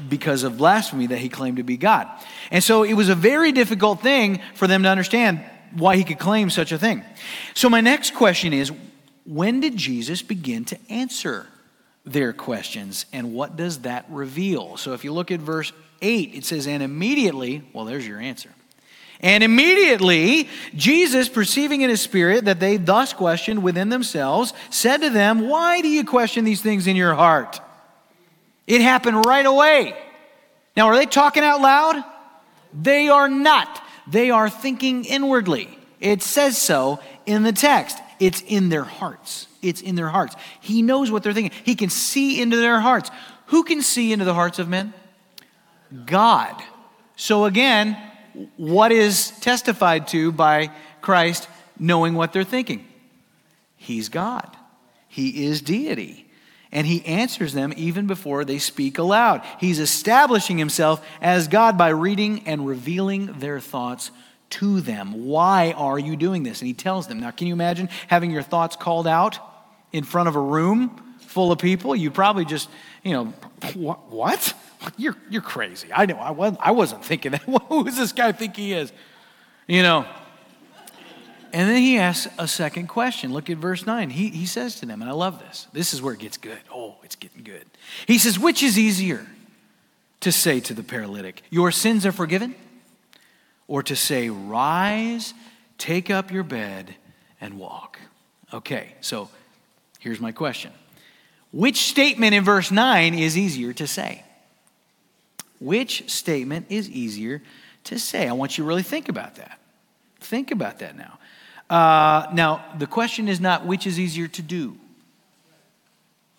because 0.09 0.43
of 0.43 0.57
blasphemy 0.57 1.07
that 1.07 1.19
he 1.19 1.29
claimed 1.29 1.57
to 1.57 1.63
be 1.63 1.77
God. 1.77 2.07
And 2.51 2.63
so 2.63 2.83
it 2.83 2.93
was 2.93 3.09
a 3.09 3.15
very 3.15 3.51
difficult 3.51 4.01
thing 4.01 4.41
for 4.55 4.67
them 4.67 4.83
to 4.83 4.89
understand 4.89 5.43
why 5.71 5.95
he 5.95 6.03
could 6.03 6.19
claim 6.19 6.49
such 6.49 6.71
a 6.71 6.77
thing. 6.77 7.03
So, 7.53 7.69
my 7.69 7.81
next 7.81 8.13
question 8.13 8.53
is 8.53 8.71
when 9.25 9.59
did 9.59 9.77
Jesus 9.77 10.21
begin 10.21 10.65
to 10.65 10.77
answer 10.89 11.47
their 12.05 12.33
questions, 12.33 13.05
and 13.13 13.33
what 13.33 13.55
does 13.55 13.79
that 13.79 14.05
reveal? 14.09 14.77
So, 14.77 14.93
if 14.93 15.03
you 15.03 15.13
look 15.13 15.31
at 15.31 15.39
verse 15.39 15.71
8, 16.01 16.33
it 16.33 16.45
says, 16.45 16.67
And 16.67 16.81
immediately, 16.81 17.63
well, 17.73 17.85
there's 17.85 18.07
your 18.07 18.19
answer. 18.19 18.49
And 19.21 19.43
immediately, 19.43 20.47
Jesus, 20.75 21.27
perceiving 21.27 21.81
in 21.81 21.89
his 21.89 22.01
spirit 22.01 22.45
that 22.45 22.59
they 22.59 22.77
thus 22.77 23.11
questioned 23.11 23.61
within 23.63 23.89
themselves, 23.89 24.53
said 24.69 24.97
to 25.01 25.09
them, 25.09 25.49
Why 25.49 25.81
do 25.81 25.89
you 25.89 26.05
question 26.05 26.45
these 26.45 26.61
things 26.61 26.87
in 26.87 26.95
your 26.95 27.13
heart? 27.13 27.59
It 28.65 28.81
happened 28.81 29.25
right 29.25 29.45
away. 29.45 29.95
Now, 30.77 30.87
are 30.87 30.95
they 30.95 31.05
talking 31.05 31.43
out 31.43 31.59
loud? 31.59 32.03
They 32.73 33.09
are 33.09 33.27
not. 33.27 33.81
They 34.07 34.29
are 34.29 34.49
thinking 34.49 35.03
inwardly. 35.03 35.77
It 35.99 36.21
says 36.21 36.57
so 36.57 36.99
in 37.25 37.43
the 37.43 37.51
text. 37.51 37.97
It's 38.19 38.41
in 38.41 38.69
their 38.69 38.83
hearts. 38.83 39.47
It's 39.61 39.81
in 39.81 39.95
their 39.95 40.07
hearts. 40.07 40.35
He 40.61 40.81
knows 40.81 41.11
what 41.11 41.23
they're 41.23 41.33
thinking. 41.33 41.57
He 41.65 41.75
can 41.75 41.89
see 41.89 42.41
into 42.41 42.57
their 42.57 42.79
hearts. 42.79 43.11
Who 43.47 43.63
can 43.63 43.81
see 43.81 44.13
into 44.13 44.23
the 44.23 44.33
hearts 44.33 44.59
of 44.59 44.69
men? 44.69 44.93
God. 46.05 46.55
So 47.15 47.45
again, 47.45 47.97
what 48.57 48.91
is 48.91 49.31
testified 49.41 50.07
to 50.09 50.31
by 50.31 50.71
Christ 51.01 51.47
knowing 51.77 52.15
what 52.15 52.33
they're 52.33 52.43
thinking? 52.43 52.87
He's 53.75 54.09
God, 54.09 54.55
He 55.07 55.45
is 55.45 55.61
deity. 55.61 56.25
And 56.71 56.85
he 56.85 57.03
answers 57.03 57.53
them 57.53 57.73
even 57.77 58.05
before 58.05 58.45
they 58.45 58.59
speak 58.59 58.99
aloud. 58.99 59.41
He's 59.59 59.79
establishing 59.79 60.59
himself 60.59 61.03
as 61.19 61.47
God 61.47 61.79
by 61.79 61.89
reading 61.89 62.47
and 62.47 62.67
revealing 62.67 63.39
their 63.39 63.59
thoughts 63.59 64.11
to 64.51 64.81
them. 64.81 65.25
Why 65.25 65.71
are 65.71 65.97
you 65.97 66.15
doing 66.15 66.43
this? 66.43 66.61
And 66.61 66.67
he 66.67 66.73
tells 66.73 67.07
them. 67.07 67.19
Now, 67.19 67.31
can 67.31 67.47
you 67.47 67.53
imagine 67.53 67.89
having 68.07 68.29
your 68.31 68.43
thoughts 68.43 68.75
called 68.75 69.07
out 69.07 69.39
in 69.91 70.03
front 70.03 70.29
of 70.29 70.35
a 70.35 70.39
room 70.39 71.15
full 71.21 71.51
of 71.51 71.59
people? 71.59 71.95
You 71.95 72.11
probably 72.11 72.45
just, 72.45 72.69
you 73.03 73.13
know, 73.13 73.25
what? 74.09 74.53
You're, 74.97 75.15
you're 75.29 75.41
crazy. 75.41 75.89
I 75.93 76.05
know. 76.05 76.17
I 76.17 76.31
wasn't, 76.31 76.59
I 76.61 76.71
wasn't 76.71 77.03
thinking 77.03 77.31
that. 77.33 77.41
Who 77.69 77.83
does 77.83 77.97
this 77.97 78.11
guy 78.11 78.31
think 78.31 78.55
he 78.55 78.73
is? 78.73 78.93
You 79.67 79.83
know. 79.83 80.05
And 81.51 81.67
then 81.67 81.81
he 81.81 81.97
asks 81.97 82.31
a 82.37 82.47
second 82.47 82.87
question. 82.87 83.33
Look 83.33 83.49
at 83.49 83.57
verse 83.57 83.85
9. 83.85 84.11
He, 84.11 84.29
he 84.29 84.45
says 84.45 84.75
to 84.79 84.85
them, 84.85 85.01
and 85.01 85.09
I 85.09 85.13
love 85.13 85.39
this. 85.39 85.67
This 85.73 85.93
is 85.93 86.01
where 86.01 86.13
it 86.13 86.19
gets 86.19 86.37
good. 86.37 86.59
Oh, 86.73 86.95
it's 87.03 87.15
getting 87.15 87.43
good. 87.43 87.65
He 88.05 88.19
says, 88.19 88.37
Which 88.37 88.61
is 88.61 88.77
easier 88.77 89.25
to 90.19 90.31
say 90.31 90.59
to 90.61 90.73
the 90.73 90.83
paralytic, 90.83 91.41
Your 91.49 91.71
sins 91.71 92.05
are 92.05 92.11
forgiven? 92.11 92.55
Or 93.67 93.83
to 93.83 93.95
say, 93.95 94.29
Rise, 94.29 95.33
take 95.77 96.09
up 96.09 96.31
your 96.31 96.43
bed, 96.43 96.95
and 97.41 97.57
walk? 97.57 97.99
Okay, 98.53 98.93
so 99.01 99.29
here's 99.99 100.19
my 100.19 100.31
question 100.31 100.71
Which 101.51 101.77
statement 101.77 102.33
in 102.35 102.43
verse 102.43 102.71
9 102.71 103.15
is 103.15 103.37
easier 103.37 103.73
to 103.73 103.87
say? 103.87 104.23
Which 105.59 106.09
statement 106.09 106.67
is 106.69 106.89
easier 106.89 107.41
to 107.85 107.99
say? 107.99 108.27
I 108.27 108.31
want 108.33 108.57
you 108.57 108.63
to 108.63 108.67
really 108.67 108.83
think 108.83 109.09
about 109.09 109.35
that. 109.35 109.59
Think 110.19 110.51
about 110.51 110.79
that 110.79 110.95
now. 110.97 111.17
Uh, 111.69 112.27
now, 112.33 112.65
the 112.77 112.87
question 112.87 113.27
is 113.27 113.39
not 113.39 113.65
which 113.65 113.85
is 113.85 113.99
easier 113.99 114.27
to 114.27 114.41
do. 114.41 114.77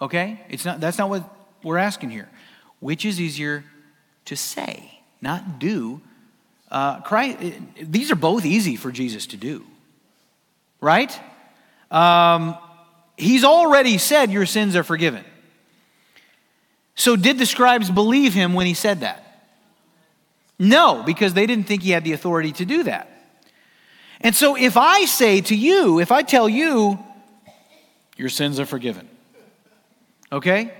Okay? 0.00 0.40
It's 0.48 0.64
not, 0.64 0.80
that's 0.80 0.98
not 0.98 1.08
what 1.08 1.28
we're 1.62 1.78
asking 1.78 2.10
here. 2.10 2.28
Which 2.80 3.04
is 3.04 3.20
easier 3.20 3.64
to 4.24 4.36
say, 4.36 5.00
not 5.20 5.58
do? 5.58 6.00
Uh, 6.70 7.00
Christ, 7.02 7.38
these 7.80 8.10
are 8.10 8.16
both 8.16 8.44
easy 8.44 8.76
for 8.76 8.90
Jesus 8.90 9.26
to 9.28 9.36
do, 9.36 9.64
right? 10.80 11.12
Um, 11.90 12.56
he's 13.16 13.44
already 13.44 13.98
said 13.98 14.30
your 14.30 14.46
sins 14.46 14.76
are 14.76 14.84
forgiven. 14.84 15.24
So, 17.01 17.16
did 17.16 17.38
the 17.38 17.46
scribes 17.46 17.90
believe 17.90 18.34
him 18.34 18.53
when 18.53 18.66
he 18.66 18.74
said 18.74 19.01
that? 19.01 19.24
No, 20.59 21.03
because 21.03 21.32
they 21.32 21.46
didn't 21.46 21.66
think 21.66 21.82
he 21.82 21.92
had 21.92 22.05
the 22.05 22.12
authority 22.12 22.53
to 22.53 22.66
do 22.66 22.82
that. 22.82 23.11
And 24.20 24.36
so, 24.36 24.55
if 24.55 24.76
I 24.76 25.07
say 25.07 25.40
to 25.40 25.57
you, 25.57 25.98
if 25.98 26.12
I 26.12 26.20
tell 26.20 26.46
you, 26.46 26.98
your 28.18 28.28
sins 28.28 28.61
are 28.61 28.66
forgiven, 28.66 29.09
okay? 30.30 30.74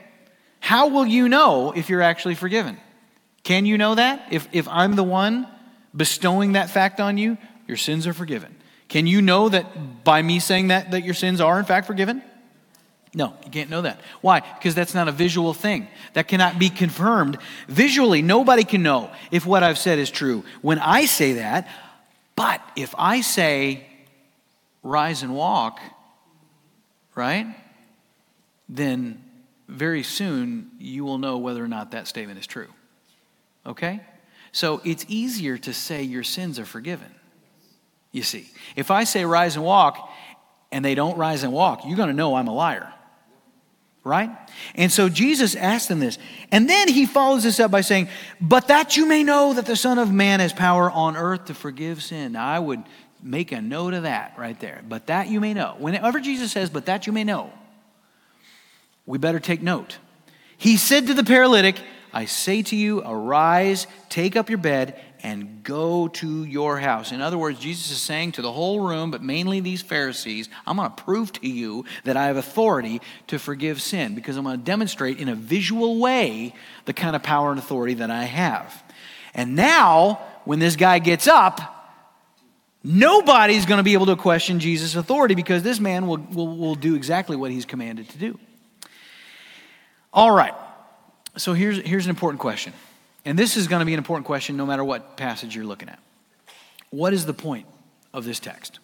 How 0.61 0.89
will 0.89 1.07
you 1.07 1.27
know 1.27 1.73
if 1.75 1.89
you're 1.89 2.03
actually 2.03 2.35
forgiven? 2.35 2.77
Can 3.43 3.65
you 3.65 3.79
know 3.79 3.95
that? 3.95 4.27
If, 4.31 4.47
if 4.53 4.69
I'm 4.69 4.97
the 4.97 5.03
one 5.03 5.49
bestowing 5.97 6.53
that 6.53 6.69
fact 6.69 7.01
on 7.01 7.17
you, 7.17 7.39
your 7.67 7.79
sins 7.79 8.07
are 8.07 8.13
forgiven. 8.13 8.55
Can 8.89 9.07
you 9.07 9.23
know 9.23 9.49
that 9.49 10.05
by 10.05 10.21
me 10.21 10.39
saying 10.39 10.69
that, 10.69 10.91
that 10.91 11.03
your 11.03 11.15
sins 11.15 11.41
are 11.41 11.59
in 11.59 11.65
fact 11.65 11.87
forgiven? 11.87 12.23
No, 13.13 13.35
you 13.45 13.51
can't 13.51 13.71
know 13.71 13.83
that. 13.83 14.01
Why? 14.21 14.41
Because 14.41 14.75
that's 14.75 14.95
not 14.95 15.09
a 15.09 15.13
visual 15.13 15.53
thing. 15.53 15.89
That 16.13 16.29
cannot 16.29 16.59
be 16.59 16.71
confirmed 16.71 17.39
visually. 17.67 18.23
Nobody 18.23 18.63
can 18.63 18.83
know 18.83 19.11
if 19.33 19.45
what 19.45 19.65
I've 19.65 19.79
said 19.79 19.99
is 19.99 20.11
true. 20.11 20.45
When 20.63 20.79
I 20.79 21.07
say 21.07 21.35
that, 21.35 21.69
but 22.37 22.63
if 22.77 22.95
I 22.97 23.21
say, 23.21 23.85
rise 24.85 25.25
and 25.25 25.35
walk, 25.35 25.81
right? 27.17 27.47
Then 28.69 29.25
very 29.67 30.05
soon 30.05 30.71
you 30.79 31.05
will 31.05 31.19
know 31.19 31.39
whether 31.39 31.65
or 31.65 31.69
not 31.69 31.91
that 31.91 32.07
statement 32.07 32.39
is 32.39 32.47
true. 32.47 32.69
Okay? 33.67 34.01
So 34.53 34.81
it's 34.85 35.05
easier 35.09 35.59
to 35.59 35.73
say 35.73 36.05
your 36.05 36.23
sins 36.23 36.61
are 36.61 36.65
forgiven. 36.65 37.13
You 38.13 38.23
see, 38.23 38.49
if 38.77 38.91
I 38.93 39.03
say 39.03 39.25
rise 39.25 39.57
and 39.57 39.65
walk 39.65 40.11
and 40.71 40.85
they 40.85 40.95
don't 40.95 41.19
rise 41.19 41.43
and 41.43 41.53
walk, 41.53 41.83
you're 41.85 41.97
going 41.97 42.09
to 42.09 42.15
know 42.15 42.37
I'm 42.37 42.47
a 42.47 42.55
liar 42.55 42.93
right? 44.05 44.31
And 44.75 44.91
so 44.91 45.09
Jesus 45.09 45.55
asked 45.55 45.89
them 45.89 46.01
this. 46.01 46.19
And 46.51 46.69
then 46.69 46.89
he 46.89 47.07
follows 47.07 47.43
this 47.43 47.61
up 47.61 47.71
by 47.71 47.81
saying, 47.83 48.09
But 48.41 48.69
that 48.69 48.97
you 48.97 49.07
may 49.07 49.23
know 49.23 49.53
that 49.55 49.67
the 49.67 49.77
Son 49.77 49.99
of 49.99 50.13
Man 50.13 50.41
has 50.41 50.53
power 50.53 50.91
on 50.91 51.17
earth 51.17 51.47
to 51.47 51.55
forgive 51.55 52.03
sin. 52.03 52.33
Now, 52.33 52.47
I 52.47 52.59
would 52.59 52.83
make 53.23 53.53
a 53.53 53.61
note 53.61 53.95
of 53.95 54.05
that 54.05 54.35
right 54.39 54.59
there. 54.61 54.83
But 54.89 55.09
that 55.09 55.29
you 55.29 55.41
may 55.41 55.55
know. 55.55 55.77
Whenever 55.79 56.21
Jesus 56.21 56.53
says, 56.53 56.71
But 56.71 56.87
that 56.87 57.07
you 57.07 57.13
may 57.13 57.25
know, 57.25 57.53
we 59.07 59.19
better 59.19 59.41
take 59.41 59.63
note. 59.63 59.99
He 60.57 60.77
said 60.77 61.07
to 61.07 61.15
the 61.15 61.25
paralytic, 61.25 61.81
I 62.13 62.25
say 62.25 62.63
to 62.63 62.77
you, 62.77 63.03
arise, 63.03 63.87
take 64.09 64.37
up 64.37 64.49
your 64.49 64.59
bed, 64.59 65.01
and 65.23 65.63
go 65.63 66.09
to 66.09 66.45
your 66.45 66.79
house. 66.79 67.13
In 67.13 67.21
other 67.21 67.39
words, 67.39 67.59
Jesus 67.59 67.91
is 67.91 67.99
saying 68.01 68.33
to 68.33 68.43
the 68.43 68.53
whole 68.53 68.81
room, 68.81 69.11
but 69.11 69.23
mainly 69.23 69.61
these 69.61 69.83
Pharisees, 69.83 70.49
I'm 70.67 70.77
going 70.77 70.91
to 70.91 71.03
prove 71.03 71.33
to 71.35 71.49
you 71.49 71.85
that 72.05 72.17
I 72.17 72.27
have 72.27 72.37
authority 72.37 73.01
to 73.29 73.39
forgive 73.39 73.83
sin 73.83 74.15
because 74.15 74.37
I'm 74.37 74.45
going 74.45 74.59
to 74.59 74.65
demonstrate 74.65 75.19
in 75.19 75.29
a 75.29 75.35
visual 75.35 75.99
way 75.99 76.55
the 76.85 76.93
kind 76.93 77.15
of 77.15 77.23
power 77.23 77.51
and 77.51 77.59
authority 77.59 77.95
that 77.95 78.11
I 78.11 78.25
have. 78.25 78.83
And 79.35 79.55
now, 79.55 80.21
when 80.45 80.59
this 80.59 80.77
guy 80.77 80.99
gets 80.99 81.27
up, 81.27 81.61
nobody's 82.83 83.67
going 83.67 83.79
to 83.79 83.85
be 83.85 83.93
able 83.93 84.07
to 84.07 84.17
question 84.17 84.59
Jesus' 84.59 84.95
authority 84.97 85.35
because 85.35 85.63
this 85.63 85.81
man 85.81 86.07
will, 86.07 86.19
will, 86.19 86.57
will 86.57 86.75
do 86.75 86.95
exactly 86.95 87.37
what 87.37 87.51
he's 87.51 87.67
commanded 87.67 88.09
to 88.11 88.19
do. 88.19 88.39
All 90.13 90.31
right. 90.31 90.55
So 91.37 91.53
here's, 91.53 91.79
here's 91.79 92.07
an 92.07 92.11
important 92.11 92.41
question. 92.41 92.73
And 93.25 93.39
this 93.39 93.57
is 93.57 93.69
going 93.69 93.81
to 93.81 93.87
be 93.87 93.93
an 93.93 93.99
important 93.99 94.27
question 94.27 94.57
no 94.57 94.67
matter 94.67 94.85
what 94.85 95.17
passage 95.17 95.55
you're 95.55 95.65
looking 95.65 95.89
at. 95.89 95.99
What 96.91 97.13
is 97.13 97.27
the 97.27 97.35
point 97.35 97.67
of 98.13 98.25
this 98.25 98.41
text? 98.41 98.79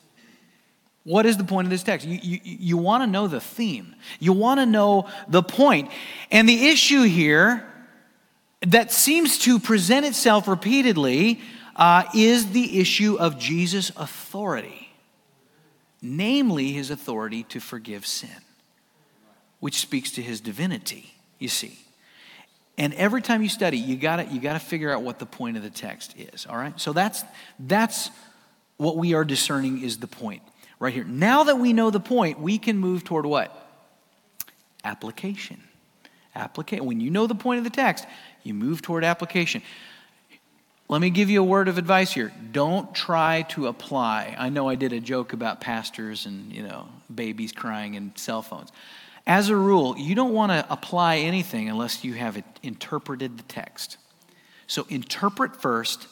What 1.05 1.25
is 1.27 1.37
the 1.37 1.45
point 1.45 1.67
of 1.67 1.71
this 1.71 1.83
text? 1.83 2.07
You, 2.07 2.19
you, 2.23 2.41
you 2.43 2.77
want 2.77 3.03
to 3.03 3.07
know 3.07 3.29
the 3.29 3.41
theme, 3.41 3.95
you 4.19 4.33
want 4.33 4.61
to 4.61 4.67
know 4.67 5.09
the 5.29 5.43
point. 5.43 5.91
And 6.31 6.49
the 6.49 6.69
issue 6.69 7.03
here 7.03 7.67
that 8.63 8.93
seems 8.93 9.39
to 9.41 9.59
present 9.59 10.07
itself 10.07 10.49
repeatedly 10.49 11.41
uh, 11.77 12.05
is 12.15 12.53
the 12.53 12.81
issue 12.81 13.17
of 13.19 13.39
Jesus' 13.39 13.91
authority. 13.97 14.83
namely 16.03 16.73
his 16.73 16.91
authority 16.91 17.43
to 17.45 17.61
forgive 17.61 18.07
sin, 18.07 18.43
which 19.61 19.79
speaks 19.79 20.11
to 20.13 20.23
his 20.23 20.41
divinity, 20.41 21.15
you 21.39 21.49
see. 21.49 21.79
And 22.79 22.93
every 22.95 23.23
time 23.23 23.43
you 23.43 23.49
study, 23.49 23.79
you 23.79 23.97
gotta, 23.97 24.25
you 24.25 24.41
got 24.41 24.53
to 24.53 24.59
figure 24.59 24.93
out 24.93 25.03
what 25.03 25.19
the 25.19 25.27
point 25.27 25.57
of 25.57 25.63
the 25.63 25.71
text 25.71 26.15
is, 26.19 26.47
all 26.47 26.57
right? 26.57 26.79
So 26.79 26.93
that's 26.93 27.25
that's 27.59 28.11
what 28.77 28.97
we 28.97 29.15
are 29.15 29.25
discerning 29.25 29.83
is 29.83 29.99
the 29.99 30.07
point 30.07 30.43
right 30.79 30.93
here. 30.93 31.05
Now 31.05 31.45
that 31.45 31.59
we 31.59 31.73
know 31.73 31.91
the 31.91 32.01
point, 32.01 32.39
we 32.39 32.59
can 32.59 32.79
move 32.79 33.05
toward 33.05 33.27
what? 33.27 33.51
Application. 34.85 35.63
Application. 36.35 36.85
When 36.85 37.01
you 37.01 37.11
know 37.11 37.27
the 37.27 37.35
point 37.35 37.59
of 37.59 37.65
the 37.65 37.71
text, 37.71 38.07
you 38.43 38.53
move 38.53 38.83
toward 38.83 39.05
application. 39.05 39.63
Let 40.89 41.01
me 41.01 41.11
give 41.11 41.31
you 41.31 41.41
a 41.41 41.45
word 41.45 41.67
of 41.67 41.79
advice 41.79 42.13
here. 42.13 42.33
Don't 42.53 42.95
try 42.95 43.43
to 43.51 43.67
apply. 43.67 44.37
I 44.39 44.51
know 44.51 44.69
I 44.69 44.77
did 44.77 44.93
a 44.93 45.01
joke 45.01 45.33
about 45.33 45.61
pastors 45.61 46.27
and, 46.27 46.53
you 46.53 46.63
know, 46.63 46.89
babies 47.13 47.51
crying 47.51 47.97
and 47.97 48.17
cell 48.17 48.43
phones. 48.43 48.71
As 49.27 49.49
a 49.49 49.57
rule, 49.57 49.97
you 49.99 50.15
don't 50.15 50.33
want 50.33 50.53
to 50.53 50.65
apply 50.71 51.17
anything 51.19 51.69
unless 51.69 52.05
you 52.05 52.15
have 52.15 52.43
interpreted 52.63 53.39
the 53.39 53.43
text. 53.45 53.97
So 54.67 54.87
interpret 54.89 55.57
first, 55.57 56.07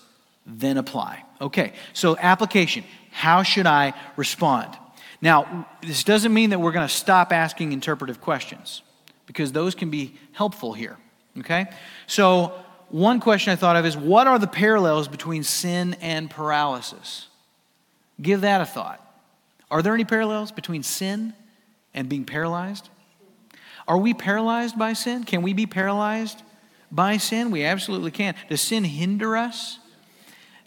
then 0.46 0.76
apply. 0.76 1.24
Okay, 1.40 1.74
so 1.92 2.16
application. 2.18 2.84
How 3.10 3.42
should 3.42 3.66
I 3.66 3.94
respond? 4.16 4.76
Now, 5.20 5.66
this 5.80 6.04
doesn't 6.04 6.34
mean 6.34 6.50
that 6.50 6.60
we're 6.60 6.72
going 6.72 6.86
to 6.86 6.94
stop 6.94 7.32
asking 7.32 7.72
interpretive 7.72 8.20
questions 8.20 8.82
because 9.26 9.52
those 9.52 9.74
can 9.74 9.90
be 9.90 10.14
helpful 10.32 10.72
here. 10.72 10.98
Okay? 11.38 11.66
So, 12.06 12.52
one 12.90 13.20
question 13.20 13.52
I 13.52 13.56
thought 13.56 13.76
of 13.76 13.86
is 13.86 13.96
what 13.96 14.26
are 14.26 14.38
the 14.38 14.46
parallels 14.46 15.08
between 15.08 15.42
sin 15.42 15.96
and 16.00 16.30
paralysis? 16.30 17.28
Give 18.20 18.42
that 18.42 18.60
a 18.60 18.66
thought. 18.66 19.00
Are 19.70 19.82
there 19.82 19.94
any 19.94 20.04
parallels 20.04 20.52
between 20.52 20.82
sin 20.82 21.32
and 21.94 22.08
being 22.08 22.24
paralyzed? 22.24 22.90
Are 23.86 23.98
we 23.98 24.14
paralyzed 24.14 24.78
by 24.78 24.94
sin? 24.94 25.24
Can 25.24 25.42
we 25.42 25.52
be 25.52 25.66
paralyzed 25.66 26.42
by 26.90 27.16
sin? 27.18 27.50
We 27.50 27.64
absolutely 27.64 28.10
can. 28.10 28.34
Does 28.48 28.60
sin 28.60 28.84
hinder 28.84 29.36
us? 29.36 29.78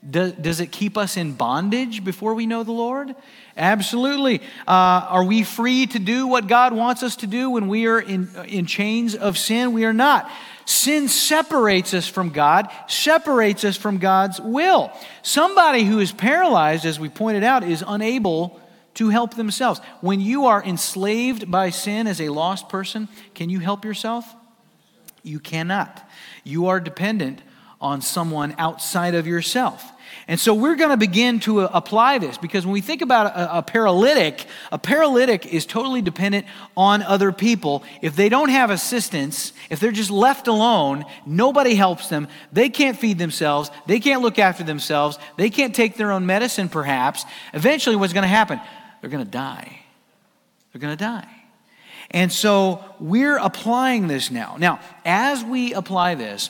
Does, 0.07 0.33
does 0.33 0.59
it 0.59 0.71
keep 0.71 0.97
us 0.97 1.17
in 1.17 1.33
bondage 1.33 2.03
before 2.03 2.35
we 2.35 2.45
know 2.45 2.63
the 2.63 2.71
Lord? 2.71 3.15
Absolutely. 3.57 4.39
Uh, 4.67 5.07
are 5.09 5.23
we 5.23 5.43
free 5.43 5.87
to 5.87 5.99
do 5.99 6.27
what 6.27 6.47
God 6.47 6.71
wants 6.73 7.01
us 7.01 7.15
to 7.17 7.27
do 7.27 7.49
when 7.49 7.67
we 7.67 7.87
are 7.87 7.99
in, 7.99 8.29
in 8.47 8.67
chains 8.67 9.15
of 9.15 9.37
sin? 9.37 9.73
We 9.73 9.85
are 9.85 9.93
not. 9.93 10.29
Sin 10.65 11.07
separates 11.07 11.93
us 11.93 12.07
from 12.07 12.29
God, 12.29 12.69
separates 12.87 13.63
us 13.63 13.75
from 13.75 13.97
God's 13.97 14.39
will. 14.39 14.91
Somebody 15.23 15.83
who 15.83 15.99
is 15.99 16.11
paralyzed, 16.11 16.85
as 16.85 16.99
we 16.99 17.09
pointed 17.09 17.43
out, 17.43 17.63
is 17.63 17.83
unable 17.85 18.59
to 18.97 19.09
help 19.09 19.35
themselves. 19.35 19.79
When 20.01 20.19
you 20.19 20.45
are 20.45 20.63
enslaved 20.63 21.49
by 21.49 21.69
sin 21.69 22.07
as 22.07 22.19
a 22.19 22.29
lost 22.29 22.67
person, 22.67 23.07
can 23.33 23.49
you 23.49 23.59
help 23.59 23.85
yourself? 23.85 24.25
You 25.23 25.39
cannot. 25.39 26.07
You 26.43 26.67
are 26.67 26.79
dependent 26.79 27.41
on 27.79 28.01
someone 28.01 28.55
outside 28.57 29.13
of 29.13 29.27
yourself. 29.27 29.91
And 30.27 30.39
so 30.39 30.53
we're 30.53 30.75
going 30.75 30.89
to 30.89 30.97
begin 30.97 31.39
to 31.41 31.61
uh, 31.61 31.69
apply 31.73 32.17
this 32.17 32.37
because 32.37 32.65
when 32.65 32.73
we 32.73 32.81
think 32.81 33.01
about 33.01 33.27
a, 33.27 33.59
a, 33.59 33.61
paralytic, 33.61 34.45
a 34.71 34.79
paralytic 34.79 35.45
is 35.45 35.65
totally 35.65 36.01
dependent 36.01 36.47
on 36.75 37.03
other 37.03 37.31
people. 37.31 37.83
If 38.01 38.15
they 38.15 38.29
don't 38.29 38.49
have 38.49 38.71
assistance, 38.71 39.53
if 39.69 39.79
they're 39.79 39.91
just 39.91 40.09
left 40.09 40.47
alone, 40.47 41.05
nobody 41.25 41.75
helps 41.75 42.09
them. 42.09 42.27
They 42.51 42.69
can't 42.69 42.97
feed 42.97 43.19
themselves. 43.19 43.69
They 43.85 43.99
can't 43.99 44.21
look 44.21 44.39
after 44.39 44.63
themselves. 44.63 45.19
They 45.37 45.49
can't 45.49 45.75
take 45.75 45.95
their 45.95 46.11
own 46.11 46.25
medicine, 46.25 46.67
perhaps. 46.67 47.25
Eventually, 47.53 47.95
what's 47.95 48.13
going 48.13 48.23
to 48.23 48.27
happen? 48.27 48.59
They're 49.01 49.09
going 49.09 49.25
to 49.25 49.31
die. 49.31 49.79
They're 50.71 50.81
going 50.81 50.95
to 50.95 51.03
die. 51.03 51.29
And 52.11 52.31
so 52.31 52.83
we're 52.99 53.37
applying 53.37 54.07
this 54.07 54.31
now. 54.31 54.55
Now, 54.57 54.79
as 55.05 55.43
we 55.43 55.73
apply 55.73 56.15
this, 56.15 56.49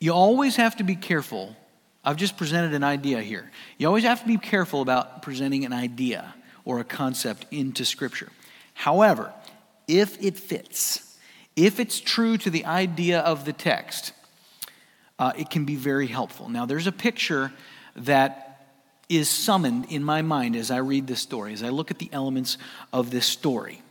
you 0.00 0.12
always 0.12 0.56
have 0.56 0.76
to 0.76 0.84
be 0.84 0.96
careful. 0.96 1.56
I've 2.04 2.16
just 2.16 2.36
presented 2.36 2.74
an 2.74 2.84
idea 2.84 3.20
here. 3.22 3.50
You 3.78 3.86
always 3.86 4.04
have 4.04 4.20
to 4.20 4.26
be 4.26 4.38
careful 4.38 4.82
about 4.82 5.22
presenting 5.22 5.64
an 5.64 5.72
idea 5.72 6.34
or 6.64 6.80
a 6.80 6.84
concept 6.84 7.46
into 7.50 7.84
Scripture. 7.84 8.30
However, 8.74 9.32
if 9.86 10.22
it 10.22 10.38
fits, 10.38 11.16
if 11.56 11.78
it's 11.78 12.00
true 12.00 12.36
to 12.38 12.50
the 12.50 12.64
idea 12.64 13.20
of 13.20 13.44
the 13.44 13.52
text, 13.52 14.12
uh, 15.18 15.32
it 15.36 15.50
can 15.50 15.64
be 15.64 15.76
very 15.76 16.06
helpful. 16.06 16.48
Now, 16.48 16.66
there's 16.66 16.86
a 16.86 16.92
picture 16.92 17.52
that 17.96 18.43
is 19.16 19.28
summoned 19.28 19.86
in 19.90 20.02
my 20.02 20.22
mind 20.22 20.56
as 20.56 20.70
I 20.70 20.78
read 20.78 21.06
this 21.06 21.20
story, 21.20 21.52
as 21.52 21.62
I 21.62 21.68
look 21.68 21.90
at 21.90 21.98
the 21.98 22.08
elements 22.12 22.58
of 22.92 23.10
this 23.10 23.26
story. 23.26 23.82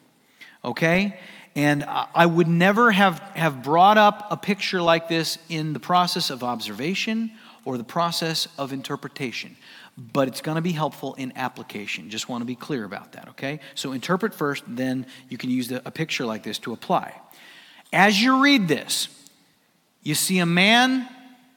Okay? 0.64 1.20
And 1.56 1.84
I 1.84 2.26
would 2.26 2.48
never 2.48 2.92
have, 2.92 3.20
have 3.36 3.62
brought 3.62 3.98
up 3.98 4.28
a 4.32 4.38
picture 4.38 4.82
like 4.82 5.08
this 5.08 5.38
in 5.50 5.74
the 5.74 5.80
process 5.80 6.30
of 6.30 6.44
observation 6.44 7.32
or 7.64 7.78
the 7.78 7.84
process 7.84 8.48
of 8.58 8.74
interpretation. 8.74 9.56
But 9.96 10.28
it's 10.28 10.42
going 10.42 10.56
to 10.56 10.62
be 10.62 10.72
helpful 10.72 11.14
in 11.14 11.34
application. 11.36 12.10
Just 12.10 12.28
want 12.28 12.42
to 12.42 12.46
be 12.46 12.56
clear 12.56 12.84
about 12.86 13.12
that, 13.12 13.30
okay? 13.30 13.60
So 13.76 13.92
interpret 13.92 14.34
first, 14.34 14.64
then 14.68 15.06
you 15.30 15.38
can 15.38 15.52
use 15.52 15.72
a 15.72 15.92
picture 15.92 16.26
like 16.26 16.42
this 16.42 16.58
to 16.60 16.74
apply. 16.74 17.14
As 17.92 18.20
you 18.20 18.42
read 18.42 18.68
this, 18.68 19.08
you 20.02 20.16
see 20.16 20.40
a 20.40 20.48
man 20.48 21.08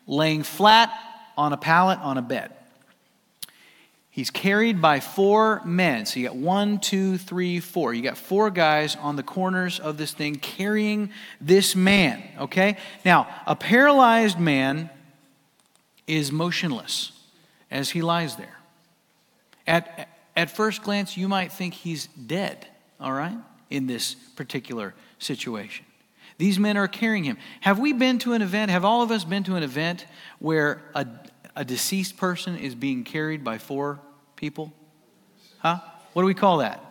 laying 0.07 0.43
flat 0.43 0.93
on 1.39 1.55
a 1.55 1.57
pallet 1.57 1.99
on 2.01 2.19
a 2.19 2.23
bed. 2.23 2.53
He's 4.17 4.31
carried 4.31 4.81
by 4.81 5.01
four 5.01 5.61
men. 5.67 6.07
So 6.07 6.19
you 6.19 6.29
got 6.29 6.37
one, 6.37 6.79
two, 6.79 7.19
three, 7.19 7.61
four. 7.61 7.93
You 7.93 8.01
got 8.01 8.17
four 8.17 8.49
guys 8.51 8.97
on 8.97 9.17
the 9.17 9.23
corners 9.23 9.79
of 9.79 9.99
this 9.99 10.15
thing 10.15 10.37
carrying 10.37 11.11
this 11.39 11.77
man, 11.77 12.23
okay? 12.39 12.79
Now, 13.05 13.29
a 13.47 13.55
paralyzed 13.55 14.41
man 14.41 14.89
is 16.07 16.33
motionless 16.33 17.13
as 17.71 17.91
he 17.91 18.01
lies 18.01 18.37
there. 18.37 18.57
At, 19.67 20.09
at 20.35 20.51
first 20.51 20.83
glance, 20.83 21.19
you 21.19 21.29
might 21.29 21.53
think 21.53 21.75
he's 21.75 22.07
dead, 22.07 22.67
all 22.99 23.13
right, 23.13 23.37
in 23.69 23.87
this 23.87 24.15
particular 24.15 24.95
situation. 25.19 25.85
These 26.39 26.59
men 26.59 26.79
are 26.79 26.89
carrying 26.89 27.25
him. 27.25 27.37
Have 27.61 27.79
we 27.79 27.93
been 27.93 28.19
to 28.21 28.33
an 28.33 28.41
event? 28.41 28.71
Have 28.71 28.87
all 28.87 29.03
of 29.03 29.11
us 29.11 29.25
been 29.25 29.45
to 29.45 29.57
an 29.57 29.63
event 29.63 30.07
where 30.39 30.81
a, 30.95 31.07
a 31.55 31.67
deceased 31.67 32.17
person 32.17 32.57
is 32.57 32.75
being 32.75 33.05
carried 33.05 33.45
by 33.45 33.59
four 33.59 34.01
people? 34.37 34.73
Huh? 35.59 35.81
What 36.13 36.23
do 36.23 36.27
we 36.27 36.35
call 36.35 36.59
that? 36.59 36.83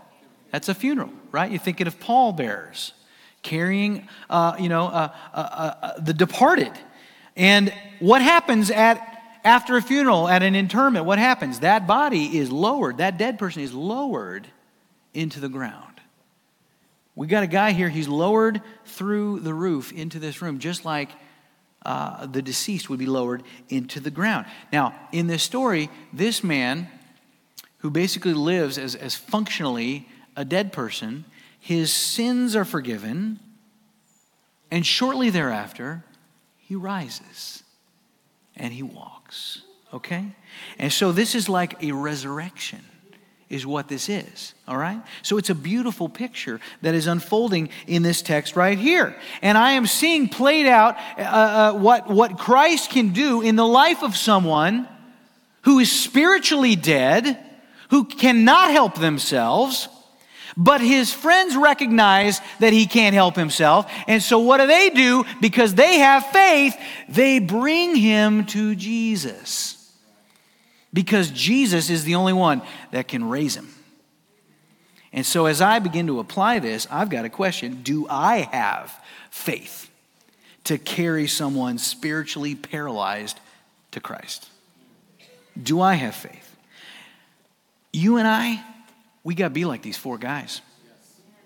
That's 0.51 0.69
a 0.69 0.75
funeral, 0.75 1.11
right? 1.31 1.49
You're 1.49 1.59
thinking 1.59 1.87
of 1.87 1.99
pallbearers 1.99 2.93
carrying, 3.41 4.07
uh, 4.29 4.55
you 4.59 4.69
know, 4.69 4.87
uh, 4.87 5.13
uh, 5.33 5.73
uh, 5.81 5.99
the 5.99 6.13
departed. 6.13 6.71
And 7.35 7.73
what 7.99 8.21
happens 8.21 8.71
at 8.71 9.11
after 9.43 9.77
a 9.77 9.81
funeral, 9.81 10.27
at 10.27 10.43
an 10.43 10.55
interment? 10.55 11.05
What 11.05 11.19
happens? 11.19 11.59
That 11.59 11.85
body 11.87 12.37
is 12.37 12.51
lowered. 12.51 12.97
That 12.97 13.17
dead 13.17 13.37
person 13.37 13.61
is 13.61 13.73
lowered 13.73 14.47
into 15.13 15.39
the 15.39 15.49
ground. 15.49 16.01
We 17.15 17.27
got 17.27 17.43
a 17.43 17.47
guy 17.47 17.71
here. 17.71 17.87
He's 17.87 18.07
lowered 18.07 18.61
through 18.85 19.41
the 19.41 19.53
roof 19.53 19.93
into 19.93 20.19
this 20.19 20.41
room, 20.41 20.59
just 20.59 20.83
like 20.83 21.09
uh, 21.85 22.25
the 22.25 22.41
deceased 22.41 22.89
would 22.89 22.99
be 22.99 23.05
lowered 23.05 23.43
into 23.69 23.99
the 23.99 24.11
ground. 24.11 24.47
Now, 24.73 24.95
in 25.11 25.27
this 25.27 25.43
story, 25.43 25.89
this 26.11 26.43
man 26.43 26.89
who 27.85 27.91
basically 27.91 28.33
lives 28.33 28.79
as, 28.79 28.95
as 28.95 29.13
functionally 29.13 30.09
a 30.35 30.43
dead 30.43 30.73
person, 30.73 31.23
his 31.59 31.93
sins 31.93 32.55
are 32.55 32.65
forgiven, 32.65 33.39
and 34.71 34.83
shortly 34.83 35.29
thereafter, 35.29 36.03
he 36.57 36.75
rises 36.75 37.61
and 38.55 38.73
he 38.73 38.81
walks. 38.81 39.61
Okay? 39.93 40.25
And 40.79 40.91
so 40.91 41.11
this 41.11 41.35
is 41.35 41.47
like 41.47 41.83
a 41.83 41.91
resurrection 41.91 42.83
is 43.51 43.67
what 43.67 43.87
this 43.87 44.09
is. 44.09 44.55
All 44.67 44.77
right? 44.77 44.99
So 45.21 45.37
it's 45.37 45.51
a 45.51 45.55
beautiful 45.55 46.09
picture 46.09 46.59
that 46.81 46.95
is 46.95 47.05
unfolding 47.05 47.69
in 47.85 48.01
this 48.01 48.23
text 48.23 48.55
right 48.55 48.79
here. 48.79 49.15
And 49.43 49.59
I 49.59 49.73
am 49.73 49.85
seeing 49.85 50.27
played 50.27 50.65
out 50.65 50.97
uh, 51.19 51.21
uh, 51.21 51.73
what, 51.73 52.09
what 52.09 52.39
Christ 52.39 52.89
can 52.89 53.13
do 53.13 53.41
in 53.41 53.55
the 53.55 53.67
life 53.67 54.01
of 54.01 54.17
someone 54.17 54.87
who 55.61 55.77
is 55.77 55.91
spiritually 55.91 56.75
dead 56.75 57.43
who 57.89 58.05
cannot 58.05 58.71
help 58.71 58.95
themselves, 58.95 59.87
but 60.57 60.81
his 60.81 61.11
friends 61.11 61.55
recognize 61.55 62.39
that 62.59 62.73
he 62.73 62.85
can't 62.85 63.13
help 63.13 63.35
himself. 63.35 63.91
And 64.07 64.21
so, 64.23 64.39
what 64.39 64.59
do 64.59 64.67
they 64.67 64.89
do? 64.89 65.25
Because 65.41 65.75
they 65.75 65.99
have 65.99 66.25
faith, 66.27 66.77
they 67.09 67.39
bring 67.39 67.95
him 67.95 68.45
to 68.47 68.75
Jesus. 68.75 69.71
Because 70.93 71.29
Jesus 71.29 71.89
is 71.89 72.05
the 72.05 72.15
only 72.15 72.31
one 72.31 72.61
that 72.91 73.09
can 73.09 73.27
raise 73.27 73.55
him. 73.55 73.69
And 75.11 75.25
so, 75.25 75.45
as 75.45 75.61
I 75.61 75.79
begin 75.79 76.07
to 76.07 76.19
apply 76.19 76.59
this, 76.59 76.87
I've 76.89 77.09
got 77.09 77.25
a 77.25 77.29
question 77.29 77.81
Do 77.83 78.07
I 78.09 78.49
have 78.51 78.93
faith 79.29 79.89
to 80.65 80.77
carry 80.77 81.27
someone 81.27 81.77
spiritually 81.77 82.55
paralyzed 82.55 83.39
to 83.91 83.99
Christ? 83.99 84.49
Do 85.61 85.79
I 85.81 85.93
have 85.95 86.15
faith? 86.15 86.44
You 87.95 88.17
and 88.17 88.27
I, 88.27 88.61
we 89.23 89.35
got 89.35 89.45
to 89.45 89.51
be 89.51 89.63
like 89.63 89.81
these 89.81 89.95
four 89.95 90.17
guys. 90.17 90.61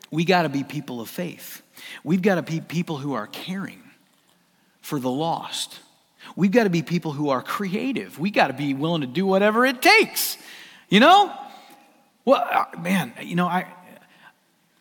We 0.10 0.26
got 0.26 0.44
to 0.44 0.50
be 0.50 0.64
people 0.64 1.00
of 1.00 1.08
faith. 1.08 1.62
We've 2.04 2.24
got 2.24 2.36
to 2.36 2.42
be 2.42 2.60
people 2.60 2.98
who 2.98 3.14
are 3.14 3.28
caring 3.28 3.84
for 4.82 5.00
the 5.00 5.12
lost. 5.12 5.80
We've 6.36 6.50
got 6.50 6.64
to 6.64 6.72
be 6.72 6.82
people 6.82 7.12
who 7.12 7.30
are 7.30 7.44
creative. 7.44 8.18
We 8.18 8.32
got 8.32 8.48
to 8.48 8.54
be 8.54 8.74
willing 8.74 9.02
to 9.02 9.08
do 9.08 9.28
whatever 9.28 9.64
it 9.64 9.80
takes. 9.80 10.40
You 10.90 11.02
know? 11.02 11.32
Well, 12.26 12.44
uh, 12.52 12.80
man, 12.80 13.14
you 13.22 13.36
know, 13.36 13.46
I 13.46 13.68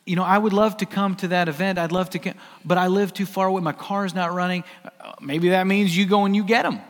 you 0.06 0.16
know, 0.16 0.24
I 0.24 0.38
would 0.38 0.54
love 0.54 0.78
to 0.78 0.86
come 0.86 1.16
to 1.16 1.28
that 1.28 1.50
event. 1.50 1.78
I'd 1.78 1.92
love 1.92 2.08
to, 2.10 2.18
come, 2.18 2.32
but 2.64 2.78
I 2.78 2.86
live 2.86 3.12
too 3.12 3.26
far 3.26 3.46
away. 3.46 3.60
My 3.60 3.72
car's 3.72 4.14
not 4.14 4.32
running. 4.32 4.64
Uh, 4.82 5.12
maybe 5.20 5.50
that 5.50 5.66
means 5.66 5.94
you 5.94 6.06
go 6.06 6.24
and 6.24 6.34
you 6.34 6.44
get 6.44 6.62
them. 6.62 6.80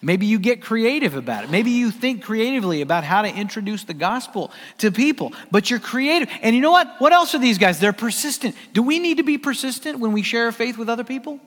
Maybe 0.00 0.26
you 0.26 0.38
get 0.38 0.62
creative 0.62 1.16
about 1.16 1.42
it. 1.42 1.50
Maybe 1.50 1.72
you 1.72 1.90
think 1.90 2.22
creatively 2.22 2.82
about 2.82 3.02
how 3.02 3.22
to 3.22 3.28
introduce 3.28 3.82
the 3.82 3.94
gospel 3.94 4.52
to 4.78 4.92
people, 4.92 5.32
but 5.50 5.70
you're 5.70 5.80
creative. 5.80 6.28
And 6.40 6.54
you 6.54 6.62
know 6.62 6.70
what? 6.70 7.00
What 7.00 7.12
else 7.12 7.34
are 7.34 7.40
these 7.40 7.58
guys? 7.58 7.80
They're 7.80 7.92
persistent. 7.92 8.54
Do 8.72 8.82
we 8.82 9.00
need 9.00 9.16
to 9.16 9.24
be 9.24 9.38
persistent 9.38 9.98
when 9.98 10.12
we 10.12 10.22
share 10.22 10.46
our 10.46 10.52
faith 10.52 10.78
with 10.78 10.88
other 10.88 11.02
people? 11.02 11.40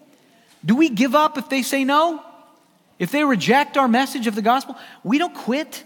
Do 0.66 0.76
we 0.76 0.90
give 0.90 1.16
up 1.16 1.38
if 1.38 1.48
they 1.48 1.64
say 1.64 1.86
no? 1.86 2.22
If 3.00 3.12
they 3.12 3.24
reject 3.24 3.78
our 3.78 3.88
message 3.88 4.28
of 4.28 4.36
the 4.36 4.42
gospel? 4.42 4.76
We 5.04 5.18
don't 5.18 5.34
quit. 5.34 5.86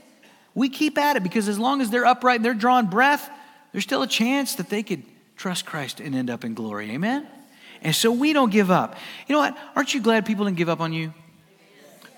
We 0.55 0.69
keep 0.69 0.97
at 0.97 1.17
it 1.17 1.23
because 1.23 1.47
as 1.47 1.59
long 1.59 1.81
as 1.81 1.91
they're 1.91 2.05
upright 2.05 2.37
and 2.37 2.45
they're 2.45 2.55
drawing 2.55 2.87
breath, 2.87 3.29
there's 3.71 3.83
still 3.83 4.01
a 4.01 4.07
chance 4.07 4.55
that 4.55 4.69
they 4.69 4.81
could 4.81 5.03
trust 5.37 5.65
Christ 5.67 5.99
and 5.99 6.15
end 6.15 6.31
up 6.31 6.43
in 6.43 6.55
glory. 6.55 6.89
Amen? 6.91 7.27
And 7.81 7.93
so 7.93 8.11
we 8.11 8.33
don't 8.33 8.51
give 8.51 8.71
up. 8.71 8.95
You 9.27 9.33
know 9.33 9.39
what? 9.39 9.57
Aren't 9.75 9.93
you 9.93 10.01
glad 10.01 10.25
people 10.25 10.45
didn't 10.45 10.57
give 10.57 10.69
up 10.69 10.79
on 10.79 10.93
you? 10.93 11.13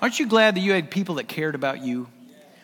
Aren't 0.02 0.20
you 0.20 0.28
glad 0.28 0.56
that 0.56 0.60
you 0.60 0.74
had 0.74 0.92
people 0.92 1.16
that 1.16 1.28
cared 1.28 1.56
about 1.56 1.82
you? 1.82 2.08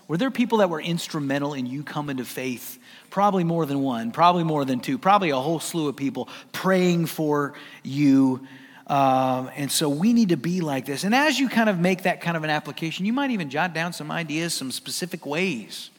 Were 0.08 0.18
there 0.18 0.30
people 0.30 0.60
that 0.60 0.70
were 0.70 0.82
instrumental 0.82 1.54
in 1.54 1.66
you 1.66 1.82
coming 1.84 2.18
to 2.18 2.26
faith? 2.26 2.78
Probably 3.10 3.44
more 3.44 3.66
than 3.66 3.82
one, 3.82 4.12
probably 4.12 4.44
more 4.44 4.66
than 4.66 4.80
two, 4.80 4.98
probably 4.98 5.32
a 5.32 5.38
whole 5.38 5.60
slew 5.60 5.88
of 5.88 5.96
people 5.96 6.30
praying 6.52 7.08
for 7.08 7.54
you. 7.82 8.46
Um, 8.86 9.50
and 9.56 9.72
so 9.72 9.90
we 9.90 10.14
need 10.14 10.30
to 10.30 10.38
be 10.38 10.62
like 10.62 10.86
this. 10.86 11.04
And 11.04 11.16
as 11.16 11.40
you 11.40 11.50
kind 11.50 11.70
of 11.70 11.80
make 11.80 12.04
that 12.04 12.22
kind 12.22 12.38
of 12.38 12.44
an 12.44 12.50
application, 12.50 13.06
you 13.06 13.14
might 13.14 13.32
even 13.32 13.50
jot 13.50 13.74
down 13.74 13.94
some 13.94 14.12
ideas, 14.12 14.54
some 14.54 14.72
specific 14.72 15.26
ways 15.26 15.90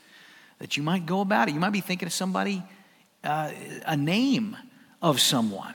that 0.59 0.77
you 0.77 0.83
might 0.83 1.07
go 1.07 1.21
about 1.21 1.49
it. 1.49 1.55
You 1.55 1.61
might 1.61 1.73
be 1.73 1.81
thinking 1.81 2.07
of 2.07 2.13
somebody 2.13 2.63
uh, 3.25 3.51
a 3.87 3.97
name 3.97 4.57
of 5.03 5.21
someone. 5.21 5.75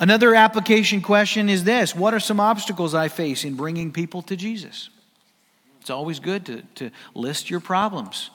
Another 0.00 0.34
application 0.34 1.02
question 1.02 1.50
is 1.50 1.62
this 1.64 1.94
What 1.94 2.14
are 2.14 2.20
some 2.20 2.40
obstacles 2.40 2.94
I 2.94 3.08
face 3.08 3.44
in 3.44 3.54
bringing 3.54 3.92
people 3.92 4.22
to 4.22 4.34
Jesus? 4.34 4.88
It's 5.82 5.90
always 5.90 6.18
good 6.18 6.46
to, 6.46 6.62
to 6.76 6.90
list 7.14 7.50
your 7.50 7.60
problems. 7.60 8.30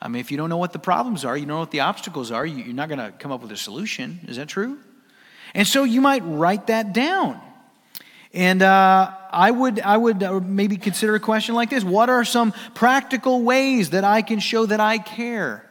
I 0.00 0.08
mean, 0.08 0.20
if 0.20 0.30
you 0.30 0.38
don't 0.38 0.48
know 0.48 0.56
what 0.56 0.72
the 0.72 0.78
problems 0.78 1.26
are, 1.26 1.36
you 1.36 1.44
don't 1.44 1.56
know 1.56 1.60
what 1.60 1.70
the 1.70 1.80
obstacles 1.80 2.30
are, 2.30 2.46
you're 2.46 2.74
not 2.74 2.88
going 2.88 2.98
to 2.98 3.12
come 3.12 3.32
up 3.32 3.42
with 3.42 3.52
a 3.52 3.56
solution. 3.56 4.20
Is 4.26 4.38
that 4.38 4.48
true? 4.48 4.78
And 5.54 5.66
so 5.66 5.84
you 5.84 6.00
might 6.00 6.22
write 6.24 6.68
that 6.68 6.94
down. 6.94 7.38
And 8.32 8.62
uh, 8.62 9.10
I 9.30 9.50
would, 9.50 9.80
I 9.80 9.96
would 9.96 10.22
uh, 10.22 10.40
maybe 10.40 10.76
consider 10.76 11.14
a 11.14 11.20
question 11.20 11.54
like 11.54 11.68
this 11.68 11.84
What 11.84 12.08
are 12.08 12.24
some 12.24 12.52
practical 12.74 13.42
ways 13.42 13.90
that 13.90 14.04
I 14.04 14.22
can 14.22 14.40
show 14.40 14.64
that 14.66 14.80
I 14.80 14.98
care? 14.98 15.69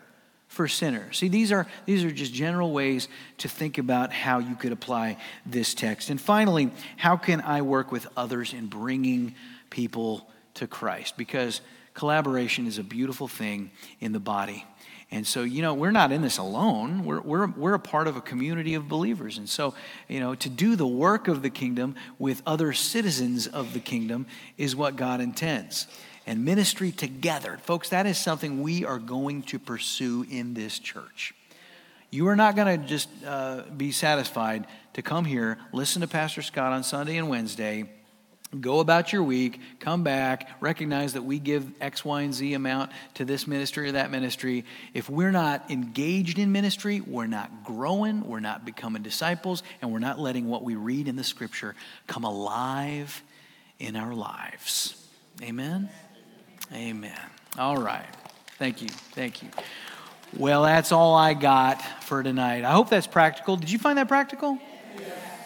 For 0.59 0.67
sinners. 0.67 1.19
See, 1.19 1.29
these 1.29 1.53
are, 1.53 1.65
these 1.85 2.03
are 2.03 2.11
just 2.11 2.33
general 2.33 2.73
ways 2.73 3.07
to 3.37 3.47
think 3.47 3.77
about 3.77 4.11
how 4.11 4.39
you 4.39 4.55
could 4.55 4.73
apply 4.73 5.15
this 5.45 5.73
text. 5.73 6.09
And 6.09 6.19
finally, 6.19 6.69
how 6.97 7.15
can 7.15 7.39
I 7.39 7.61
work 7.61 7.93
with 7.93 8.05
others 8.17 8.51
in 8.51 8.67
bringing 8.67 9.35
people 9.69 10.27
to 10.55 10.67
Christ? 10.67 11.15
Because 11.15 11.61
collaboration 11.93 12.67
is 12.67 12.77
a 12.77 12.83
beautiful 12.83 13.29
thing 13.29 13.71
in 14.01 14.11
the 14.11 14.19
body. 14.19 14.65
And 15.11 15.25
so, 15.25 15.43
you 15.43 15.61
know, 15.61 15.73
we're 15.73 15.91
not 15.91 16.11
in 16.11 16.21
this 16.21 16.39
alone. 16.39 17.05
We're, 17.05 17.21
we're, 17.21 17.47
we're 17.47 17.73
a 17.75 17.79
part 17.79 18.07
of 18.07 18.17
a 18.17 18.21
community 18.21 18.73
of 18.73 18.89
believers. 18.89 19.37
And 19.37 19.47
so, 19.47 19.75
you 20.09 20.19
know, 20.19 20.35
to 20.35 20.49
do 20.49 20.75
the 20.75 20.85
work 20.85 21.29
of 21.29 21.41
the 21.41 21.49
kingdom 21.49 21.95
with 22.17 22.41
other 22.45 22.73
citizens 22.73 23.47
of 23.47 23.73
the 23.73 23.79
kingdom 23.79 24.25
is 24.57 24.75
what 24.75 24.97
God 24.97 25.21
intends 25.21 25.87
and 26.25 26.45
ministry 26.45 26.91
together. 26.91 27.59
Folks, 27.63 27.89
that 27.89 28.05
is 28.05 28.17
something 28.17 28.61
we 28.61 28.85
are 28.85 28.99
going 28.99 29.43
to 29.43 29.59
pursue 29.59 30.25
in 30.29 30.53
this 30.53 30.79
church. 30.79 31.33
You 32.11 32.27
are 32.27 32.35
not 32.35 32.55
going 32.55 32.79
to 32.81 32.87
just 32.87 33.09
uh, 33.25 33.63
be 33.75 33.91
satisfied 33.91 34.65
to 34.93 35.01
come 35.01 35.25
here, 35.25 35.59
listen 35.71 36.01
to 36.01 36.07
Pastor 36.07 36.41
Scott 36.41 36.73
on 36.73 36.83
Sunday 36.83 37.17
and 37.17 37.29
Wednesday, 37.29 37.85
go 38.59 38.79
about 38.79 39.13
your 39.13 39.21
week, 39.21 39.59
come 39.79 40.03
back, 40.03 40.49
recognize 40.59 41.13
that 41.13 41.21
we 41.21 41.37
give 41.37 41.71
X, 41.79 42.03
Y, 42.03 42.21
and 42.21 42.33
Z 42.33 42.53
amount 42.53 42.91
to 43.15 43.25
this 43.25 43.45
ministry 43.45 43.89
or 43.89 43.91
that 43.91 44.09
ministry. 44.09 44.65
If 44.93 45.09
we're 45.09 45.31
not 45.31 45.69
engaged 45.69 46.39
in 46.39 46.51
ministry, 46.51 47.01
we're 47.01 47.27
not 47.27 47.63
growing, 47.63 48.27
we're 48.27 48.39
not 48.39 48.65
becoming 48.65 49.03
disciples, 49.03 49.61
and 49.81 49.91
we're 49.91 49.99
not 49.99 50.19
letting 50.19 50.47
what 50.47 50.63
we 50.63 50.75
read 50.75 51.07
in 51.07 51.15
the 51.15 51.23
scripture 51.23 51.75
come 52.07 52.23
alive 52.23 53.21
in 53.77 53.95
our 53.95 54.13
lives. 54.13 54.95
Amen? 55.43 55.89
Amen. 56.73 57.17
All 57.57 57.77
right. 57.77 58.05
Thank 58.57 58.81
you. 58.81 58.89
Thank 58.89 59.41
you. 59.41 59.49
Well, 60.37 60.63
that's 60.63 60.91
all 60.91 61.15
I 61.15 61.33
got 61.33 61.81
for 62.03 62.21
tonight. 62.21 62.63
I 62.63 62.71
hope 62.71 62.89
that's 62.89 63.07
practical. 63.07 63.55
Did 63.55 63.71
you 63.71 63.79
find 63.79 63.97
that 63.97 64.07
practical? 64.07 64.59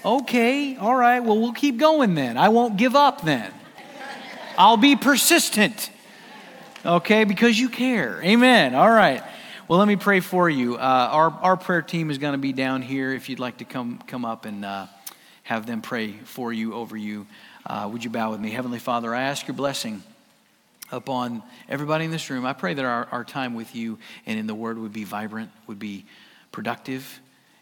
Okay. 0.04 0.76
All 0.76 0.96
right. 0.96 1.22
Well, 1.22 1.40
we'll 1.40 1.54
keep 1.54 1.78
going 1.78 2.16
then. 2.16 2.38
I 2.38 2.50
won't 2.50 2.76
give 2.76 2.96
up 2.96 3.22
then. 3.22 3.54
I'll 4.58 4.78
be 4.78 4.96
persistent. 4.96 5.90
Okay, 6.86 7.24
because 7.24 7.58
you 7.58 7.70
care. 7.70 8.22
Amen. 8.22 8.76
All 8.76 8.90
right. 8.90 9.24
Well, 9.70 9.80
let 9.80 9.88
me 9.88 9.96
pray 9.96 10.20
for 10.20 10.50
you. 10.50 10.76
Uh, 10.76 11.10
our, 11.12 11.30
our 11.32 11.58
prayer 11.58 11.82
team 11.82 12.12
is 12.12 12.18
going 12.18 12.34
to 12.34 12.38
be 12.38 12.52
down 12.52 12.82
here 12.82 13.14
if 13.14 13.30
you'd 13.30 13.40
like 13.40 13.60
to 13.60 13.66
come, 13.66 14.00
come 14.06 14.26
up 14.26 14.44
and 14.44 14.66
uh, 14.66 14.88
have 15.44 15.66
them 15.66 15.82
pray 15.82 16.12
for 16.12 16.52
you, 16.52 16.74
over 16.74 16.98
you. 16.98 17.26
Uh, 17.66 17.90
would 17.92 18.04
you 18.04 18.10
bow 18.10 18.32
with 18.32 18.42
me? 18.42 18.52
Heavenly 18.52 18.80
Father, 18.80 19.16
I 19.16 19.22
ask 19.22 19.48
your 19.48 19.56
blessing 19.56 20.04
upon 20.94 21.44
everybody 21.68 22.06
in 22.06 22.12
this 22.12 22.30
room. 22.30 22.46
I 22.46 22.54
pray 22.54 22.74
that 22.74 22.86
our, 22.86 23.08
our 23.12 23.24
time 23.24 23.56
with 23.56 23.76
you 23.76 23.98
and 24.26 24.39
in 24.39 24.48
the 24.48 24.56
Word 24.56 24.78
would 24.78 24.94
be 24.94 25.04
vibrant, 25.04 25.52
would 25.68 25.80
be 25.80 26.06
productive, 26.52 27.20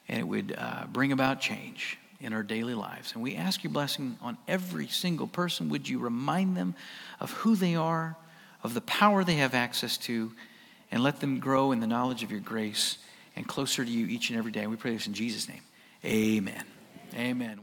and 0.07 0.19
it 0.19 0.27
would 0.27 0.53
uh, 0.57 0.86
bring 0.91 1.11
about 1.11 1.39
change 1.39 1.97
in 2.19 2.34
our 2.34 2.43
daily 2.43 2.75
lives. 2.75 3.13
And 3.13 3.23
we 3.23 3.36
ask 3.36 3.63
your 3.63 3.71
blessing 3.71 4.17
on 4.21 4.38
every 4.47 4.88
single 4.88 5.27
person. 5.27 5.69
Would 5.69 5.88
you 5.88 5.97
remind 5.99 6.55
them 6.55 6.75
of 7.19 7.32
who 7.32 7.55
they 7.55 7.75
are, 7.75 8.15
of 8.63 8.73
the 8.73 8.82
power 8.82 9.23
they 9.23 9.36
have 9.36 9.55
access 9.55 9.97
to, 9.99 10.32
and 10.91 11.01
let 11.01 11.21
them 11.21 11.39
grow 11.39 11.71
in 11.71 11.79
the 11.79 11.88
knowledge 11.88 12.21
of 12.21 12.32
your 12.32 12.41
grace 12.41 12.97
and 13.36 13.47
closer 13.47 13.84
to 13.84 13.89
you 13.89 14.07
each 14.07 14.29
and 14.29 14.38
every 14.38 14.51
day. 14.51 14.67
We 14.67 14.75
pray 14.75 14.91
this 14.93 15.07
in 15.07 15.13
Jesus' 15.13 15.47
name. 15.47 15.61
Amen. 16.03 16.63
Amen. 17.15 17.61